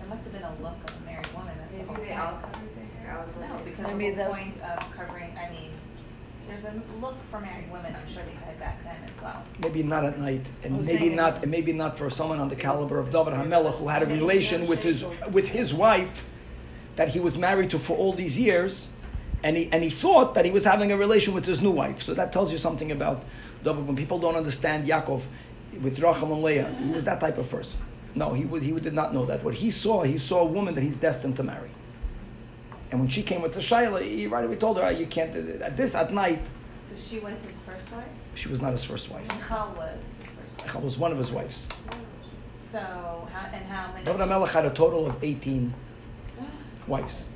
There 0.00 0.08
must 0.08 0.24
have 0.24 0.32
been 0.32 0.42
a 0.42 0.54
look 0.62 0.78
of 0.88 0.96
a 0.96 1.04
married 1.04 1.26
woman. 1.34 1.54
That's 1.58 1.70
the 1.72 1.76
Maybe 1.78 1.86
whole 1.88 1.96
they 1.96 2.08
point. 2.08 2.20
all 2.20 2.38
covered 2.40 2.70
their 2.76 3.00
hair. 3.02 3.18
I 3.18 3.22
was 3.22 3.32
No, 3.34 3.40
wondering. 3.40 3.64
because 3.64 3.86
Maybe 3.94 4.10
the 4.10 4.16
that's- 4.16 4.34
whole 4.34 4.44
point 4.44 4.60
of 4.62 4.96
covering, 4.96 5.30
I 5.36 5.50
mean, 5.50 5.70
there's 6.48 6.64
a 6.64 6.74
look 7.00 7.16
for 7.30 7.40
married 7.40 7.70
women, 7.72 7.94
I'm 7.94 8.08
sure 8.12 8.22
they 8.24 8.38
had 8.46 8.58
back 8.58 8.82
then 8.84 8.96
as 9.08 9.20
well. 9.20 9.42
Maybe 9.60 9.82
not 9.82 10.04
at 10.04 10.18
night, 10.18 10.44
I 10.62 10.66
and 10.66 10.84
maybe 10.86 11.10
not, 11.10 11.42
and 11.42 11.50
maybe 11.50 11.72
not 11.72 11.98
for 11.98 12.08
someone 12.10 12.38
on 12.40 12.48
the 12.48 12.56
caliber 12.56 12.98
of 12.98 13.10
David 13.10 13.34
Hamelech 13.34 13.74
who 13.74 13.88
had 13.88 14.02
a 14.02 14.06
relation 14.06 14.66
with 14.66 14.82
his 14.82 15.04
with 15.30 15.46
his 15.48 15.72
wife 15.74 16.24
that 16.96 17.08
he 17.10 17.20
was 17.20 17.36
married 17.36 17.70
to 17.70 17.78
for 17.78 17.96
all 17.96 18.12
these 18.12 18.38
years, 18.38 18.88
and 19.44 19.56
he 19.58 19.68
and 19.70 19.84
he 19.84 19.90
thought 19.90 20.34
that 20.34 20.44
he 20.44 20.50
was 20.50 20.64
having 20.64 20.90
a 20.90 20.96
relation 20.96 21.34
with 21.34 21.44
his 21.44 21.60
new 21.60 21.70
wife. 21.70 22.02
So 22.02 22.14
that 22.14 22.32
tells 22.32 22.50
you 22.50 22.58
something 22.58 22.90
about 22.90 23.22
When 23.62 23.94
people 23.94 24.18
don't 24.18 24.36
understand 24.36 24.88
Yaakov 24.88 25.22
with 25.82 25.98
Rachel 25.98 26.32
and 26.32 26.42
Leah, 26.42 26.74
he 26.82 26.90
was 26.90 27.04
that 27.04 27.20
type 27.20 27.38
of 27.38 27.48
person. 27.48 27.80
No, 28.14 28.32
he 28.32 28.44
would, 28.44 28.62
he 28.62 28.72
did 28.72 28.94
not 28.94 29.12
know 29.12 29.24
that. 29.26 29.42
What 29.44 29.54
he 29.54 29.70
saw, 29.70 30.02
he 30.02 30.18
saw 30.18 30.40
a 30.40 30.50
woman 30.56 30.74
that 30.76 30.82
he's 30.82 30.96
destined 30.96 31.36
to 31.36 31.42
marry. 31.42 31.70
And 32.90 33.00
when 33.00 33.08
she 33.08 33.22
came 33.22 33.42
with 33.42 33.54
the 33.54 33.60
Shaila, 33.60 34.02
he 34.02 34.26
right 34.26 34.44
away 34.44 34.56
told 34.56 34.76
her, 34.78 34.84
"Ah, 34.84 34.88
"You 35.00 35.06
can't." 35.06 35.34
At 35.62 35.76
this 35.76 35.94
at 35.94 36.12
night, 36.12 36.40
So 36.88 36.94
she 37.08 37.18
was 37.18 37.36
his 37.42 37.58
first 37.60 37.90
wife? 37.92 38.12
she 38.34 38.48
was 38.48 38.60
not 38.62 38.72
his 38.72 38.84
first 38.84 39.10
wife. 39.10 39.26
Michal 39.28 39.74
was 39.76 40.02
his 40.20 40.30
first 40.36 40.58
wife. 40.58 40.66
Michal 40.66 40.80
was 40.80 40.96
one 41.04 41.12
of 41.12 41.18
his 41.18 41.30
wives. 41.30 41.68
So, 42.58 42.80
how, 43.32 43.46
and 43.56 43.64
how 43.66 43.92
many? 43.92 44.04
David 44.04 44.48
had 44.48 44.64
a 44.64 44.70
total 44.70 45.06
of 45.06 45.22
18 45.22 45.74
wives. 46.86 47.26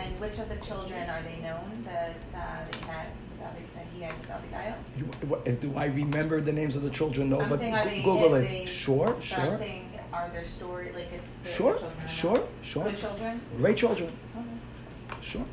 And 0.00 0.18
which 0.20 0.38
of 0.38 0.48
the 0.48 0.56
children 0.56 1.08
are 1.10 1.22
they 1.22 1.36
known 1.42 1.84
that 1.84 2.16
uh, 2.34 2.38
they 2.70 2.78
had, 2.86 3.06
that 3.40 3.54
he 3.94 4.02
had 4.02 4.18
with 4.18 4.30
Abigail? 4.30 4.74
You, 4.96 5.04
what, 5.28 5.60
do 5.60 5.74
I 5.76 5.86
remember 5.86 6.40
the 6.40 6.52
names 6.52 6.74
of 6.76 6.82
the 6.82 6.90
children? 6.90 7.28
No, 7.30 7.40
I'm 7.40 7.50
but 7.50 7.58
saying, 7.58 7.74
are 7.74 7.84
they- 7.84 8.02
Google 8.02 8.34
it. 8.36 8.48
they- 8.48 8.66
sure, 8.66 9.08
So 9.08 9.12
I'm 9.12 9.20
sure. 9.48 9.58
saying, 9.58 9.86
are 10.12 10.30
there 10.32 10.44
story, 10.44 10.92
like 10.94 11.12
it's 11.12 11.34
the 11.44 11.50
Sure, 11.50 11.78
sure, 12.08 12.42
sure. 12.62 12.84
Good 12.84 12.96
children? 12.96 13.40
Great 13.58 13.76
children, 13.76 14.10
Okay. 14.36 15.20
sure. 15.22 15.44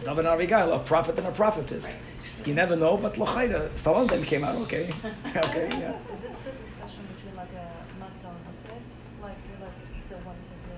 The- 0.00 0.04
David 0.04 0.18
and 0.18 0.28
Abigail, 0.28 0.72
a 0.72 0.78
prophet 0.80 1.16
and 1.18 1.26
a 1.26 1.32
prophetess. 1.32 1.84
Right. 1.86 2.46
You 2.46 2.54
never 2.54 2.76
know, 2.76 2.96
but 2.98 3.14
Lochayda, 3.14 3.76
some 3.78 3.94
of 3.96 4.08
them 4.08 4.22
came 4.22 4.44
out 4.44 4.56
okay. 4.64 4.92
okay, 5.36 5.68
yeah. 5.80 5.94
Is 6.12 6.20
this 6.22 6.34
the 6.44 6.52
discussion 6.64 7.02
between 7.14 7.34
like 7.36 7.52
a 7.54 7.68
matzah 8.02 8.28
and 8.34 8.42
matzah? 8.46 8.76
Like, 9.22 9.38
like 9.62 9.78
the 10.10 10.16
one 10.26 10.36
is 10.58 10.68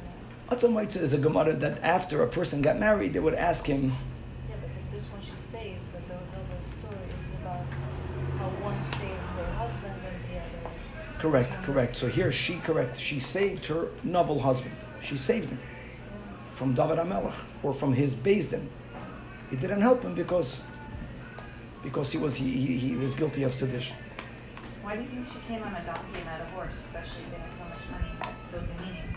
a... 0.51 0.55
Atzon 0.55 0.73
Maitza 0.73 1.01
is 1.01 1.13
a 1.13 1.19
Gemara 1.19 1.55
that 1.55 1.83
after 1.83 2.23
a 2.23 2.29
person 2.29 2.63
got 2.63 2.79
married, 2.79 3.13
they 3.13 3.21
would 3.21 3.35
ask 3.35 3.67
him, 3.67 3.95
Yeah, 4.49 4.57
but 4.61 4.71
if 4.71 4.93
this 4.93 5.11
one 5.11 5.21
she's 5.21 5.45
saved, 5.51 5.81
but 5.93 6.09
those 6.09 6.29
other 6.33 6.61
stories 6.79 7.13
about 7.41 7.65
how 8.39 8.49
one 8.65 8.83
saved 8.93 9.21
her 9.37 9.53
husband 9.55 9.95
and 10.07 10.17
the 10.31 10.41
other... 10.41 11.19
correct, 11.19 11.53
correct. 11.65 11.97
So 11.97 12.09
here 12.09 12.33
she 12.33 12.59
correct. 12.59 13.01
She 13.01 13.21
saved 13.21 13.67
her 13.67 13.89
noble 14.03 14.41
husband. 14.41 14.75
She 15.03 15.17
saved 15.17 15.51
him 15.51 15.61
from 16.55 16.75
David 16.75 16.99
HaMelech 16.99 17.35
or 17.63 17.73
from 17.73 17.93
his 17.93 18.15
Beis 18.15 18.51
Din. 18.51 18.69
It 19.53 19.61
didn't 19.61 19.81
help 19.81 20.03
him 20.03 20.15
because 20.15 20.65
because 21.83 22.11
he 22.11 22.19
was 22.19 22.35
he, 22.35 22.51
he, 22.51 22.77
he 22.77 22.97
was 22.97 23.15
guilty 23.15 23.45
of 23.45 23.55
sedition. 23.55 23.97
Why 24.83 24.97
do 24.97 25.03
you 25.03 25.09
think 25.09 25.27
she 25.27 25.39
came 25.47 25.63
on 25.63 25.75
a 25.75 25.85
donkey 25.85 26.17
and 26.17 26.25
not 26.25 26.41
a 26.41 26.45
horse, 26.47 26.73
especially 26.87 27.23
if 27.25 27.31
they 27.31 27.39
had 27.39 27.57
so 27.57 27.65
much 27.65 27.85
money? 27.91 28.11
That's 28.23 28.51
so 28.51 28.59
demeaning. 28.61 29.08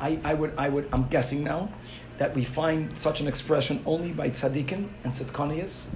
I, 0.00 0.18
I 0.24 0.34
would 0.34 0.52
I 0.56 0.68
would 0.68 0.88
I'm 0.92 1.08
guessing 1.08 1.44
now 1.44 1.70
that 2.18 2.34
we 2.34 2.44
find 2.44 2.96
such 2.96 3.20
an 3.20 3.28
expression 3.28 3.82
only 3.86 4.12
by 4.12 4.30
tzaddikim 4.30 4.88
and 5.04 5.12
tzedkaniyas 5.12 5.86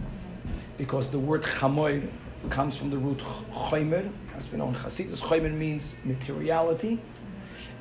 because 0.79 1.11
the 1.11 1.19
word 1.19 1.43
chamoir 1.43 2.03
comes 2.51 2.77
from 2.77 2.91
the 2.91 2.99
root 2.99 3.19
choimer, 3.53 4.11
as 4.37 4.51
we 4.51 4.59
know 4.59 4.69
in 4.69 4.75
Hasidus. 4.75 5.21
Choimer 5.21 5.53
means 5.53 5.97
materiality, 6.05 7.01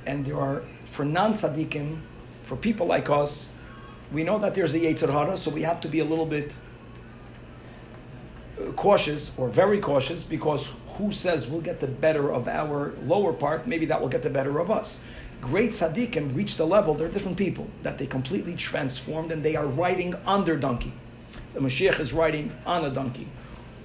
and 0.06 0.26
there 0.26 0.40
are 0.40 0.64
for 0.86 1.06
non 1.06 1.34
tzaddikim, 1.34 2.00
for 2.44 2.56
people 2.56 2.88
like 2.88 3.10
us, 3.10 3.50
we 4.12 4.24
know 4.24 4.40
that 4.40 4.56
there's 4.56 4.74
a 4.74 4.80
yetzer 4.80 5.12
hara, 5.12 5.38
so 5.38 5.52
we 5.52 5.64
have 5.64 5.82
to 5.82 5.88
be 5.88 6.00
a 6.00 6.06
little 6.06 6.26
bit 6.26 6.54
uh, 8.60 8.72
cautious 8.74 9.38
or 9.38 9.50
very 9.50 9.80
cautious 9.80 10.24
because 10.24 10.74
who 10.98 11.12
says 11.12 11.48
we'll 11.48 11.62
get 11.62 11.80
the 11.82 11.88
better 11.88 12.32
of 12.32 12.48
our 12.48 12.94
lower 13.04 13.34
part? 13.34 13.68
Maybe 13.68 13.86
that 13.88 14.00
will 14.00 14.08
get 14.08 14.24
the 14.24 14.30
better 14.30 14.60
of 14.60 14.72
us. 14.72 15.02
Great 15.46 15.72
tzaddikim 15.72 16.36
reach 16.36 16.56
the 16.56 16.66
level, 16.66 16.96
they're 16.96 17.08
different 17.08 17.38
people, 17.38 17.68
that 17.84 18.00
they 18.00 18.08
completely 18.08 18.56
transformed 18.56 19.32
and 19.32 19.44
they 19.44 19.56
are 19.56 19.68
riding 19.68 20.16
on 20.26 20.44
their 20.44 20.56
donkey. 20.56 20.92
The 21.54 21.60
Mashiach 21.60 22.00
is 22.00 22.14
riding 22.14 22.52
on 22.66 22.84
a 22.84 22.90
donkey, 22.90 23.28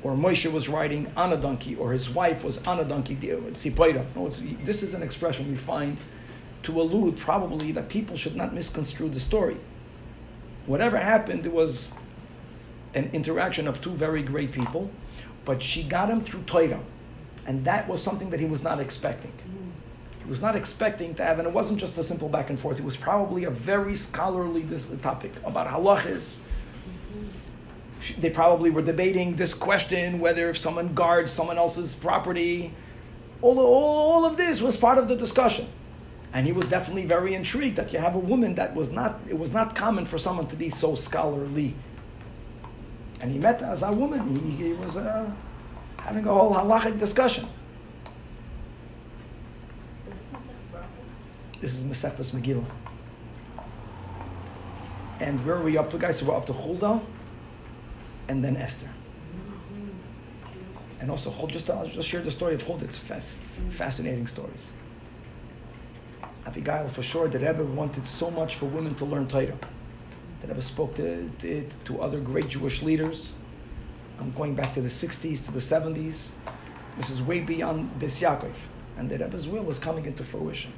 or 0.02 0.12
Moshe 0.12 0.50
was 0.50 0.70
riding 0.70 1.12
on 1.18 1.34
a 1.34 1.36
donkey, 1.36 1.76
or 1.76 1.92
his 1.92 2.08
wife 2.08 2.42
was 2.42 2.66
on 2.66 2.80
a 2.80 2.84
donkey. 2.84 3.14
Tzipoira. 3.14 4.00
Uh, 4.00 4.04
no, 4.16 4.30
this 4.64 4.82
is 4.82 4.94
an 4.94 5.02
expression 5.02 5.50
we 5.50 5.56
find 5.58 5.98
to 6.62 6.80
allude 6.80 7.18
probably 7.18 7.72
that 7.72 7.90
people 7.90 8.16
should 8.16 8.36
not 8.36 8.54
misconstrue 8.54 9.10
the 9.10 9.20
story. 9.20 9.58
Whatever 10.64 10.96
happened, 10.96 11.44
it 11.44 11.52
was 11.52 11.92
an 12.94 13.10
interaction 13.12 13.68
of 13.68 13.82
two 13.82 13.92
very 13.92 14.22
great 14.22 14.50
people, 14.50 14.90
but 15.44 15.62
she 15.62 15.82
got 15.82 16.08
him 16.08 16.22
through 16.22 16.44
Torah, 16.44 16.80
and 17.46 17.66
that 17.66 17.86
was 17.86 18.02
something 18.02 18.30
that 18.30 18.40
he 18.40 18.46
was 18.46 18.62
not 18.64 18.80
expecting. 18.80 19.32
Was 20.30 20.40
not 20.40 20.54
expecting 20.56 21.14
to 21.16 21.24
have, 21.24 21.38
and 21.40 21.46
it 21.48 21.52
wasn't 21.52 21.80
just 21.80 21.98
a 21.98 22.04
simple 22.04 22.28
back 22.28 22.48
and 22.48 22.58
forth. 22.58 22.78
It 22.78 22.84
was 22.84 22.96
probably 22.96 23.44
a 23.44 23.50
very 23.50 23.96
scholarly 23.96 24.64
topic 25.02 25.32
about 25.44 25.66
halachas. 25.66 26.38
They 28.16 28.30
probably 28.30 28.70
were 28.70 28.80
debating 28.82 29.36
this 29.36 29.52
question 29.52 30.20
whether 30.20 30.48
if 30.48 30.56
someone 30.56 30.94
guards 30.94 31.32
someone 31.32 31.58
else's 31.58 31.94
property. 31.94 32.72
All, 33.42 33.58
all 33.58 34.24
of 34.24 34.36
this 34.36 34.62
was 34.62 34.76
part 34.76 34.98
of 34.98 35.08
the 35.08 35.16
discussion. 35.16 35.66
And 36.32 36.46
he 36.46 36.52
was 36.52 36.66
definitely 36.66 37.06
very 37.06 37.34
intrigued 37.34 37.76
that 37.76 37.92
you 37.92 37.98
have 37.98 38.14
a 38.14 38.18
woman 38.18 38.54
that 38.54 38.74
was 38.74 38.92
not, 38.92 39.20
it 39.28 39.36
was 39.38 39.52
not 39.52 39.74
common 39.74 40.06
for 40.06 40.16
someone 40.16 40.46
to 40.46 40.56
be 40.56 40.70
so 40.70 40.94
scholarly. 40.94 41.74
And 43.20 43.32
he 43.32 43.38
met 43.38 43.62
as 43.62 43.82
a 43.82 43.92
woman. 43.92 44.28
He, 44.28 44.68
he 44.68 44.72
was 44.74 44.96
uh, 44.96 45.28
having 45.96 46.24
a 46.24 46.32
whole 46.32 46.54
halachic 46.54 46.98
discussion. 47.00 47.48
Is 50.08 50.16
it 50.16 50.32
Masech 50.32 50.54
Brachos? 50.72 50.86
This 51.60 51.74
is 51.74 51.84
Masechtas 51.84 52.30
Megillah. 52.30 52.64
And 55.20 55.44
where 55.44 55.56
are 55.56 55.62
we 55.62 55.76
up 55.76 55.90
to, 55.90 55.98
guys? 55.98 56.18
So 56.18 56.24
we're 56.24 56.36
up 56.36 56.46
to 56.46 56.54
Huldah 56.54 57.02
and 58.28 58.42
then 58.42 58.56
Esther. 58.56 58.88
And 61.00 61.10
also, 61.10 61.30
just 61.48 61.68
I'll 61.68 61.86
just 61.86 62.08
share 62.08 62.22
the 62.22 62.30
story 62.30 62.54
of 62.54 62.62
Huldah. 62.62 62.86
It's 62.86 62.96
fa- 62.96 63.22
fascinating 63.68 64.26
stories. 64.26 64.72
Abigail, 66.46 66.88
for 66.88 67.02
sure, 67.02 67.28
the 67.28 67.38
Rebbe 67.38 67.62
wanted 67.62 68.06
so 68.06 68.30
much 68.30 68.56
for 68.56 68.64
women 68.64 68.94
to 68.94 69.04
learn 69.04 69.28
Torah. 69.28 69.58
The 70.40 70.46
Rebbe 70.46 70.62
spoke 70.62 70.94
to, 70.94 71.30
to, 71.40 71.68
to 71.84 72.00
other 72.00 72.20
great 72.20 72.48
Jewish 72.48 72.82
leaders. 72.82 73.34
I'm 74.18 74.32
going 74.32 74.54
back 74.54 74.72
to 74.74 74.80
the 74.80 74.88
60s, 74.88 75.44
to 75.44 75.52
the 75.52 75.60
70s. 75.60 76.30
This 76.96 77.10
is 77.10 77.20
way 77.20 77.40
beyond 77.40 78.00
Beis 78.00 78.22
Yaakov. 78.22 78.54
And 78.96 79.10
the 79.10 79.18
Rebbe's 79.18 79.46
will 79.46 79.68
is 79.68 79.78
coming 79.78 80.06
into 80.06 80.24
fruition 80.24 80.72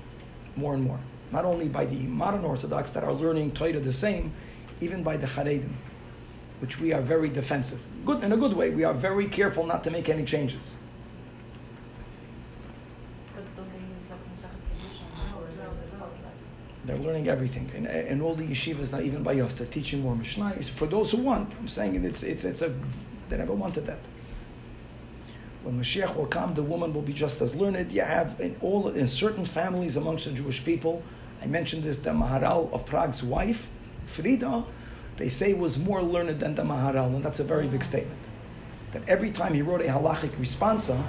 more 0.56 0.74
and 0.74 0.84
more. 0.84 0.98
Not 1.30 1.44
only 1.44 1.68
by 1.68 1.86
the 1.86 1.96
modern 1.96 2.44
Orthodox 2.44 2.90
that 2.90 3.04
are 3.04 3.12
learning 3.12 3.52
Torah 3.52 3.80
the 3.80 3.92
same, 3.92 4.32
even 4.80 5.02
by 5.02 5.16
the 5.16 5.26
Haredim, 5.26 5.72
which 6.60 6.78
we 6.78 6.92
are 6.92 7.00
very 7.00 7.28
defensive. 7.28 7.80
Good 8.04 8.22
in 8.22 8.32
a 8.32 8.36
good 8.36 8.52
way. 8.52 8.70
We 8.70 8.84
are 8.84 8.94
very 8.94 9.26
careful 9.28 9.64
not 9.64 9.82
to 9.84 9.90
make 9.90 10.08
any 10.08 10.24
changes. 10.24 10.76
They 13.34 13.42
use 13.42 14.10
like 14.10 14.20
Masech 14.30 14.50
Kedushin 14.68 15.36
or 15.36 15.46
they 15.46 15.52
use 15.62 15.80
it 15.80 15.94
out 16.00 16.12
like... 16.24 16.84
They're 16.84 16.98
learning 16.98 17.28
everything. 17.28 17.70
And, 17.74 17.86
and 17.86 18.22
all 18.22 18.34
the 18.34 18.44
yeshivas, 18.44 18.92
not 18.92 19.02
even 19.02 19.22
by 19.22 19.40
us, 19.40 19.54
they're 19.54 19.66
teaching 19.66 20.02
more 20.02 20.16
Mishnah. 20.16 20.62
For 20.62 20.86
those 20.86 21.12
who 21.12 21.18
want, 21.18 21.52
I'm 21.58 21.68
saying 21.68 22.04
it's, 22.04 22.22
it's, 22.22 22.44
it's 22.44 22.62
a, 22.62 22.74
they 23.28 23.38
never 23.38 23.54
wanted 23.54 23.86
that. 23.86 23.98
When 25.62 25.80
Mashiach 25.80 26.16
will 26.16 26.26
come, 26.26 26.54
the 26.54 26.62
woman 26.62 26.92
will 26.92 27.02
be 27.02 27.12
just 27.12 27.40
as 27.40 27.54
learned. 27.54 27.92
You 27.92 28.02
have 28.02 28.40
in 28.40 28.56
all 28.60 28.88
in 28.88 29.06
certain 29.06 29.44
families 29.44 29.96
amongst 29.96 30.24
the 30.24 30.32
Jewish 30.32 30.64
people. 30.64 31.02
I 31.40 31.46
mentioned 31.46 31.84
this. 31.84 31.98
The 31.98 32.10
Maharal 32.10 32.72
of 32.72 32.84
Prague's 32.84 33.22
wife, 33.22 33.68
Frida, 34.06 34.64
they 35.16 35.28
say 35.28 35.52
was 35.54 35.78
more 35.78 36.02
learned 36.02 36.40
than 36.40 36.54
the 36.54 36.62
Maharal, 36.62 37.14
and 37.14 37.22
that's 37.24 37.40
a 37.40 37.44
very 37.44 37.68
big 37.68 37.84
statement. 37.84 38.18
That 38.92 39.02
every 39.08 39.30
time 39.30 39.54
he 39.54 39.62
wrote 39.62 39.82
a 39.82 39.84
halachic 39.86 40.36
responsa, 40.36 41.02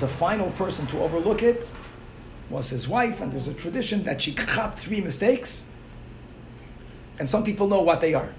the 0.00 0.08
final 0.08 0.50
person 0.52 0.86
to 0.88 1.00
overlook 1.00 1.42
it 1.42 1.68
was 2.50 2.70
his 2.70 2.88
wife, 2.88 3.20
and 3.20 3.32
there's 3.32 3.48
a 3.48 3.54
tradition 3.54 4.02
that 4.04 4.20
she 4.20 4.34
caught 4.34 4.78
three 4.78 5.00
mistakes, 5.00 5.66
and 7.18 7.28
some 7.30 7.44
people 7.44 7.68
know 7.68 7.82
what 7.82 8.00
they 8.00 8.14
are. 8.14 8.32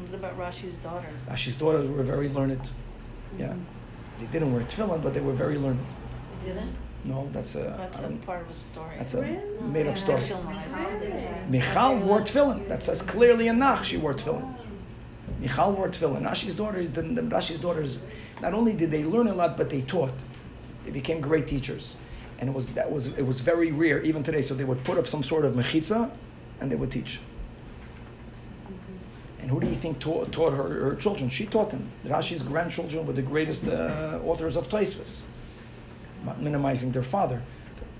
What 0.00 0.14
about 0.14 0.38
Rashi's 0.38 0.74
daughters? 0.82 1.20
Rashi's 1.28 1.56
daughters 1.56 1.88
were 1.88 2.02
very 2.02 2.28
learned. 2.28 2.70
Yeah, 3.38 3.54
they 4.18 4.26
didn't 4.26 4.52
wear 4.52 4.62
tefillin, 4.64 5.02
but 5.02 5.14
they 5.14 5.20
were 5.20 5.32
very 5.32 5.58
learned. 5.58 5.84
Didn't? 6.44 6.74
No, 7.04 7.28
that's 7.32 7.54
a 7.54 7.74
That's 7.78 8.00
a 8.00 8.08
part 8.24 8.42
of 8.42 8.50
a 8.50 8.54
story. 8.54 8.94
that's 8.98 9.14
a 9.14 9.20
Really? 9.20 9.38
made-up 9.62 9.98
story. 9.98 10.18
Fictionalized. 10.20 11.48
Michal 11.50 11.98
wore 11.98 12.20
tefillin. 12.22 12.66
That 12.68 12.82
says 12.82 13.02
clearly 13.02 13.48
in 13.48 13.58
Nach 13.58 13.84
she 13.84 13.96
wore 13.98 14.14
tefillin. 14.14 14.54
Michal 15.40 15.72
wore 15.72 15.88
tefillin. 15.88 16.22
Rashi's 16.22 16.54
daughters, 16.54 16.90
the, 16.92 17.02
the 17.02 17.22
Rashi's 17.22 17.60
daughters, 17.60 18.00
not 18.40 18.54
only 18.54 18.72
did 18.72 18.90
they 18.90 19.04
learn 19.04 19.26
a 19.28 19.34
lot, 19.34 19.56
but 19.56 19.68
they 19.68 19.82
taught. 19.82 20.14
They 20.84 20.90
became 20.90 21.20
great 21.20 21.46
teachers, 21.46 21.96
and 22.38 22.48
it 22.48 22.54
was 22.54 22.74
that 22.74 22.90
was 22.90 23.08
it 23.08 23.22
was 23.26 23.40
very 23.40 23.70
rare 23.72 24.00
even 24.02 24.22
today. 24.22 24.42
So 24.42 24.54
they 24.54 24.64
would 24.64 24.82
put 24.84 24.96
up 24.98 25.06
some 25.06 25.22
sort 25.22 25.44
of 25.44 25.54
mechitza, 25.54 26.10
and 26.60 26.70
they 26.70 26.76
would 26.76 26.90
teach. 26.90 27.20
And 29.44 29.50
who 29.50 29.60
do 29.60 29.66
you 29.66 29.74
think 29.74 29.98
taught, 29.98 30.32
taught 30.32 30.54
her, 30.54 30.88
her 30.88 30.96
children? 30.96 31.28
She 31.28 31.44
taught 31.44 31.68
them. 31.68 31.90
Rashi's 32.06 32.42
grandchildren 32.42 33.06
were 33.06 33.12
the 33.12 33.20
greatest 33.20 33.68
uh, 33.68 34.18
authors 34.24 34.56
of 34.56 34.70
Tosfos, 34.70 35.24
not 36.24 36.40
minimizing 36.40 36.92
their 36.92 37.02
father. 37.02 37.42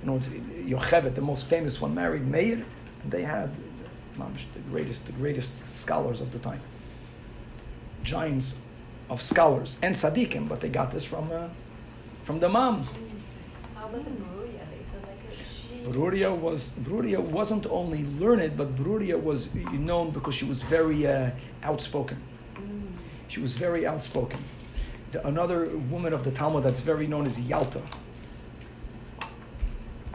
You 0.01 0.07
know, 0.07 0.17
it's 0.17 0.31
Yocheved, 0.31 1.15
the 1.15 1.21
most 1.21 1.47
famous 1.47 1.83
one, 1.83 1.95
married 1.95 2.27
Meir, 2.27 2.65
and 3.03 3.13
they 3.13 3.25
had 3.25 3.51
the 4.17 4.61
greatest, 4.71 5.05
the 5.05 5.13
greatest 5.13 5.79
scholars 5.79 6.23
of 6.23 6.33
the 6.33 6.39
time. 6.39 6.63
Giants 8.03 8.57
of 9.11 9.21
scholars 9.21 9.77
and 9.83 9.95
tzaddikim, 9.95 10.49
but 10.49 10.63
they 10.63 10.71
got 10.71 10.93
this 10.93 11.05
from, 11.05 11.31
uh, 11.31 11.49
from 12.25 12.41
the 12.41 12.49
mom. 12.49 12.89
How 13.75 13.89
about 13.89 14.03
the 14.03 14.11
Bruria? 14.13 14.65
They 14.71 14.83
said 14.91 15.03
like 15.03 15.21
uh, 15.29 15.35
she. 15.47 15.74
Bruria 15.85 16.35
was 16.35 16.71
Bruria 16.71 17.21
wasn't 17.21 17.67
only 17.67 18.05
learned, 18.05 18.57
but 18.57 18.75
Bruria 18.75 19.23
was 19.23 19.55
known 19.55 20.11
because 20.11 20.35
she 20.35 20.47
was 20.47 20.63
very 20.63 21.07
uh, 21.07 21.31
outspoken. 21.63 22.19
She 23.29 23.41
was 23.41 23.57
very 23.57 23.87
outspoken. 23.87 24.43
The, 25.13 25.27
another 25.27 25.67
woman 25.91 26.13
of 26.13 26.25
the 26.25 26.31
Talmud 26.31 26.65
that's 26.65 26.81
very 26.81 27.07
known 27.07 27.27
is 27.27 27.41
Yalta. 27.41 27.83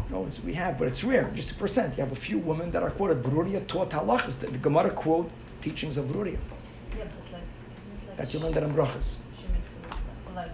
No, 0.09 0.25
it's, 0.25 0.41
we 0.41 0.55
have, 0.55 0.79
but 0.79 0.87
it's 0.87 1.03
rare, 1.03 1.31
just 1.35 1.51
a 1.51 1.53
percent. 1.53 1.95
You 1.97 2.03
have 2.03 2.11
a 2.11 2.15
few 2.15 2.39
women 2.39 2.71
that 2.71 2.81
are 2.81 2.89
quoted. 2.89 3.21
Bruria 3.21 3.65
taught 3.67 3.91
halachas. 3.91 4.39
The, 4.39 4.47
the 4.47 4.57
Gemara 4.57 4.89
quote 4.89 5.29
teachings 5.61 5.97
of 5.97 6.05
Bruria 6.05 6.39
Yeah, 6.97 7.03
but 7.03 7.31
like, 7.31 7.43
isn't 7.77 8.07
like 8.07 8.17
that 8.17 8.33
you 8.33 8.39
learned 8.39 8.55
that 8.55 8.63
in 8.63 8.73
brachas. 8.73 9.15
She 9.37 9.47
makes 9.53 9.71
it 9.73 9.91
up. 9.91 9.99
Like, 10.35 10.51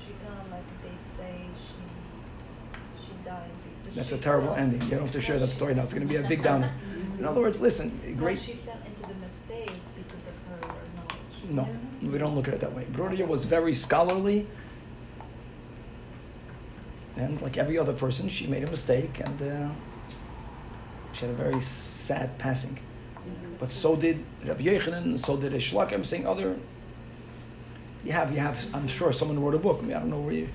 she 0.00 0.12
kind 0.24 0.40
of 0.40 0.50
like 0.50 0.64
they 0.82 0.96
say 0.96 1.34
she 1.58 3.04
she 3.04 3.12
died. 3.22 3.50
because 3.82 3.85
That's 3.96 4.12
a 4.12 4.18
terrible 4.18 4.52
ending. 4.54 4.82
You 4.82 4.90
don't 4.90 5.00
have 5.00 5.12
to 5.12 5.22
share 5.22 5.38
that 5.38 5.48
story 5.48 5.74
now. 5.74 5.82
It's 5.82 5.94
going 5.94 6.06
to 6.06 6.12
be 6.12 6.16
a 6.16 6.28
big 6.28 6.42
downer. 6.42 6.70
In 7.18 7.24
other 7.24 7.40
words, 7.40 7.62
listen, 7.62 7.98
great. 8.18 8.38
she 8.38 8.52
fell 8.52 8.78
into 8.84 9.08
the 9.08 9.14
mistake 9.14 9.72
because 9.96 10.28
of 10.28 10.34
her 10.50 10.74
knowledge. 10.94 11.16
No, 11.48 11.66
we 12.02 12.18
don't 12.18 12.34
look 12.34 12.46
at 12.46 12.52
it 12.52 12.60
that 12.60 12.74
way. 12.74 12.86
Bruria 12.92 13.26
was 13.26 13.46
very 13.46 13.72
scholarly, 13.72 14.46
and 17.16 17.40
like 17.40 17.56
every 17.56 17.78
other 17.78 17.94
person, 17.94 18.28
she 18.28 18.46
made 18.46 18.64
a 18.64 18.70
mistake, 18.70 19.18
and 19.24 19.40
uh, 19.40 19.68
she 21.14 21.22
had 21.22 21.30
a 21.30 21.34
very 21.34 21.62
sad 21.62 22.36
passing. 22.36 22.78
But 23.58 23.72
so 23.72 23.96
did 23.96 24.22
Rabbi 24.44 24.64
Yochanan, 24.64 25.18
so 25.18 25.38
did 25.38 25.54
Reish 25.54 25.72
Lakish. 25.72 25.94
I'm 25.94 26.04
saying 26.04 26.26
other. 26.26 26.58
You 28.04 28.12
have, 28.12 28.30
you 28.30 28.40
have. 28.40 28.58
I'm 28.74 28.88
sure 28.88 29.10
someone 29.10 29.42
wrote 29.42 29.54
a 29.54 29.58
book. 29.58 29.78
I, 29.82 29.86
mean, 29.86 29.96
I 29.96 30.00
don't 30.00 30.10
know 30.10 30.20
where 30.20 30.34
you 30.34 30.48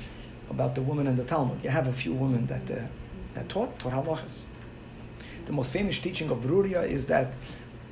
about 0.52 0.76
the 0.76 0.84
woman 0.84 1.08
in 1.08 1.18
the 1.18 1.24
Talmud. 1.24 1.64
You 1.64 1.72
have 1.72 1.88
a 1.88 1.94
few 1.94 2.14
women 2.14 2.46
that 2.46 2.70
uh, 2.70 2.84
that 3.34 3.50
taught 3.50 3.78
taught 3.80 3.94
halachas. 3.94 4.46
The 5.46 5.52
most 5.52 5.74
famous 5.74 6.00
teaching 6.00 6.30
of 6.30 6.40
Bruria 6.40 6.88
is 6.88 7.08
that 7.08 7.34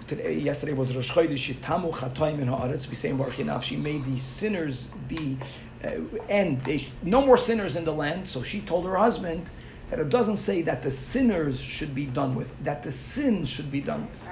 today, 0.07 0.35
yesterday 0.35 0.73
was 0.73 0.95
Rosh 0.95 1.11
Chodesh 1.11 1.59
Tamu 1.61 1.91
Chatoim 1.91 2.39
in 2.39 2.47
Haaretz. 2.47 2.89
We 2.89 2.95
say 2.95 3.09
in 3.09 3.17
Baruch 3.17 3.63
she 3.63 3.75
made 3.75 4.05
the 4.05 4.19
sinners 4.19 4.87
be 5.07 5.37
uh, 5.83 5.91
end. 6.27 6.61
They, 6.63 6.87
no 7.03 7.25
more 7.25 7.37
sinners 7.37 7.75
in 7.75 7.85
the 7.85 7.93
land. 7.93 8.27
So 8.27 8.41
she 8.41 8.61
told 8.61 8.85
her 8.85 8.97
husband 8.97 9.49
that 9.89 9.99
it 9.99 10.09
doesn't 10.09 10.37
say 10.37 10.61
that 10.63 10.83
the 10.83 10.91
sinners 10.91 11.59
should 11.59 11.95
be 11.95 12.05
done 12.05 12.35
with, 12.35 12.49
that 12.63 12.83
the 12.83 12.91
sin 12.91 13.45
should 13.45 13.71
be 13.71 13.81
done 13.81 14.07
with. 14.09 14.29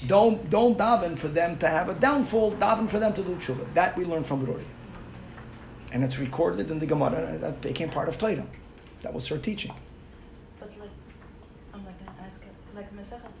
Do 0.00 0.06
Don't 0.06 0.50
don't 0.50 0.78
daven 0.78 1.18
for 1.18 1.28
them 1.28 1.58
to 1.58 1.68
have 1.68 1.88
a 1.88 1.94
downfall. 1.94 2.52
Daven 2.52 2.88
for 2.88 2.98
them 2.98 3.12
to 3.14 3.22
do 3.22 3.34
tshuva. 3.36 3.72
That 3.74 3.96
we 3.96 4.04
learned 4.04 4.26
from 4.26 4.46
Bruria, 4.46 4.64
and 5.92 6.04
it's 6.04 6.18
recorded 6.18 6.70
in 6.70 6.78
the 6.78 6.86
Gemara. 6.86 7.38
That 7.38 7.60
became 7.60 7.90
part 7.90 8.08
of 8.08 8.16
Torah. 8.16 8.46
That 9.02 9.12
was 9.12 9.26
her 9.28 9.38
teaching. 9.38 9.72
But 10.60 10.70
like, 10.78 10.90
I'm 11.74 11.84
like 11.84 11.98
gonna 11.98 12.16
ask 12.24 12.40
it. 12.42 12.76
Like 12.76 12.94
Masechet, 12.96 13.32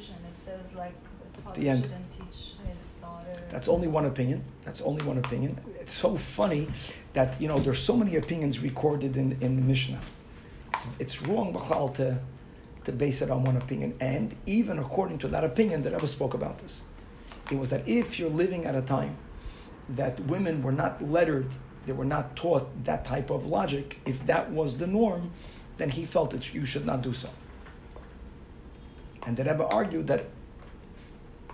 Kedushin, 0.00 0.10
it 0.10 0.44
says 0.44 0.72
like 0.74 0.94
the 1.36 1.42
father 1.42 1.60
The 1.60 1.68
end. 1.68 1.82
shouldn't 1.84 2.12
teach 2.12 2.54
his 2.66 2.86
daughter. 3.00 3.40
That's 3.50 3.68
only 3.68 3.88
one 3.88 4.06
opinion. 4.06 4.44
That's 4.64 4.80
only 4.80 5.04
one 5.04 5.18
opinion. 5.18 5.58
It's 5.80 5.92
so 5.92 6.16
funny 6.16 6.68
that 7.12 7.40
you 7.40 7.48
know 7.48 7.58
there's 7.58 7.82
so 7.82 7.96
many 7.96 8.16
opinions 8.16 8.60
recorded 8.60 9.16
in, 9.16 9.36
in 9.40 9.56
the 9.56 9.62
Mishnah. 9.62 10.00
It's, 10.74 10.86
it's 10.98 11.22
wrong, 11.22 11.52
Bachal, 11.52 11.94
to 11.96 12.18
to 12.84 12.92
base 12.92 13.20
it 13.20 13.30
on 13.30 13.44
one 13.44 13.56
opinion. 13.56 13.94
And 14.00 14.34
even 14.46 14.78
according 14.78 15.18
to 15.18 15.28
that 15.28 15.44
opinion, 15.44 15.82
that 15.82 15.92
ever 15.92 16.06
spoke 16.06 16.32
about 16.34 16.58
this, 16.60 16.80
it 17.50 17.58
was 17.58 17.70
that 17.70 17.86
if 17.86 18.18
you're 18.18 18.30
living 18.30 18.64
at 18.64 18.74
a 18.74 18.82
time 18.82 19.16
that 19.90 20.18
women 20.20 20.62
were 20.62 20.72
not 20.72 21.02
lettered, 21.02 21.48
they 21.84 21.92
were 21.92 22.06
not 22.06 22.36
taught 22.36 22.84
that 22.84 23.04
type 23.04 23.28
of 23.28 23.44
logic. 23.44 23.98
If 24.06 24.24
that 24.26 24.50
was 24.50 24.78
the 24.78 24.86
norm, 24.86 25.32
then 25.76 25.90
he 25.90 26.06
felt 26.06 26.30
that 26.30 26.54
you 26.54 26.64
should 26.64 26.86
not 26.86 27.02
do 27.02 27.12
so. 27.12 27.28
And 29.26 29.36
the 29.36 29.44
Rebbe 29.44 29.66
argued 29.66 30.06
that 30.06 30.26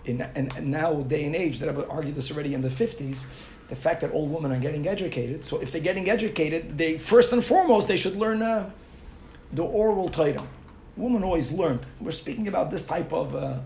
in, 0.04 0.20
in, 0.34 0.48
in 0.56 0.70
now 0.70 0.94
day 1.02 1.24
and 1.24 1.34
age, 1.34 1.58
that 1.58 1.68
I 1.68 1.72
would 1.72 1.88
argue 1.88 2.12
this 2.12 2.30
already 2.30 2.54
in 2.54 2.62
the 2.62 2.68
50s, 2.68 3.24
the 3.68 3.76
fact 3.76 4.00
that 4.02 4.12
all 4.12 4.26
women 4.28 4.52
are 4.52 4.60
getting 4.60 4.86
educated. 4.86 5.44
So 5.44 5.58
if 5.58 5.72
they're 5.72 5.80
getting 5.80 6.08
educated, 6.08 6.78
they 6.78 6.98
first 6.98 7.32
and 7.32 7.44
foremost 7.44 7.88
they 7.88 7.96
should 7.96 8.16
learn 8.16 8.42
uh, 8.42 8.70
the 9.52 9.64
oral 9.64 10.08
Torah. 10.08 10.46
Women 10.96 11.24
always 11.24 11.52
learned. 11.52 11.84
We're 12.00 12.12
speaking 12.12 12.48
about 12.48 12.70
this 12.70 12.86
type 12.86 13.12
of 13.12 13.34
uh, 13.34 13.58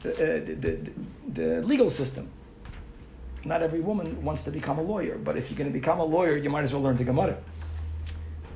the, 0.00 0.10
uh, 0.10 0.44
the, 0.44 0.54
the, 0.54 0.90
the 1.32 1.62
legal 1.62 1.88
system. 1.88 2.28
Not 3.44 3.62
every 3.62 3.80
woman 3.80 4.22
wants 4.22 4.42
to 4.44 4.50
become 4.50 4.78
a 4.78 4.82
lawyer, 4.82 5.18
but 5.18 5.36
if 5.36 5.50
you're 5.50 5.58
going 5.58 5.72
to 5.72 5.76
become 5.76 5.98
a 5.98 6.04
lawyer, 6.04 6.36
you 6.36 6.50
might 6.50 6.62
as 6.62 6.72
well 6.72 6.82
learn 6.82 6.96
the 6.96 7.04
Gemara. 7.04 7.38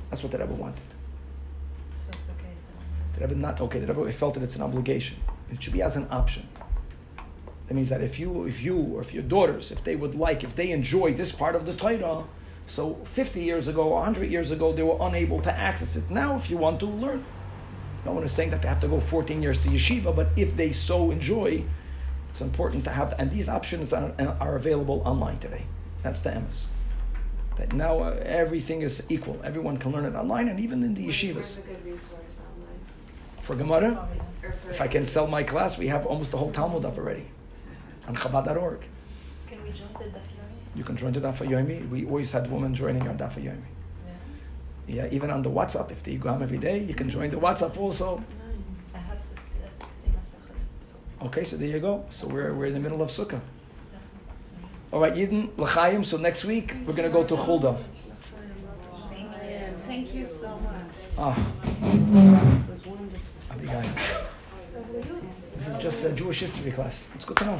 That's 0.09 0.23
what 0.23 0.31
the 0.31 0.37
Rebbe 0.37 0.53
wanted. 0.53 0.79
So 1.97 2.09
it's 2.09 2.29
okay 2.29 2.53
to. 2.53 3.06
The 3.17 3.27
Rebbe 3.27 3.39
not 3.39 3.59
okay. 3.61 3.79
The 3.79 3.93
Rebbe 3.93 4.11
felt 4.13 4.35
that 4.35 4.43
it's 4.43 4.55
an 4.55 4.61
obligation. 4.61 5.17
It 5.51 5.61
should 5.61 5.73
be 5.73 5.81
as 5.81 5.95
an 5.95 6.07
option. 6.11 6.47
That 7.67 7.73
means 7.73 7.89
that 7.89 8.01
if 8.01 8.19
you, 8.19 8.45
if 8.45 8.61
you, 8.61 8.77
or 8.77 9.01
if 9.01 9.13
your 9.13 9.23
daughters, 9.23 9.71
if 9.71 9.83
they 9.83 9.95
would 9.95 10.15
like, 10.15 10.43
if 10.43 10.55
they 10.55 10.71
enjoy 10.71 11.13
this 11.13 11.31
part 11.31 11.55
of 11.55 11.65
the 11.65 11.73
Torah, 11.73 12.23
so 12.67 12.95
50 13.05 13.41
years 13.41 13.67
ago, 13.67 13.87
100 13.87 14.29
years 14.29 14.51
ago, 14.51 14.71
they 14.71 14.83
were 14.83 14.97
unable 15.01 15.41
to 15.41 15.51
access 15.51 15.95
it. 15.95 16.09
Now, 16.09 16.35
if 16.35 16.49
you 16.49 16.57
want 16.57 16.79
to 16.81 16.85
learn, 16.85 17.25
no 18.05 18.13
one 18.13 18.23
is 18.23 18.31
saying 18.31 18.51
that 18.51 18.61
they 18.61 18.67
have 18.67 18.81
to 18.81 18.87
go 18.87 18.99
14 18.99 19.41
years 19.41 19.61
to 19.63 19.69
yeshiva, 19.69 20.15
but 20.15 20.29
if 20.35 20.55
they 20.55 20.71
so 20.71 21.11
enjoy, 21.11 21.63
it's 22.29 22.41
important 22.41 22.83
to 22.83 22.91
have, 22.91 23.13
and 23.17 23.31
these 23.31 23.49
options 23.49 23.91
are, 23.93 24.13
are 24.39 24.55
available 24.55 25.01
online 25.05 25.39
today. 25.39 25.63
That's 26.03 26.21
the 26.21 26.29
emes. 26.31 26.65
That 27.55 27.73
now 27.73 27.99
uh, 27.99 28.21
everything 28.23 28.81
is 28.83 29.03
equal. 29.09 29.41
Everyone 29.43 29.77
can 29.77 29.91
learn 29.91 30.05
it 30.05 30.15
online, 30.15 30.47
and 30.47 30.59
even 30.59 30.83
in 30.83 30.93
the 30.93 31.07
yeshivas. 31.07 31.35
Where's 31.35 31.57
a 31.57 31.61
good 31.61 31.85
resource 31.85 32.13
online? 32.53 32.79
For 33.47 33.55
Gemara, 33.55 34.05
if 34.69 34.81
I 34.81 34.87
can 34.87 35.05
sell 35.05 35.25
my 35.25 35.41
class, 35.41 35.77
we 35.77 35.87
have 35.87 36.05
almost 36.05 36.31
the 36.31 36.37
whole 36.37 36.51
Talmud 36.51 36.83
up 36.83 36.97
already 36.97 37.27
on 38.05 38.13
Chabad.org. 38.13 38.81
Can 39.47 39.63
we 39.63 39.71
join 39.71 39.87
the 39.93 40.19
Daf? 40.19 40.75
You 40.75 40.83
can 40.83 40.97
join 40.97 41.13
the 41.13 41.21
Daf 41.21 41.37
Yomi. 41.37 41.87
We 41.89 42.05
always 42.07 42.29
had 42.33 42.51
women 42.51 42.75
joining 42.75 43.07
our 43.07 43.13
Daf 43.15 43.35
Yomi. 43.35 43.61
Yeah. 44.85 45.05
Yeah, 45.05 45.15
even 45.15 45.31
on 45.31 45.43
the 45.43 45.49
WhatsApp, 45.49 45.91
if 45.91 46.03
they 46.03 46.15
go 46.15 46.27
home 46.27 46.43
every 46.43 46.57
day, 46.57 46.79
you 46.79 46.93
can 46.93 47.09
join 47.09 47.29
the 47.29 47.37
WhatsApp 47.37 47.77
also. 47.77 48.21
I 48.93 48.97
have 48.97 49.23
60, 49.23 49.39
uh, 49.39 49.71
16 49.71 50.11
Masechets. 50.11 51.21
So. 51.21 51.25
Okay, 51.27 51.45
so 51.45 51.55
there 51.55 51.69
you 51.69 51.79
go. 51.79 52.03
So 52.09 52.27
we're, 52.27 52.53
we're 52.53 52.65
in 52.65 52.73
the 52.73 52.81
middle 52.81 53.01
of 53.01 53.09
Sukkah. 53.11 53.39
All 54.91 54.99
right, 54.99 55.13
Yidden, 55.13 55.57
L'chaim. 55.57 56.03
So 56.03 56.17
next 56.17 56.43
week, 56.43 56.75
we're 56.85 56.91
going 56.91 57.09
to 57.09 57.15
go 57.15 57.23
to 57.23 57.35
you. 57.35 57.77
Thank 59.87 60.13
you 60.13 60.25
so 60.25 60.59
much. 60.59 60.97
Ah, 61.17 61.33
This 65.55 65.67
is 65.67 65.77
just 65.77 66.03
a 66.03 66.11
Jewish 66.11 66.39
history 66.39 66.71
class. 66.71 67.07
It's 67.15 67.25
good 67.25 67.37
to 67.37 67.45
know. 67.45 67.59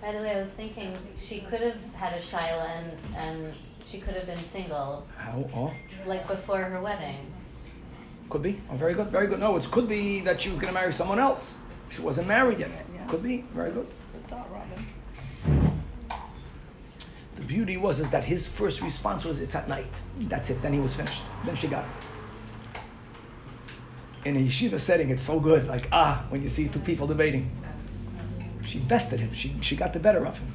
By 0.00 0.12
the 0.12 0.18
way, 0.18 0.36
I 0.36 0.40
was 0.40 0.50
thinking 0.50 0.96
she 1.20 1.40
could 1.40 1.60
have 1.60 1.76
had 1.94 2.14
a 2.14 2.20
Shaila 2.20 2.68
and, 2.70 3.16
and 3.16 3.54
she 3.88 3.98
could 3.98 4.14
have 4.14 4.26
been 4.26 4.38
single, 4.38 5.06
How? 5.16 5.48
Oh, 5.54 5.72
like 6.06 6.26
before 6.26 6.58
her 6.58 6.80
wedding. 6.80 7.32
could 8.28 8.42
be. 8.42 8.60
Oh, 8.70 8.74
very 8.74 8.94
good. 8.94 9.08
Very 9.08 9.28
good. 9.28 9.38
No, 9.38 9.56
it 9.56 9.64
could 9.70 9.88
be 9.88 10.20
that 10.22 10.40
she 10.40 10.50
was 10.50 10.58
going 10.58 10.74
to 10.74 10.80
marry 10.80 10.92
someone 10.92 11.20
else. 11.20 11.56
She 11.90 12.00
wasn't 12.00 12.26
married 12.26 12.58
yet. 12.58 12.70
Could 13.08 13.22
be. 13.22 13.44
Very 13.54 13.70
good. 13.70 13.86
Good 14.12 14.28
thought, 14.28 14.48
Robin. 14.50 14.86
The 17.36 17.42
beauty 17.42 17.76
was 17.76 18.00
is 18.00 18.10
that 18.10 18.24
his 18.24 18.48
first 18.48 18.80
response 18.82 19.24
was, 19.24 19.40
"It's 19.40 19.54
at 19.54 19.68
night." 19.68 19.94
That's 20.20 20.50
it. 20.50 20.62
Then 20.62 20.72
he 20.72 20.78
was 20.80 20.94
finished. 20.94 21.22
Then 21.44 21.54
she 21.56 21.66
got 21.68 21.84
it. 21.84 21.90
In 24.24 24.36
a 24.36 24.40
yeshiva 24.40 24.78
setting, 24.78 25.10
it's 25.10 25.22
so 25.22 25.40
good. 25.40 25.66
Like 25.66 25.88
ah, 25.90 26.24
when 26.28 26.42
you 26.42 26.48
see 26.48 26.68
two 26.68 26.78
people 26.78 27.08
debating, 27.08 27.50
she 28.64 28.78
bested 28.78 29.18
him. 29.20 29.32
She 29.32 29.56
she 29.60 29.74
got 29.74 29.92
the 29.92 29.98
better 29.98 30.24
of 30.24 30.38
him. 30.38 30.52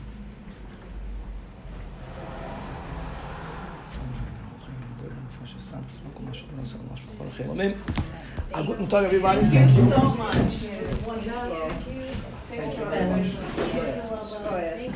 Ah, 8.53 8.61
guten 8.63 8.87
Tag, 8.87 9.03
everybody. 9.05 9.41
Thank 9.41 9.75
you 9.75 9.89
so 9.89 9.99
much. 10.15 10.63
Wonderful. 11.05 11.69
Thank 12.49 12.77
you. 14.81 14.86